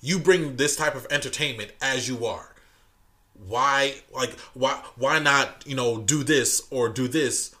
[0.00, 2.54] You bring this type of entertainment as you are.
[3.34, 7.54] Why like why why not, you know, do this or do this?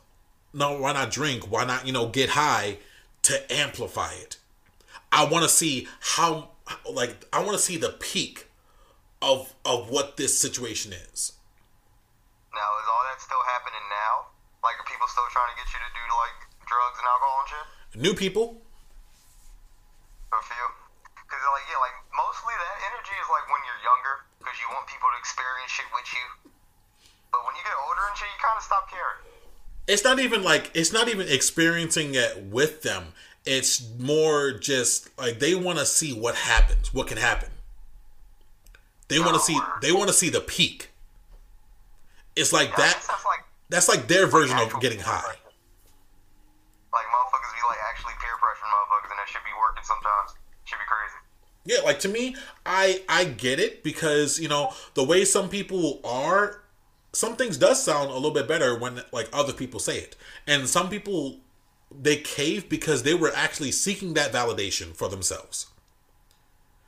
[0.54, 1.50] No, why not drink?
[1.50, 2.78] Why not, you know, get high
[3.22, 4.37] to amplify it?"
[5.12, 6.50] I want to see how
[6.90, 8.46] like I want to see the peak
[9.22, 11.32] of of what this situation is.
[12.52, 14.28] Now is all that still happening now?
[14.62, 16.36] Like are people still trying to get you to do like
[16.68, 17.66] drugs and alcohol and shit?
[18.04, 18.60] New people,
[20.32, 20.66] A few.
[21.24, 24.84] Because like yeah, like mostly that energy is like when you're younger, because you want
[24.88, 26.52] people to experience shit with you.
[27.32, 29.24] But when you get older and shit, you kind of stop caring.
[29.88, 33.12] it's not even like it's not even experiencing it with them.
[33.48, 37.48] It's more just like they want to see what happens, what can happen.
[39.08, 40.90] They want to see they want to see the peak.
[42.36, 42.94] It's like Yeah, that.
[43.08, 45.22] that's like That's like their version of getting high.
[46.92, 50.34] Like motherfuckers be like actually peer pressuring motherfuckers, and that should be working sometimes.
[50.64, 51.18] Should be crazy.
[51.64, 56.00] Yeah, like to me, I I get it because you know the way some people
[56.04, 56.60] are,
[57.14, 60.16] some things does sound a little bit better when like other people say it,
[60.46, 61.38] and some people
[61.90, 65.66] they cave because they were actually seeking that validation for themselves.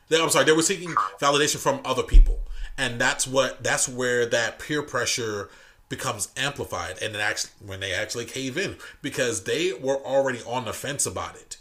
[0.09, 0.91] They, I'm sorry, they were seeking
[1.21, 2.41] validation from other people,
[2.77, 5.49] and that's what that's where that peer pressure
[5.89, 10.65] becomes amplified, and it actually when they actually cave in because they were already on
[10.65, 11.57] the fence about it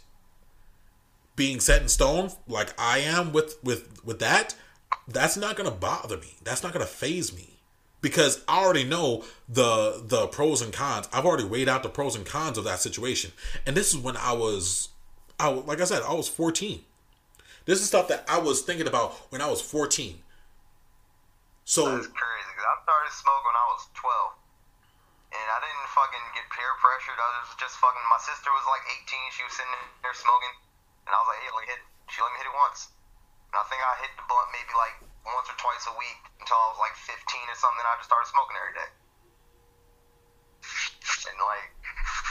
[1.40, 4.54] being set in stone like I am with with with that,
[5.08, 6.34] that's not gonna bother me.
[6.44, 7.49] That's not gonna faze me
[8.00, 11.08] because I already know the the pros and cons.
[11.12, 13.32] I've already weighed out the pros and cons of that situation,
[13.66, 14.88] and this is when I was,
[15.38, 16.84] I like I said, I was fourteen.
[17.66, 20.20] This is stuff that I was thinking about when I was fourteen.
[21.64, 22.50] So That's crazy.
[22.58, 27.14] Cause I started smoking when I was 12, and I didn't fucking get peer pressured.
[27.14, 28.04] I was just fucking.
[28.10, 29.38] My sister was like 18.
[29.38, 30.50] She was sitting there smoking,
[31.06, 32.90] and I was like, "Hey, let me hit." She let me hit it once,
[33.54, 36.56] and I think I hit the blunt maybe like once or twice a week until
[36.56, 37.84] I was like 15 or something.
[37.84, 38.90] I just started smoking every day,
[41.30, 41.70] and like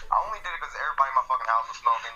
[0.10, 2.16] I only did it because everybody in my fucking house was smoking.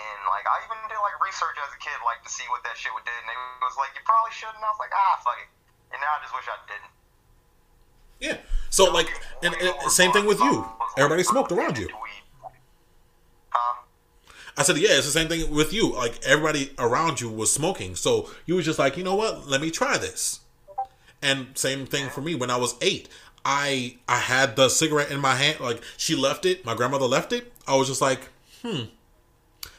[0.00, 2.72] And like I even did like research as a kid, like to see what that
[2.76, 5.36] shit would do, and they was like, "You probably shouldn't." I was like, "Ah, fuck
[5.36, 5.48] it."
[5.92, 6.92] And now I just wish I didn't.
[8.20, 8.36] Yeah.
[8.70, 9.08] So like,
[9.42, 10.64] and, and same thing with you.
[10.96, 11.88] Everybody smoked around you.
[13.50, 13.79] Huh?
[14.60, 15.90] I said, yeah, it's the same thing with you.
[15.94, 19.48] Like everybody around you was smoking, so you was just like, you know what?
[19.48, 20.40] Let me try this.
[21.22, 23.08] And same thing for me when I was eight.
[23.42, 25.60] I I had the cigarette in my hand.
[25.60, 26.66] Like she left it.
[26.66, 27.50] My grandmother left it.
[27.66, 28.28] I was just like,
[28.62, 28.82] hmm.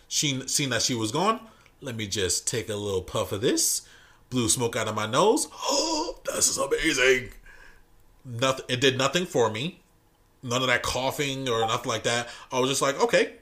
[0.08, 1.42] She seen that she was gone.
[1.80, 3.84] Let me just take a little puff of this.
[4.32, 5.48] Blew smoke out of my nose.
[5.54, 7.30] Oh, this is amazing.
[8.26, 8.66] Nothing.
[8.68, 9.82] It did nothing for me.
[10.42, 12.30] None of that coughing or nothing like that.
[12.52, 13.34] I was just like, okay,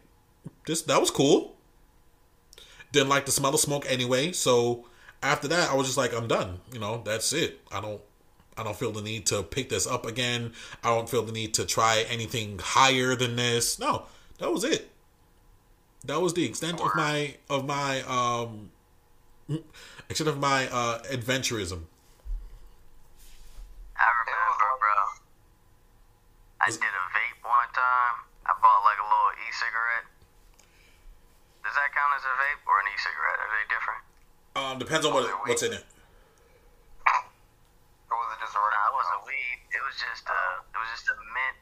[0.66, 1.56] this that was cool.
[2.92, 4.86] Didn't like the smell of smoke anyway, so
[5.22, 6.60] after that I was just like I'm done.
[6.72, 7.62] You know, that's it.
[7.72, 8.02] I don't
[8.58, 10.52] I don't feel the need to pick this up again.
[10.84, 13.80] I don't feel the need to try anything higher than this.
[13.80, 14.04] No,
[14.40, 14.90] that was it.
[16.04, 18.72] That was the extent of my of my um
[20.10, 21.88] extent of my uh adventurism.
[23.96, 24.98] I remember, bro.
[26.62, 28.16] I did a vape one time.
[28.46, 30.09] I bought like a little e-cigarette.
[31.80, 33.40] Does that count as a vape or an e-cigarette?
[33.40, 34.02] Are they different?
[34.60, 35.80] Um depends on what what's in it.
[38.12, 38.84] Or was it just a Nah, regular?
[38.84, 39.58] it wasn't weed.
[39.72, 40.42] It was just a,
[40.76, 41.56] it was just a mint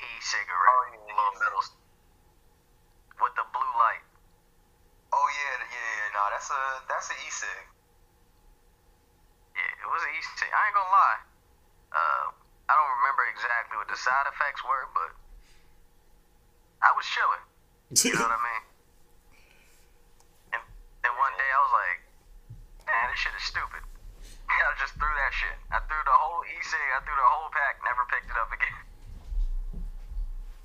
[0.00, 1.44] e-cigarette, Oh, yeah, little yeah.
[1.44, 1.60] metal,
[3.20, 4.00] with the blue light.
[5.12, 6.14] Oh yeah, yeah, yeah.
[6.16, 7.60] No, that's a that's an e-cig.
[9.60, 10.48] Yeah, it was an e-cig.
[10.56, 11.20] I ain't gonna lie.
[11.92, 12.24] Uh,
[12.64, 15.12] I don't remember exactly what the side effects were, but
[16.80, 17.44] I was chilling.
[17.92, 18.64] You know what I mean?
[20.52, 20.62] And
[21.08, 21.98] then one day I was like,
[22.84, 23.80] man, this shit is stupid.
[24.52, 25.56] I just threw that shit.
[25.72, 26.12] I threw the
[26.78, 28.76] I threw the whole pack, never picked it up again.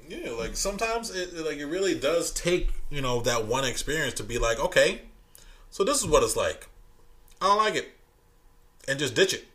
[0.07, 4.23] Yeah, like sometimes it- like it really does take you know that one experience to
[4.23, 5.01] be like, okay,
[5.71, 6.67] so this is what it's like.
[7.41, 7.91] I don't like it,
[8.87, 9.45] and just ditch it.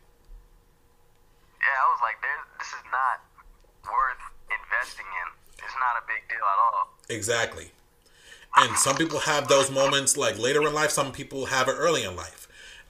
[1.59, 2.17] Yeah, I was like,
[2.59, 3.21] this is not
[3.85, 4.21] worth
[4.51, 5.63] investing in.
[5.63, 6.89] It's not a big deal at all.
[7.09, 7.71] Exactly.
[8.57, 10.91] And some people have those moments like later in life.
[10.91, 12.40] Some people have it early in life.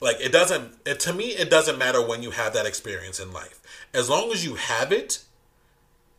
[0.02, 0.74] Like it doesn't.
[0.86, 3.62] It, to me, it doesn't matter when you have that experience in life.
[3.94, 5.24] As long as you have it,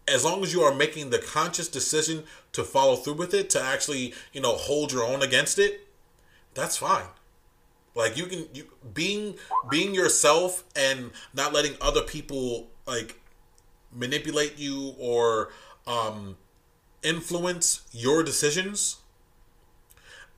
[0.06, 2.22] as long as you are making the conscious decision
[2.52, 5.88] to follow through with it, to actually you know hold your own against it,
[6.54, 7.06] that's fine.
[7.96, 9.34] Like you can you being
[9.68, 13.20] being yourself and not letting other people like
[13.92, 15.50] manipulate you or
[15.88, 16.36] um
[17.02, 19.02] influence your decisions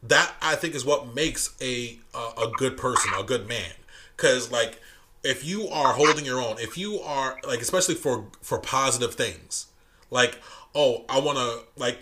[0.07, 3.73] that i think is what makes a a, a good person a good man.
[4.17, 4.81] Because like
[5.23, 9.67] if you are holding your own if you are like especially for for positive things
[10.11, 10.39] like
[10.75, 11.99] oh i want to like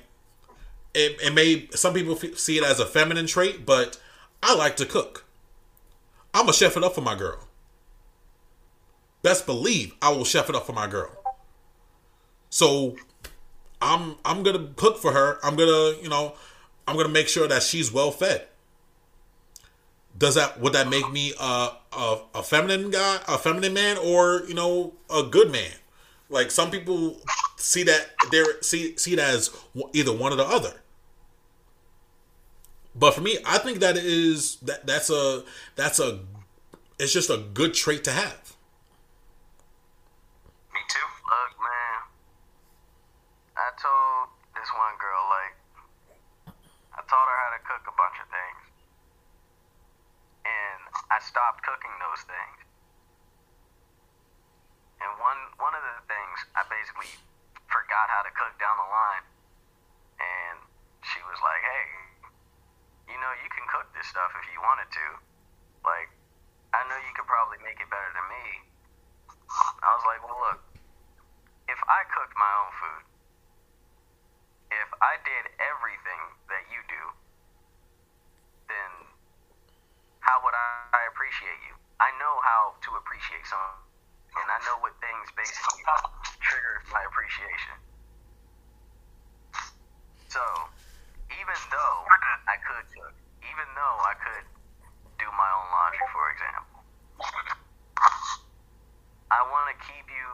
[0.94, 3.98] it, it may some people see it as a feminine trait but
[4.42, 5.24] i like to cook.
[6.34, 7.46] I'm gonna chef it up for my girl.
[9.22, 11.10] Best believe i will chef it up for my girl.
[12.50, 12.96] So
[13.80, 15.38] I'm I'm gonna cook for her.
[15.42, 16.34] I'm gonna you know
[16.86, 18.46] I'm gonna make sure that she's well fed.
[20.16, 24.42] Does that would that make me a, a a feminine guy, a feminine man, or
[24.46, 25.72] you know a good man?
[26.28, 27.20] Like some people
[27.56, 29.50] see that they're see see it as
[29.92, 30.82] either one or the other.
[32.94, 35.44] But for me, I think that is that that's a
[35.76, 36.20] that's a
[36.98, 38.54] it's just a good trait to have.
[40.72, 41.08] Me too.
[41.26, 41.98] Look, man,
[43.58, 45.56] I told this one girl, like,
[46.94, 48.62] I taught her how to cook a bunch of things.
[50.46, 50.80] And
[51.12, 52.58] I stopped cooking those things.
[55.04, 57.12] And one one of the things I basically
[57.68, 59.26] forgot how to cook down the line.
[60.16, 60.56] And
[61.04, 61.86] she was like, Hey,
[63.12, 65.06] you know you can cook this stuff if you wanted to.
[65.84, 66.08] Like,
[66.72, 68.46] I know you could probably make it better than me.
[69.84, 70.64] I was like, Well look,
[71.68, 73.04] if I cooked my own food,
[74.80, 77.02] if I did everything that you do,
[78.72, 79.12] then
[80.22, 81.74] how would I, appreciate you?
[81.98, 83.78] I know how to appreciate someone,
[84.38, 85.82] and I know what things basically
[86.42, 87.76] trigger my appreciation.
[90.30, 90.42] So,
[91.30, 91.98] even though
[92.48, 94.46] I could cook, even though I could
[95.18, 96.78] do my own laundry, for example,
[99.30, 100.28] I want to keep you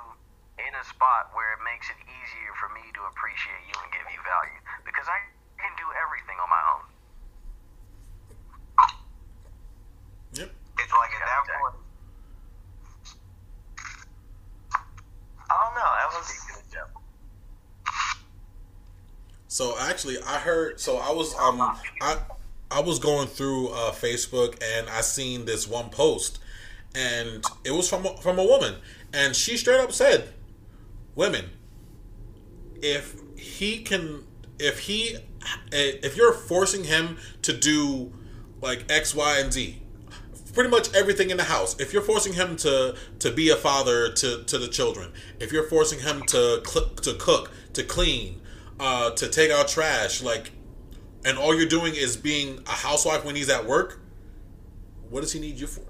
[0.58, 4.08] in a spot where it makes it easier for me to appreciate you and give
[4.10, 5.18] you value because I
[5.62, 6.87] can do everything on my own.
[10.34, 10.50] Yep.
[10.78, 11.74] It's like at that point.
[15.50, 15.80] I don't know.
[15.80, 16.48] That was.
[19.58, 20.78] So actually, I heard.
[20.78, 22.18] So I was um I
[22.70, 26.38] I was going through uh, Facebook and I seen this one post,
[26.94, 28.76] and it was from from a woman,
[29.12, 30.32] and she straight up said,
[31.14, 31.46] "Women,
[32.82, 34.26] if he can,
[34.60, 35.16] if he,
[35.72, 38.12] if you're forcing him to do
[38.60, 39.82] like X, Y, and Z."
[40.58, 41.78] pretty much everything in the house.
[41.78, 45.68] If you're forcing him to to be a father to to the children, if you're
[45.68, 48.40] forcing him to cl- to cook, to clean,
[48.80, 50.50] uh, to take out trash, like,
[51.24, 54.00] and all you're doing is being a housewife when he's at work,
[55.08, 55.84] what does he need you for?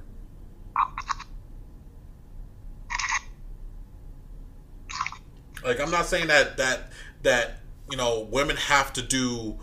[5.65, 6.93] Like, I'm not saying that that
[7.23, 9.59] that you know women have to do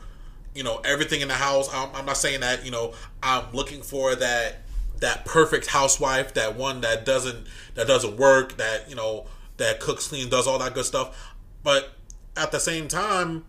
[0.55, 1.71] you know everything in the house.
[1.71, 4.64] I'm, I'm not saying that you know I'm looking for that
[4.99, 7.45] that perfect housewife, that one that doesn't
[7.75, 9.25] that doesn't work, that you know
[9.57, 11.33] that cooks, clean, does all that good stuff.
[11.63, 11.91] But
[12.35, 13.45] at the same time,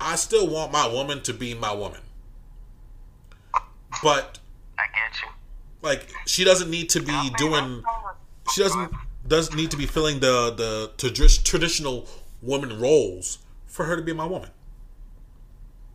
[0.00, 2.00] I still want my woman to be my woman.
[4.02, 4.38] But
[4.78, 5.28] I get you.
[5.82, 7.82] like she doesn't need to be doing
[8.52, 8.92] she doesn't
[9.26, 12.06] doesn't need to be filling the the tradi- traditional
[12.42, 14.50] woman roles for her to be my woman.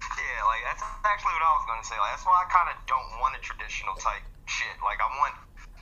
[0.01, 1.95] Yeah, like that's actually what I was gonna say.
[1.99, 4.75] Like that's why I kind of don't want a traditional type shit.
[4.83, 5.33] Like I want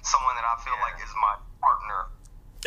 [0.06, 2.14] someone that I feel like is my partner.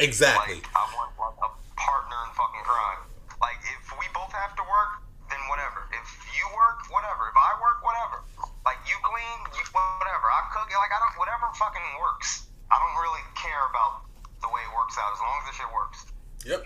[0.03, 0.59] Exactly.
[0.59, 3.03] Like I want like a partner in fucking crime.
[3.39, 5.87] Like if we both have to work, then whatever.
[5.95, 7.31] If you work, whatever.
[7.31, 8.27] If I work, whatever.
[8.67, 10.27] Like you clean, you whatever.
[10.27, 12.51] I cook, like I don't whatever fucking works.
[12.71, 14.03] I don't really care about
[14.43, 15.99] the way it works out as long as the shit works.
[16.47, 16.61] Yep.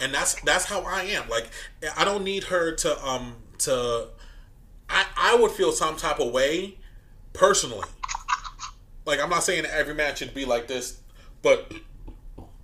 [0.00, 1.28] And that's that's how I am.
[1.28, 1.48] Like
[1.96, 4.08] I don't need her to um to
[4.88, 6.78] I I would feel some type of way
[7.32, 7.88] personally.
[9.04, 11.00] Like I'm not saying every man should be like this,
[11.42, 11.72] but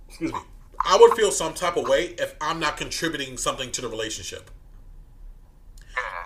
[0.07, 0.39] excuse me.
[0.85, 4.49] I would feel some type of way if I'm not contributing something to the relationship.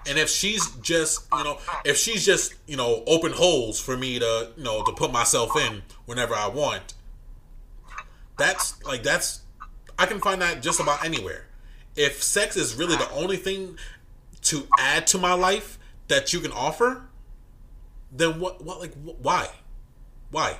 [0.08, 4.20] And if she's just, you know, if she's just, you know, open holes for me
[4.20, 6.94] to, you know, to put myself in whenever I want,
[8.38, 9.42] that's like that's
[9.98, 11.46] I can find that just about anywhere.
[11.96, 13.78] If sex is really the only thing
[14.44, 17.04] to add to my life that you can offer,
[18.12, 19.50] then what what like wh- why?
[20.34, 20.58] Why?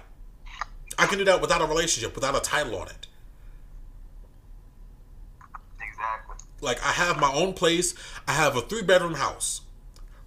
[1.00, 3.08] I can do that without a relationship, without a title on it.
[5.82, 6.36] Exactly.
[6.62, 7.96] Like I have my own place.
[8.28, 9.62] I have a three bedroom house.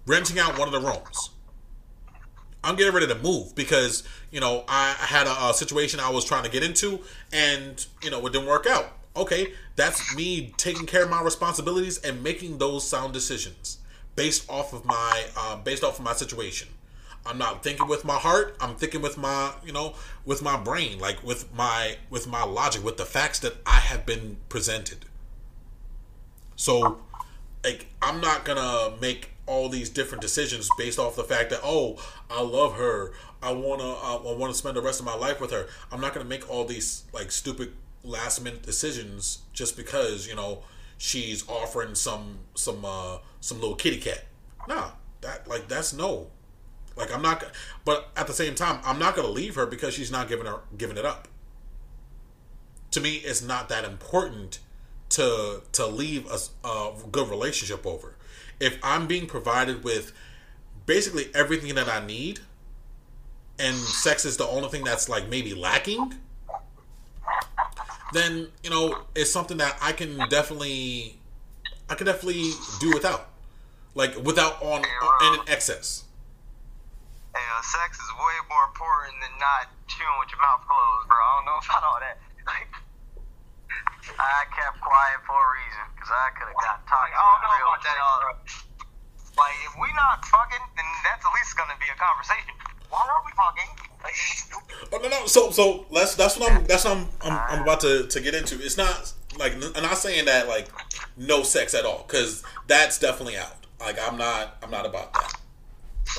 [0.05, 1.29] Renting out one of the rooms.
[2.61, 6.25] I'm getting ready to move because you know I had a, a situation I was
[6.25, 6.99] trying to get into,
[7.31, 8.91] and you know it didn't work out.
[9.15, 13.77] Okay, that's me taking care of my responsibilities and making those sound decisions
[14.17, 16.67] based off of my uh, based off of my situation.
[17.27, 18.55] I'm not thinking with my heart.
[18.59, 19.95] I'm thinking with my you know
[20.25, 24.05] with my brain, like with my with my logic, with the facts that I have
[24.05, 25.05] been presented.
[26.55, 26.99] So,
[27.63, 31.97] like, I'm not gonna make all these different decisions based off the fact that oh,
[32.29, 33.13] I love her.
[33.41, 35.67] I wanna I want to spend the rest of my life with her.
[35.91, 37.73] I'm not gonna make all these like stupid
[38.03, 40.63] last minute decisions just because you know
[40.97, 44.25] she's offering some some uh some little kitty cat.
[44.67, 44.91] Nah,
[45.21, 46.27] that like that's no.
[46.97, 47.43] Like I'm not,
[47.85, 50.61] but at the same time, I'm not gonna leave her because she's not giving her
[50.77, 51.27] giving it up.
[52.91, 54.59] To me, it's not that important
[55.09, 58.15] to to leave a, a good relationship over.
[58.59, 60.11] If I'm being provided with
[60.85, 62.39] basically everything that I need,
[63.59, 66.15] and sex is the only thing that's like maybe lacking,
[68.13, 71.19] then you know it's something that I can definitely
[71.89, 73.29] I can definitely do without,
[73.95, 76.03] like without on, on in excess.
[77.57, 81.17] Hey, uh, sex is way more important than not chewing with your mouth closed, bro.
[81.17, 82.21] I don't know about all that.
[82.45, 82.69] Like,
[84.13, 87.09] I kept quiet for a reason because I could have got talking.
[87.09, 87.97] like, I don't know real about that.
[87.97, 88.61] quick.
[88.77, 92.53] Uh, like, if we not fucking, then that's at least gonna be a conversation.
[92.93, 93.71] Why are we fucking?
[94.05, 94.17] Like,
[94.93, 95.25] Oh no, no.
[95.25, 98.37] So, so that's that's what I'm that's what I'm I'm, I'm about to to get
[98.37, 98.61] into.
[98.61, 100.69] It's not like I'm not saying that like
[101.17, 103.65] no sex at all because that's definitely out.
[103.79, 105.33] Like I'm not I'm not about that.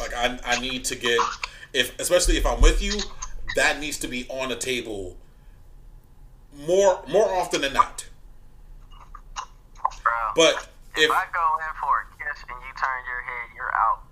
[0.01, 1.19] Like I I need to get
[1.73, 2.93] if especially if I'm with you,
[3.57, 5.17] that needs to be on the table
[6.67, 8.07] more more often than not.
[10.03, 10.55] Bro, But
[10.97, 14.03] if, if I go in for a kiss and you turn your head, you're out.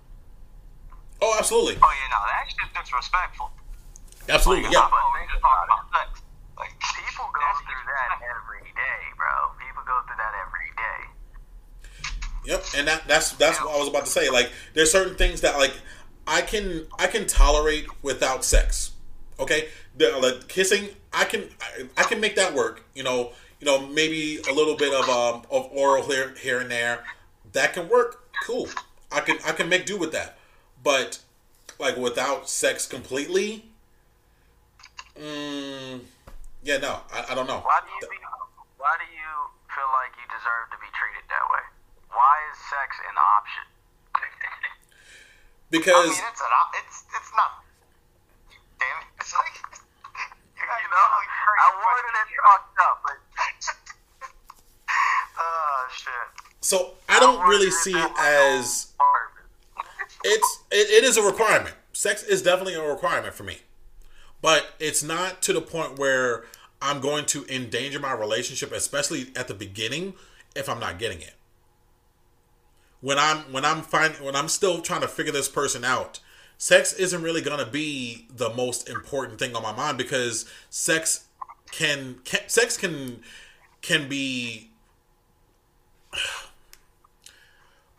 [1.23, 3.51] oh absolutely oh yeah, no, that shit's disrespectful.
[4.29, 6.23] absolutely yeah just about sex.
[6.57, 9.53] Like, People go that's through that every day, bro.
[9.61, 11.01] People go through that every day.
[12.47, 14.31] Yep, and that that's that's what I was about to say.
[14.31, 15.75] Like, there's certain things that like
[16.27, 18.93] I can I can tolerate without sex.
[19.39, 22.85] Okay, the, like kissing, I can I, I can make that work.
[22.95, 26.71] You know, you know maybe a little bit of um of oral here here and
[26.71, 27.05] there,
[27.53, 28.23] that can work.
[28.45, 28.69] Cool,
[29.11, 30.39] I can I can make do with that.
[30.83, 31.19] But
[31.81, 33.65] like without sex completely,
[35.19, 36.01] mm,
[36.63, 37.59] yeah, no, I, I don't know.
[37.59, 38.13] Why do you
[38.79, 39.31] Why do you
[39.75, 41.76] feel like you deserve to be treated that way?
[42.17, 43.65] Why is sex an option?
[45.69, 47.51] because I Because mean, it's an op- it's it's not.
[48.81, 49.09] Damn it!
[49.21, 51.07] It's like you, You know,
[51.61, 53.19] I worded it fucked up, but
[55.39, 56.29] Oh shit!
[56.61, 58.93] so I don't really see it as
[60.25, 61.75] it's it, it is a requirement.
[61.93, 63.59] Sex is definitely a requirement for me,
[64.41, 66.45] but it's not to the point where
[66.81, 70.15] I'm going to endanger my relationship, especially at the beginning,
[70.55, 71.35] if I'm not getting it.
[73.07, 76.19] When I'm when I'm finding when I'm still trying to figure this person out,
[76.59, 81.27] sex isn't really gonna be the most important thing on my mind because sex
[81.71, 83.21] can, can sex can
[83.81, 84.71] can be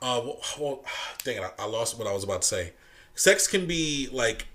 [0.02, 0.84] uh, well, well
[1.24, 2.74] dang it, I, I lost what I was about to say.
[3.16, 4.48] Sex can be like,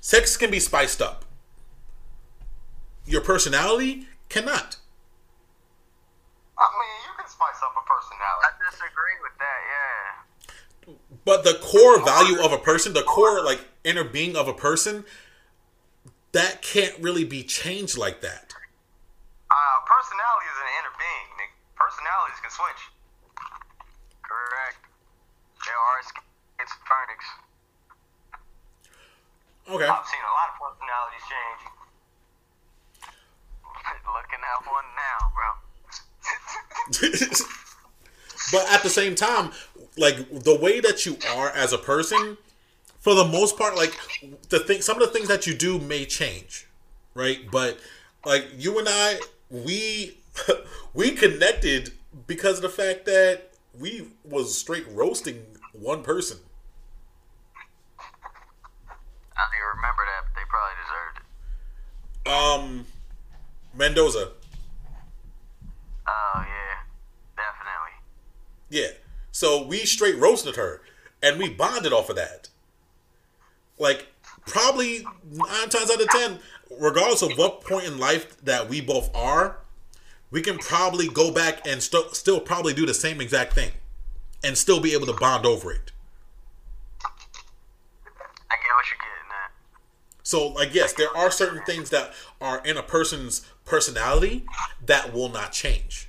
[0.00, 1.26] sex can be spiced up.
[3.04, 4.78] Your personality cannot.
[6.56, 8.42] I mean, you can spice up a I personality.
[8.42, 9.60] I disagree with that.
[9.70, 10.98] Yeah.
[11.24, 15.04] But the core value of a person, the core like inner being of a person,
[16.32, 18.50] that can't really be changed like that.
[19.48, 21.30] Uh, personality is an inner being.
[21.78, 22.82] Personalities can switch.
[24.26, 24.82] Correct.
[25.62, 27.28] There are schizophrenics.
[29.68, 29.86] Okay.
[29.86, 31.62] I've seen a lot of personalities change.
[34.16, 35.67] Looking at one now, bro.
[38.52, 39.50] but at the same time,
[39.96, 42.36] like the way that you are as a person,
[43.00, 43.98] for the most part, like
[44.48, 46.66] the thing, some of the things that you do may change,
[47.14, 47.38] right?
[47.50, 47.78] But
[48.24, 50.18] like you and I, we
[50.94, 51.92] we connected
[52.26, 56.38] because of the fact that we was straight roasting one person.
[58.00, 62.30] I don't even remember that, but they probably deserved it.
[62.30, 62.86] Um,
[63.74, 64.32] Mendoza,
[66.10, 66.78] Oh yeah,
[67.36, 67.94] definitely.
[68.70, 68.98] yeah.
[69.30, 70.80] So we straight roasted her,
[71.22, 72.48] and we bonded off of that.
[73.78, 74.08] Like
[74.46, 76.38] probably nine times out of ten,
[76.80, 79.58] regardless of what point in life that we both are,
[80.30, 83.72] we can probably go back and st- still probably do the same exact thing,
[84.42, 85.92] and still be able to bond over it.
[87.04, 89.52] I get what you're getting at.
[90.22, 94.44] So, like, yes, there are certain things that are in a person's personality
[94.86, 96.08] that will not change,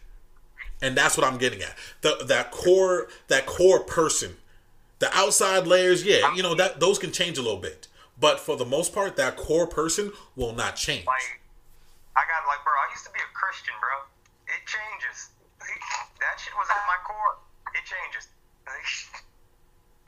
[0.81, 1.75] and that's what I'm getting at.
[2.01, 4.37] The that core that core person,
[4.99, 7.87] the outside layers, yeah, you know that those can change a little bit,
[8.19, 11.05] but for the most part, that core person will not change.
[11.05, 11.41] Like,
[12.15, 12.73] I got like, bro.
[12.73, 14.07] I used to be a Christian, bro.
[14.47, 15.29] It changes.
[16.19, 17.39] That shit was at my core.
[17.75, 18.27] It changes.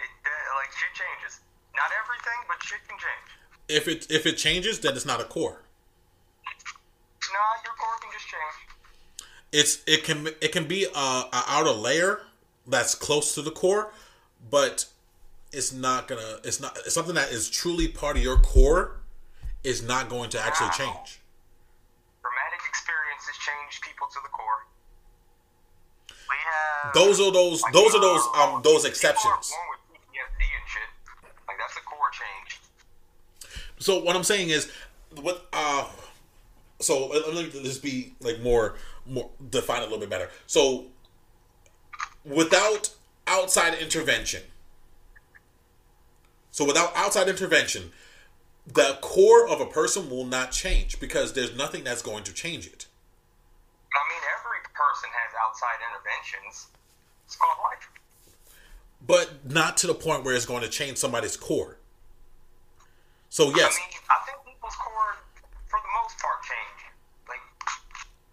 [0.02, 1.40] It uh, like shit changes.
[1.76, 3.30] Not everything, but shit can change.
[3.70, 5.62] If it if it changes, then it's not a core.
[7.34, 8.58] Nah, your core can just change.
[9.52, 12.22] It's it can it can be a, a outer layer
[12.68, 13.92] that's close to the core,
[14.50, 14.86] but
[15.52, 16.40] it's not gonna.
[16.44, 18.98] It's not it's something that is truly part of your core.
[19.64, 21.20] Is not going to actually change.
[22.20, 24.66] Traumatic experiences change people to the core.
[26.10, 29.54] We have Those are those Like, those are those um those exceptions.
[29.70, 30.90] with PTSD and shit.
[31.48, 32.60] Like that's a core change.
[33.78, 34.72] So what I'm saying is,
[35.22, 35.86] what uh,
[36.82, 38.76] so let, me just be like more
[39.06, 40.30] more define a little bit better.
[40.48, 40.86] So
[42.26, 42.90] without
[43.28, 44.44] outside intervention,
[46.52, 47.92] so without outside intervention,
[48.68, 52.68] the core of a person will not change because there's nothing that's going to change
[52.68, 52.88] it.
[53.94, 56.68] I mean, every person has outside interventions.
[57.26, 57.90] It's called life.
[59.06, 61.78] But not to the point where it's going to change somebody's core.
[63.30, 65.16] So yes, I mean, I think people's core,
[65.72, 66.82] for the most part, change.
[67.32, 67.40] Like,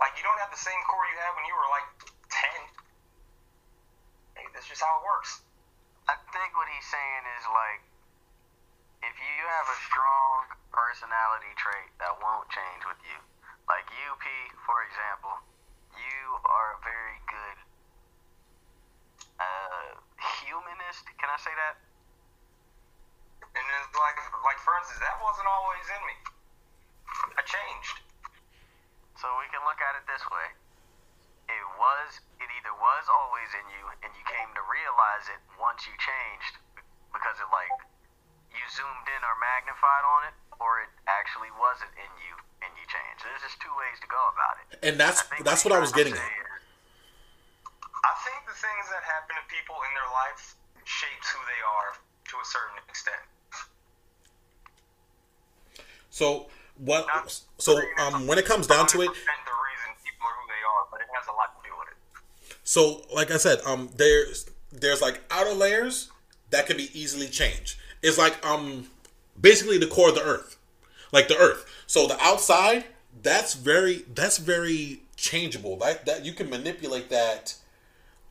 [0.02, 1.86] like you don't have the same core you had when you were like
[2.26, 2.60] ten.
[4.34, 5.46] Hey, that's just how it works.
[6.10, 7.82] I think what he's saying is like,
[9.06, 13.18] if you have a strong personality trait that won't change with you,
[13.70, 14.26] like you, P,
[14.66, 15.38] for example,
[15.94, 17.58] you are a very good
[19.38, 19.90] uh,
[20.42, 21.06] humanist.
[21.22, 21.78] Can I say that?
[23.46, 26.16] And it's like, like for instance, that wasn't always in me.
[27.36, 27.96] I changed.
[29.18, 30.48] So we can look at it this way:
[31.50, 32.08] It was
[32.38, 36.54] it either was always in you and you came to realize it once you changed
[37.10, 37.72] because it like
[38.54, 42.84] you zoomed in or magnified on it, or it actually wasn't in you and you
[42.88, 43.20] changed.
[43.26, 44.66] There's just two ways to go about it.
[44.86, 46.22] And that's I that's what I was getting at.
[46.22, 46.46] to say is-
[48.06, 50.54] I think the things that happen to people in their life
[50.86, 51.90] shapes who they are
[52.30, 53.24] to a certain extent.
[56.10, 56.48] So
[56.78, 57.06] what?
[57.58, 60.86] So um, when it comes down to it, the reason people are who they are,
[60.90, 61.88] but it has a lot to do with
[62.52, 62.56] it.
[62.64, 66.10] so like I said, um, there's there's like outer layers
[66.50, 67.78] that can be easily changed.
[68.02, 68.88] It's like um,
[69.40, 70.56] basically the core of the Earth,
[71.12, 71.66] like the Earth.
[71.86, 72.84] So the outside,
[73.22, 75.76] that's very that's very changeable.
[75.76, 77.54] That that you can manipulate that.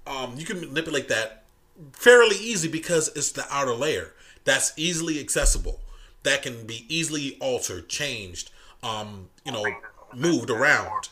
[0.05, 1.43] Um, you can manipulate that
[1.91, 4.13] fairly easy because it's the outer layer
[4.45, 5.81] that's easily accessible
[6.27, 8.51] that can be easily altered changed
[8.83, 9.65] um you know
[10.13, 11.09] moved around.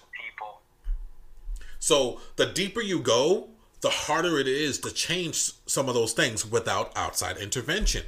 [1.80, 3.50] so the deeper you go
[3.86, 8.02] the harder it is to change some of those things without outside intervention.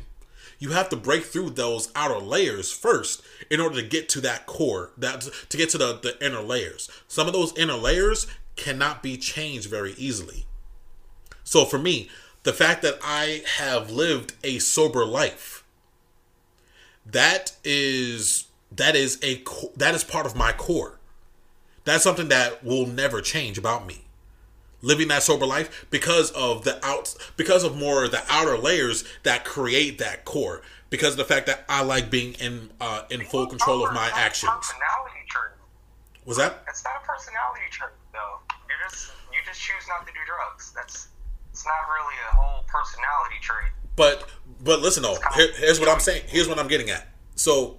[0.58, 3.22] You have to break through those outer layers first
[3.52, 6.90] in order to get to that core that to get to the, the inner layers.
[7.08, 8.26] Some of those inner layers
[8.56, 10.48] cannot be changed very easily.
[11.44, 12.10] So for me,
[12.42, 15.57] the fact that I have lived a sober life,
[17.12, 19.44] that is that is a
[19.76, 21.00] that is part of my core.
[21.86, 24.04] That's something that will never change about me.
[24.82, 29.46] Living that sober life because of the out because of more the outer layers that
[29.46, 30.62] create that core.
[30.90, 34.06] Because of the fact that I like being in uh, in full control of my
[34.08, 34.52] It's not a actions.
[34.56, 35.52] Personality trait.
[36.26, 36.64] Was that?
[36.68, 38.40] It's not a personality trait, though.
[38.70, 40.72] You're just you just choose not to do drugs.
[40.76, 41.08] That's
[41.52, 43.72] it's not really a whole personality trait.
[43.98, 44.24] But
[44.64, 46.24] but listen though, here, here's what I'm saying.
[46.28, 47.06] Here's what I'm getting at.
[47.36, 47.76] So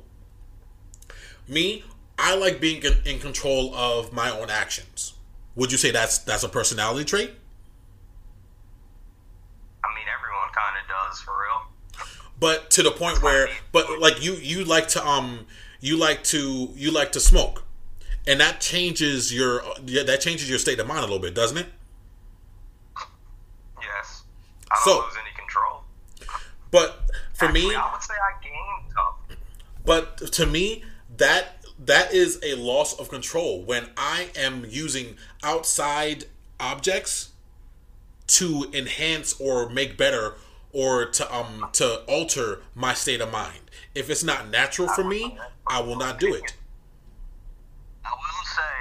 [1.49, 1.83] me,
[2.19, 5.15] I like being in, control of my own actions.
[5.57, 7.31] Would you say that's that's a personality trait?
[9.83, 11.63] I mean, everyone kind of does for real.
[12.39, 15.47] But to the point where, but like you you like to um
[15.81, 17.65] you like to you like to smoke,
[18.27, 21.59] and that changes your yeah, that changes your state of mind a little bit, doesn't
[21.59, 21.67] it?
[23.81, 24.23] Yes.
[24.71, 25.28] I don't So- lose any control.
[26.71, 29.37] But for me, I would say I gain some.
[29.85, 30.85] But to me,
[31.17, 36.25] that that is a loss of control when I am using outside
[36.61, 37.31] objects
[38.27, 40.35] to enhance or make better
[40.73, 43.71] or to um to alter my state of mind.
[43.95, 46.55] If it's not natural for me, I will not do it.
[48.05, 48.75] I will say,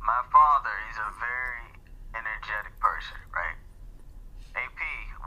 [0.00, 1.80] my father, he's a very
[2.14, 3.56] energetic person, right?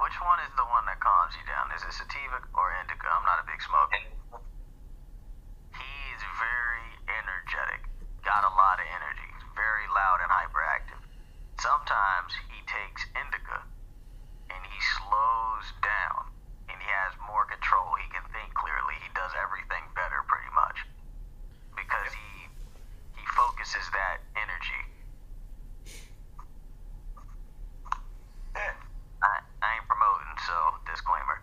[0.04, 1.72] Which one is the one that calms you down?
[1.72, 3.08] Is it sativa or indica?
[3.08, 4.04] I'm not a big smoker.
[5.80, 7.88] He is very energetic,
[8.28, 11.00] got a lot of energy, very loud and hyperactive.
[11.56, 13.64] Sometimes he takes indica
[14.52, 16.28] and he slows down
[16.68, 17.96] and he has more control.
[17.96, 19.00] He can think clearly.
[19.00, 20.84] He does everything better pretty much
[21.80, 22.52] because he
[23.16, 24.84] he focuses that energy.
[28.52, 28.76] Yeah.
[29.24, 30.54] I, I ain't promoting, so
[30.86, 31.40] disclaimer.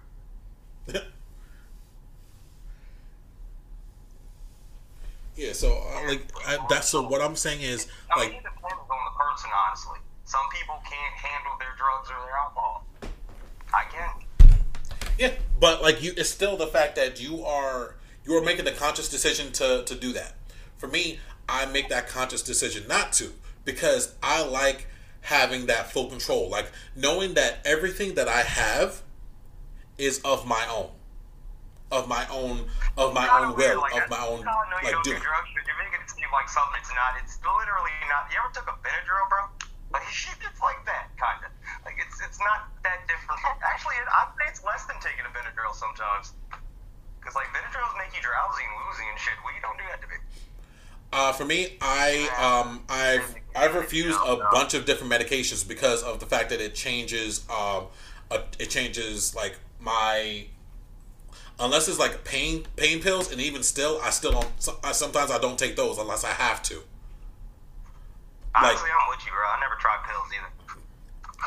[5.40, 5.52] Yeah.
[5.52, 8.80] So uh, like I, that's so what I'm saying is I like mean, it depends
[8.90, 9.98] on the person, honestly.
[10.24, 12.86] Some people can't handle their drugs or their alcohol.
[13.72, 14.58] I can.
[15.18, 18.72] Yeah, but like you, it's still the fact that you are you are making the
[18.72, 20.34] conscious decision to to do that.
[20.76, 21.18] For me,
[21.48, 23.32] I make that conscious decision not to
[23.64, 24.86] because I like
[25.22, 29.02] having that full control, like knowing that everything that I have
[29.98, 30.90] is of my own,
[31.90, 32.64] of my own,
[32.96, 35.18] of my own will, like of my own No, no, you like doing.
[35.18, 37.18] do drugs, you're making it seem like something it's not.
[37.22, 38.30] It's literally not.
[38.30, 39.44] You ever took a Benadryl, bro?
[39.90, 41.50] Like it's like that, kind of.
[41.84, 43.42] Like it's it's not that different.
[43.66, 46.30] Actually, I'd say it's less than taking a Benadryl sometimes.
[47.18, 49.34] Because like Benadryls make you drowsy and woozy and shit.
[49.42, 50.14] We don't do that to me.
[51.12, 56.20] Uh, for me, I um, I've I've refused a bunch of different medications because of
[56.20, 57.86] the fact that it changes um,
[58.30, 60.46] uh, it changes like my
[61.60, 64.68] unless it's like pain pain pills, and even still, I still don't.
[64.82, 66.74] I, sometimes I don't take those unless I have to.
[68.54, 69.46] Like- I'm with you, bro.
[69.46, 70.80] I never tried pills either.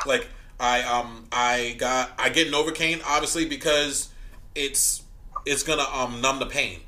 [0.06, 0.28] Like
[0.58, 4.08] I um I got I get Novocaine obviously because
[4.54, 5.02] it's
[5.44, 6.80] it's gonna um numb the pain.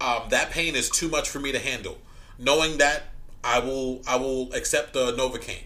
[0.00, 1.98] Um, that pain is too much for me to handle.
[2.38, 3.04] Knowing that
[3.44, 5.64] I will I will accept the Novocaine.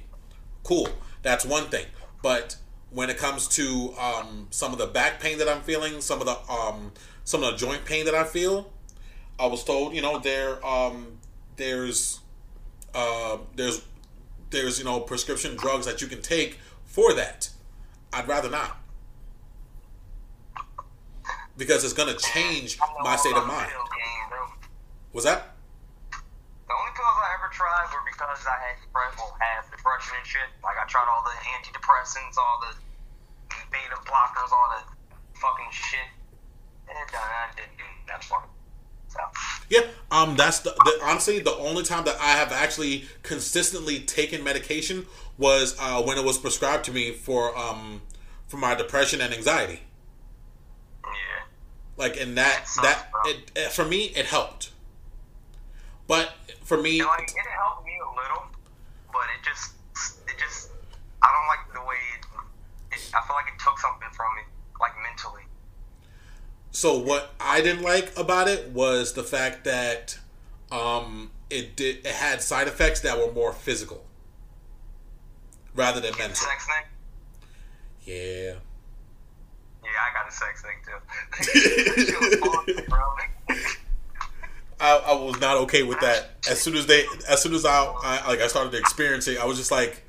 [0.64, 0.88] Cool,
[1.22, 1.86] that's one thing.
[2.22, 2.56] But
[2.90, 6.26] when it comes to um, some of the back pain that I'm feeling, some of
[6.26, 6.92] the um,
[7.24, 8.70] some of the joint pain that I feel,
[9.38, 11.18] I was told you know there um,
[11.56, 12.20] there's
[12.94, 13.82] uh, there's
[14.50, 17.50] there's you know prescription drugs that you can take for that.
[18.12, 18.78] I'd rather not
[21.56, 23.70] because it's gonna change my state of mind.
[25.12, 25.54] Was that?
[26.10, 30.26] The only pills I ever tried were because I had depression, well, had depression and
[30.26, 30.48] shit.
[30.66, 32.74] Like I tried all the antidepressants, all the
[33.70, 34.82] beta blockers, all the
[35.38, 36.10] fucking shit,
[36.90, 38.42] and I didn't do that for.
[39.08, 39.20] So.
[39.70, 44.42] Yeah, um, that's the, the honestly the only time that I have actually consistently taken
[44.42, 45.06] medication
[45.38, 48.02] was uh, when it was prescribed to me for um
[48.48, 49.80] for my depression and anxiety.
[51.04, 51.10] Yeah.
[51.96, 54.72] Like and that sucks, that it, it for me it helped,
[56.08, 56.32] but
[56.64, 58.44] for me And, like it helped me a little,
[59.12, 59.74] but it just,
[60.26, 60.70] it just,
[61.22, 63.10] I don't like the way it, it.
[63.14, 64.42] I feel like it took something from me,
[64.80, 65.42] like mentally.
[66.70, 70.18] So what I didn't like about it was the fact that
[70.72, 74.04] um, it did it had side effects that were more physical
[75.74, 76.34] rather than mental.
[76.34, 76.84] sex thing.
[78.02, 78.54] Yeah.
[79.84, 80.98] Yeah, I got a sex thing too.
[82.06, 83.14] Shit was awesome, bro.
[84.84, 86.32] I, I was not okay with that.
[86.50, 89.38] As soon as they, as soon as I, I like I started to experience it,
[89.40, 90.02] I was just like,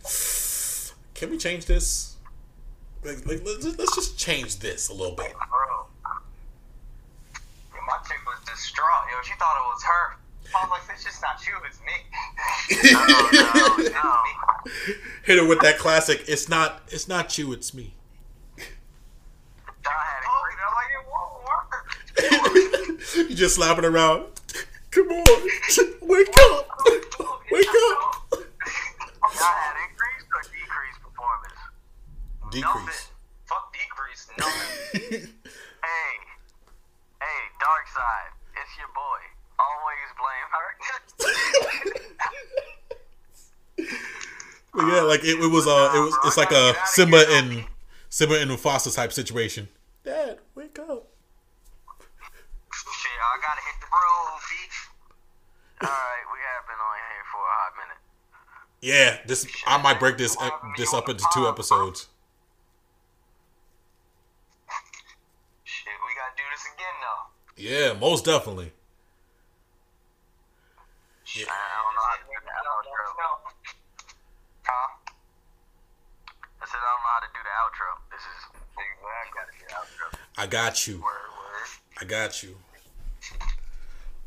[1.14, 2.18] "Can we change this?
[3.02, 5.88] Like, like let's, let's just change this a little bit." Bro.
[7.74, 9.08] Yeah, my chick was distraught.
[9.12, 10.18] Yo, she thought it was her.
[10.54, 11.94] I was like, it's just not you, it's me.
[12.92, 14.24] No, no, no.
[15.24, 16.26] Hit her with that classic.
[16.28, 16.82] It's not.
[16.90, 17.54] It's not you.
[17.54, 17.94] It's me.
[18.58, 22.72] I had it Oh, and I'm like, it won't work.
[23.16, 24.26] you just slapping around.
[24.92, 25.26] Come on,
[26.02, 26.70] wake up,
[27.52, 28.26] wake up.
[28.32, 31.60] Y'all had increased or decreased performance?
[32.52, 33.12] Decrease.
[33.46, 35.30] Fuck decrease, nothing.
[35.86, 36.18] Hey,
[37.22, 39.22] hey, dark side, it's your boy.
[39.60, 40.70] Always blame her.
[44.78, 45.68] Yeah, like it, it was.
[45.68, 46.18] Uh, it was.
[46.26, 47.66] It's like a Simba and
[48.10, 49.70] Simba and Mufasa type situation.
[50.04, 51.05] Dad, wake up.
[53.26, 54.78] Shit, I gotta hit the road, beach.
[55.82, 58.02] Alright, we have been on here for a hot minute.
[58.82, 62.08] Yeah, this I might break this ep- this up into two episodes.
[65.64, 67.24] Shit, we gotta do this again though.
[67.58, 68.72] Yeah, most definitely.
[71.24, 73.02] Shit, I don't know how to do the outro.
[74.66, 74.90] Huh?
[76.62, 77.90] I said I don't know how to do the outro.
[78.12, 78.40] This is
[78.78, 79.66] Exactly.
[79.66, 80.20] the outro.
[80.38, 81.04] I got you.
[82.00, 82.56] I got you.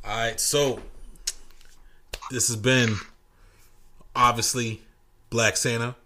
[0.08, 0.80] All right, so
[2.30, 2.96] this has been
[4.16, 4.80] obviously
[5.28, 5.96] Black Santa,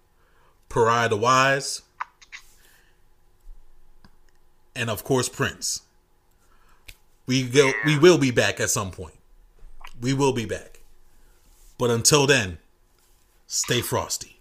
[0.69, 1.83] Pariah the Wise,
[4.75, 5.83] and of course Prince.
[7.27, 7.71] We go.
[7.87, 9.15] We will be back at some point.
[10.01, 10.81] We will be back,
[11.79, 12.59] but until then,
[13.47, 14.32] stay frosty.